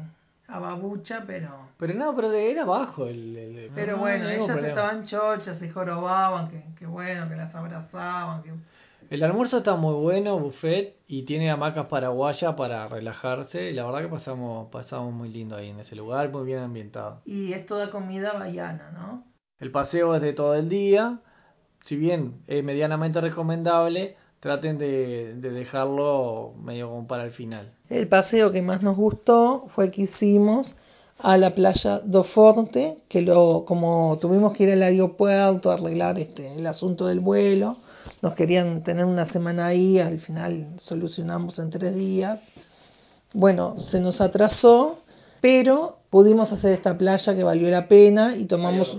a 0.48 0.60
babucha, 0.60 1.24
pero... 1.28 1.50
Pero 1.78 1.94
no, 1.94 2.16
pero 2.16 2.30
de- 2.30 2.52
era 2.52 2.66
bajo 2.66 3.06
el... 3.06 3.70
Pero 3.76 3.94
no, 3.94 4.00
bueno, 4.00 4.24
no 4.24 4.30
ellas 4.30 4.46
problema. 4.48 4.68
estaban 4.70 5.04
chochas 5.06 5.62
y 5.62 5.70
jorobaban, 5.70 6.48
que, 6.50 6.64
que 6.78 6.86
bueno, 6.86 7.28
que 7.30 7.36
las 7.36 7.54
abrazaban, 7.54 8.44
que... 8.44 8.54
El 9.10 9.24
almuerzo 9.24 9.60
está 9.60 9.76
muy 9.76 9.94
bueno, 9.94 10.38
buffet, 10.38 10.98
y 11.08 11.24
tiene 11.24 11.50
hamacas 11.50 11.86
paraguayas 11.86 12.56
para 12.56 12.88
relajarse. 12.90 13.70
Y 13.70 13.74
la 13.74 13.86
verdad 13.86 14.02
que 14.02 14.08
pasamos, 14.10 14.70
pasamos 14.70 15.14
muy 15.14 15.30
lindo 15.30 15.56
ahí 15.56 15.70
en 15.70 15.80
ese 15.80 15.96
lugar, 15.96 16.30
muy 16.30 16.46
bien 16.46 16.60
ambientado. 16.60 17.22
Y 17.24 17.54
es 17.54 17.66
toda 17.66 17.90
comida 17.90 18.34
baiana, 18.34 18.92
¿no? 18.92 19.24
El 19.60 19.72
paseo 19.72 20.14
es 20.16 20.22
de 20.22 20.34
todo 20.34 20.56
el 20.56 20.68
día. 20.68 21.20
Si 21.86 21.96
bien 21.96 22.42
es 22.48 22.64
medianamente 22.66 23.22
recomendable, 23.22 24.18
traten 24.48 24.78
de, 24.78 25.34
de 25.36 25.50
dejarlo 25.52 26.54
medio 26.64 26.88
como 26.90 27.06
para 27.06 27.26
el 27.26 27.32
final. 27.32 27.70
El 27.90 28.08
paseo 28.08 28.54
que 28.54 28.62
más 28.62 28.82
nos 28.82 28.96
gustó 28.96 29.68
fue 29.76 29.86
el 29.86 29.92
que 29.92 30.04
hicimos 30.04 30.74
a 31.20 31.36
la 31.38 31.54
playa 31.54 32.00
do 32.00 32.24
Forte, 32.24 33.00
que 33.10 33.22
lo, 33.22 33.66
como 33.68 34.18
tuvimos 34.22 34.54
que 34.54 34.64
ir 34.64 34.72
al 34.72 34.84
aeropuerto 34.84 35.70
a 35.70 35.74
arreglar 35.74 36.18
este, 36.18 36.56
el 36.56 36.66
asunto 36.66 37.08
del 37.08 37.20
vuelo, 37.20 37.76
nos 38.22 38.36
querían 38.36 38.84
tener 38.84 39.04
una 39.04 39.26
semana 39.26 39.66
ahí, 39.66 40.00
al 40.00 40.20
final 40.20 40.68
solucionamos 40.78 41.60
en 41.60 41.70
tres 41.70 41.94
días. 41.94 42.40
Bueno, 43.34 43.78
se 43.78 44.00
nos 44.00 44.22
atrasó, 44.22 45.00
pero 45.42 45.98
pudimos 46.10 46.54
hacer 46.54 46.72
esta 46.72 46.98
playa 46.98 47.36
que 47.36 47.44
valió 47.44 47.70
la 47.70 47.90
pena 47.90 48.38
y 48.38 48.46
tomamos, 48.46 48.96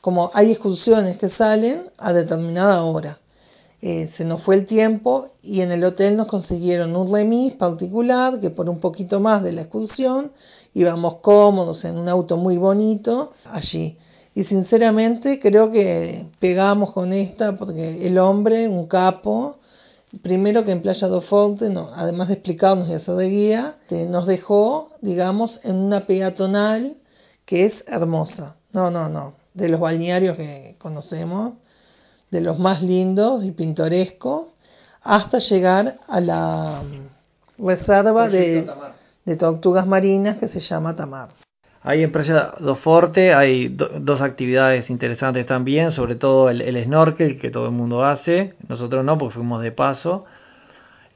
como 0.00 0.30
hay 0.32 0.52
excursiones 0.52 1.18
que 1.18 1.28
salen 1.28 1.90
a 1.98 2.14
determinada 2.14 2.82
hora. 2.84 3.18
Eh, 3.84 4.10
se 4.16 4.24
nos 4.24 4.42
fue 4.44 4.54
el 4.54 4.66
tiempo 4.66 5.32
y 5.42 5.60
en 5.60 5.72
el 5.72 5.82
hotel 5.82 6.16
nos 6.16 6.28
consiguieron 6.28 6.94
un 6.94 7.12
remis 7.12 7.52
particular 7.54 8.38
que 8.38 8.48
por 8.48 8.68
un 8.70 8.78
poquito 8.78 9.18
más 9.18 9.42
de 9.42 9.50
la 9.50 9.62
excursión 9.62 10.30
íbamos 10.72 11.16
cómodos 11.16 11.84
en 11.84 11.98
un 11.98 12.08
auto 12.08 12.36
muy 12.36 12.56
bonito 12.58 13.32
allí. 13.44 13.98
Y 14.36 14.44
sinceramente 14.44 15.40
creo 15.40 15.72
que 15.72 16.26
pegamos 16.38 16.92
con 16.92 17.12
esta 17.12 17.56
porque 17.58 18.06
el 18.06 18.18
hombre, 18.18 18.68
un 18.68 18.86
capo, 18.86 19.56
primero 20.22 20.64
que 20.64 20.70
en 20.72 20.80
Playa 20.82 21.08
do 21.08 21.20
Fonte, 21.20 21.68
no, 21.68 21.90
además 21.94 22.28
de 22.28 22.34
explicarnos 22.34 22.88
y 22.88 22.94
hacer 22.94 23.16
de 23.16 23.28
guía, 23.28 23.76
te- 23.88 24.06
nos 24.06 24.26
dejó, 24.26 24.90
digamos, 25.00 25.58
en 25.64 25.76
una 25.76 26.06
peatonal 26.06 26.94
que 27.44 27.66
es 27.66 27.84
hermosa. 27.88 28.54
No, 28.72 28.90
no, 28.90 29.08
no, 29.08 29.34
de 29.54 29.68
los 29.68 29.80
balnearios 29.80 30.36
que 30.36 30.76
conocemos, 30.78 31.54
de 32.32 32.40
los 32.40 32.58
más 32.58 32.82
lindos 32.82 33.44
y 33.44 33.52
pintorescos, 33.52 34.46
hasta 35.02 35.38
llegar 35.38 35.98
a 36.08 36.20
la, 36.20 36.82
reserva 37.58 38.28
de, 38.28 38.66
de 39.24 39.36
tortugas 39.36 39.86
marinas 39.86 40.38
que 40.38 40.48
se 40.48 40.60
llama 40.60 40.96
Tamar. 40.96 41.28
Ahí 41.82 42.02
en 42.02 42.10
Playa 42.12 42.54
do 42.58 42.74
Forte 42.74 43.34
hay 43.34 43.68
do- 43.68 43.90
dos 44.00 44.20
actividades 44.22 44.88
interesantes 44.88 45.46
también, 45.46 45.90
sobre 45.92 46.14
todo 46.14 46.48
el, 46.48 46.60
el 46.62 46.82
snorkel 46.84 47.38
que 47.38 47.50
todo 47.50 47.66
el 47.66 47.72
mundo 47.72 48.04
hace, 48.04 48.54
nosotros 48.68 49.04
no 49.04 49.18
porque 49.18 49.34
fuimos 49.34 49.62
de 49.62 49.72
paso. 49.72 50.24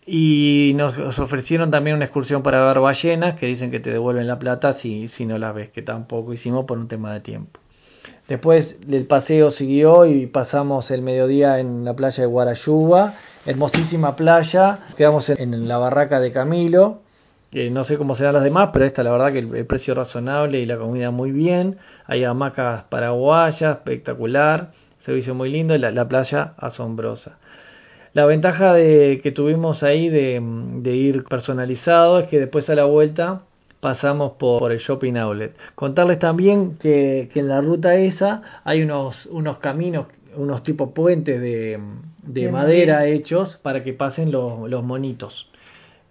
Y 0.08 0.72
nos, 0.76 0.96
nos 0.98 1.18
ofrecieron 1.18 1.70
también 1.70 1.96
una 1.96 2.04
excursión 2.04 2.42
para 2.42 2.64
ver 2.64 2.78
ballenas 2.78 3.34
que 3.34 3.46
dicen 3.46 3.70
que 3.72 3.80
te 3.80 3.90
devuelven 3.90 4.26
la 4.28 4.38
plata 4.38 4.72
si, 4.72 5.08
si 5.08 5.24
no 5.26 5.36
las 5.38 5.52
ves, 5.54 5.70
que 5.70 5.82
tampoco 5.82 6.32
hicimos 6.32 6.64
por 6.64 6.78
un 6.78 6.86
tema 6.88 7.12
de 7.12 7.20
tiempo. 7.20 7.58
Después 8.28 8.76
el 8.90 9.06
paseo 9.06 9.52
siguió 9.52 10.04
y 10.04 10.26
pasamos 10.26 10.90
el 10.90 11.02
mediodía 11.02 11.60
en 11.60 11.84
la 11.84 11.94
playa 11.94 12.22
de 12.22 12.26
Guarayuba, 12.26 13.14
hermosísima 13.44 14.16
playa, 14.16 14.80
quedamos 14.96 15.28
en, 15.30 15.68
la 15.68 15.78
barraca 15.78 16.18
de 16.18 16.32
Camilo, 16.32 17.02
no 17.70 17.84
sé 17.84 17.96
cómo 17.96 18.16
serán 18.16 18.34
las 18.34 18.42
demás, 18.42 18.70
pero 18.72 18.84
esta 18.84 19.04
la 19.04 19.12
verdad 19.12 19.32
que 19.32 19.38
el, 19.38 19.66
precio 19.66 19.94
razonable 19.94 20.58
y 20.58 20.66
la 20.66 20.76
comida 20.76 21.12
muy 21.12 21.30
bien, 21.30 21.78
hay 22.06 22.24
hamacas 22.24 22.84
paraguayas, 22.84 23.76
espectacular, 23.76 24.72
servicio 25.04 25.34
muy 25.36 25.48
lindo 25.48 25.76
y 25.76 25.78
la, 25.78 25.92
la 25.92 26.08
playa 26.08 26.54
asombrosa. 26.58 27.38
La 28.12 28.26
ventaja 28.26 28.72
de, 28.72 29.20
que 29.22 29.30
tuvimos 29.30 29.84
ahí 29.84 30.08
de, 30.08 30.42
de 30.42 30.96
ir 30.96 31.22
personalizado 31.24 32.18
es 32.18 32.26
que 32.26 32.40
después 32.40 32.68
a 32.70 32.74
la 32.74 32.86
vuelta 32.86 33.42
pasamos 33.86 34.32
por, 34.32 34.58
por 34.58 34.72
el 34.72 34.80
shopping 34.80 35.14
outlet. 35.14 35.54
Contarles 35.76 36.18
también 36.18 36.76
que, 36.76 37.30
que 37.32 37.38
en 37.38 37.46
la 37.46 37.60
ruta 37.60 37.94
esa 37.94 38.42
hay 38.64 38.82
unos, 38.82 39.26
unos 39.26 39.58
caminos, 39.58 40.08
unos 40.34 40.64
tipos 40.64 40.90
puentes 40.92 41.40
de, 41.40 41.78
de 42.24 42.40
De 42.40 42.50
madera 42.50 43.06
hechos 43.06 43.58
para 43.62 43.84
que 43.84 43.92
pasen 43.92 44.32
los, 44.32 44.68
los 44.68 44.82
monitos. 44.82 45.48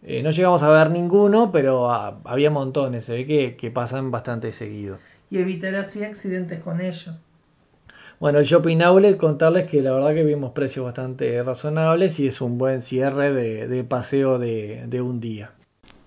Eh, 0.04 0.24
no 0.24 0.32
llegamos 0.32 0.64
a 0.64 0.70
ver 0.70 0.90
ninguno, 0.90 1.52
pero 1.52 1.92
ah, 1.92 2.22
había 2.24 2.50
montones, 2.50 3.04
se 3.04 3.12
ve 3.12 3.26
que, 3.28 3.58
que 3.58 3.72
pasan 3.72 4.10
bastante 4.10 4.54
seguido. 4.54 4.98
Y 5.30 5.40
evitar 5.40 5.76
así 5.76 6.02
accidentes 6.02 6.62
con 6.62 6.80
ellos. 6.80 7.20
Bueno, 8.22 8.40
el 8.40 8.46
Shopping 8.46 8.82
Outlet, 8.84 9.18
contarles 9.18 9.70
que 9.70 9.82
la 9.82 9.92
verdad 9.92 10.14
que 10.14 10.24
vimos 10.24 10.54
precios 10.54 10.86
bastante 10.86 11.44
razonables 11.44 12.18
y 12.22 12.28
es 12.28 12.40
un 12.40 12.58
buen 12.58 12.84
cierre 12.84 13.34
de, 13.34 13.68
de 13.68 13.84
paseo 13.84 14.40
de, 14.40 14.86
de 14.88 15.02
un 15.02 15.20
día. 15.20 15.52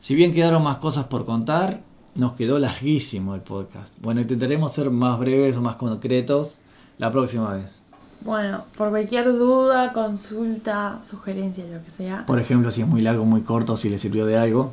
Si 0.01 0.14
bien 0.14 0.32
quedaron 0.32 0.62
más 0.62 0.78
cosas 0.78 1.07
por 1.07 1.24
contar, 1.26 1.80
nos 2.14 2.32
quedó 2.32 2.59
larguísimo 2.59 3.34
el 3.34 3.42
podcast. 3.42 3.92
Bueno, 4.01 4.20
intentaremos 4.20 4.72
ser 4.72 4.90
más 4.90 5.18
breves 5.18 5.57
o 5.57 5.62
más 5.62 5.76
concretos 5.76 6.57
la 6.99 7.11
próxima 7.12 7.55
vez. 7.55 7.80
Bueno, 8.20 8.64
por 8.76 8.90
cualquier 8.90 9.26
duda, 9.26 9.92
consulta, 9.92 11.01
sugerencia, 11.09 11.64
lo 11.66 11.84
que 11.84 11.90
sea, 11.92 12.26
Por 12.26 12.40
ejemplo, 12.40 12.70
si 12.72 12.82
es 12.82 12.88
muy 12.88 13.01
largo, 13.01 13.24
muy 13.24 13.42
corto, 13.42 13.76
si 13.76 13.88
le 13.88 13.99
sirvió 13.99 14.26
de 14.26 14.36
algo. 14.36 14.72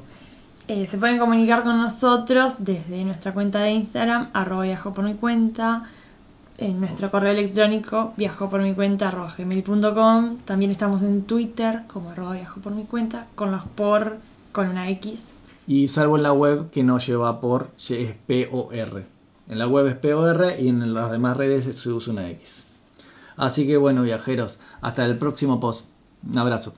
eh, 0.67 0.87
se 0.89 0.97
pueden 0.97 1.19
comunicar 1.19 1.61
con 1.63 1.79
nosotros 1.79 2.53
desde 2.57 3.03
nuestra 3.03 3.33
cuenta 3.33 3.59
de 3.59 3.71
Instagram, 3.73 4.29
arroba 4.33 4.63
viajo 4.63 4.93
por 4.95 5.03
mi 5.05 5.13
cuenta, 5.13 5.83
en 6.57 6.79
nuestro 6.79 7.11
correo 7.11 7.33
electrónico, 7.33 8.13
viajo 8.17 8.49
por 8.49 8.61
mi 8.61 8.73
cuenta, 8.73 9.09
arroba 9.09 9.31
gmail.com. 9.37 10.37
También 10.45 10.71
estamos 10.71 11.03
en 11.03 11.23
Twitter, 11.23 11.81
como 11.87 12.09
arroba 12.11 12.33
viajo 12.33 12.61
por 12.61 12.73
mi 12.73 12.85
cuenta, 12.85 13.27
con 13.35 13.51
los 13.51 13.63
por, 13.75 14.17
con 14.55 14.69
una 14.69 14.89
X. 14.89 15.19
Y 15.67 15.89
salvo 15.89 16.15
en 16.15 16.23
la 16.23 16.31
web 16.31 16.71
que 16.71 16.81
no 16.81 16.97
lleva 16.97 17.41
por, 17.41 17.71
POR. 18.25 19.03
En 19.49 19.59
la 19.59 19.67
web 19.67 19.87
es 19.87 19.95
POR 19.97 20.53
y 20.57 20.69
en 20.69 20.93
las 20.93 21.11
demás 21.11 21.35
redes 21.35 21.75
se 21.77 21.89
usa 21.89 22.13
una 22.13 22.29
X. 22.29 22.63
Así 23.35 23.67
que 23.67 23.75
bueno, 23.75 24.03
viajeros, 24.03 24.57
hasta 24.81 25.05
el 25.05 25.17
próximo 25.17 25.59
post. 25.59 25.89
Un 26.25 26.37
abrazo. 26.37 26.73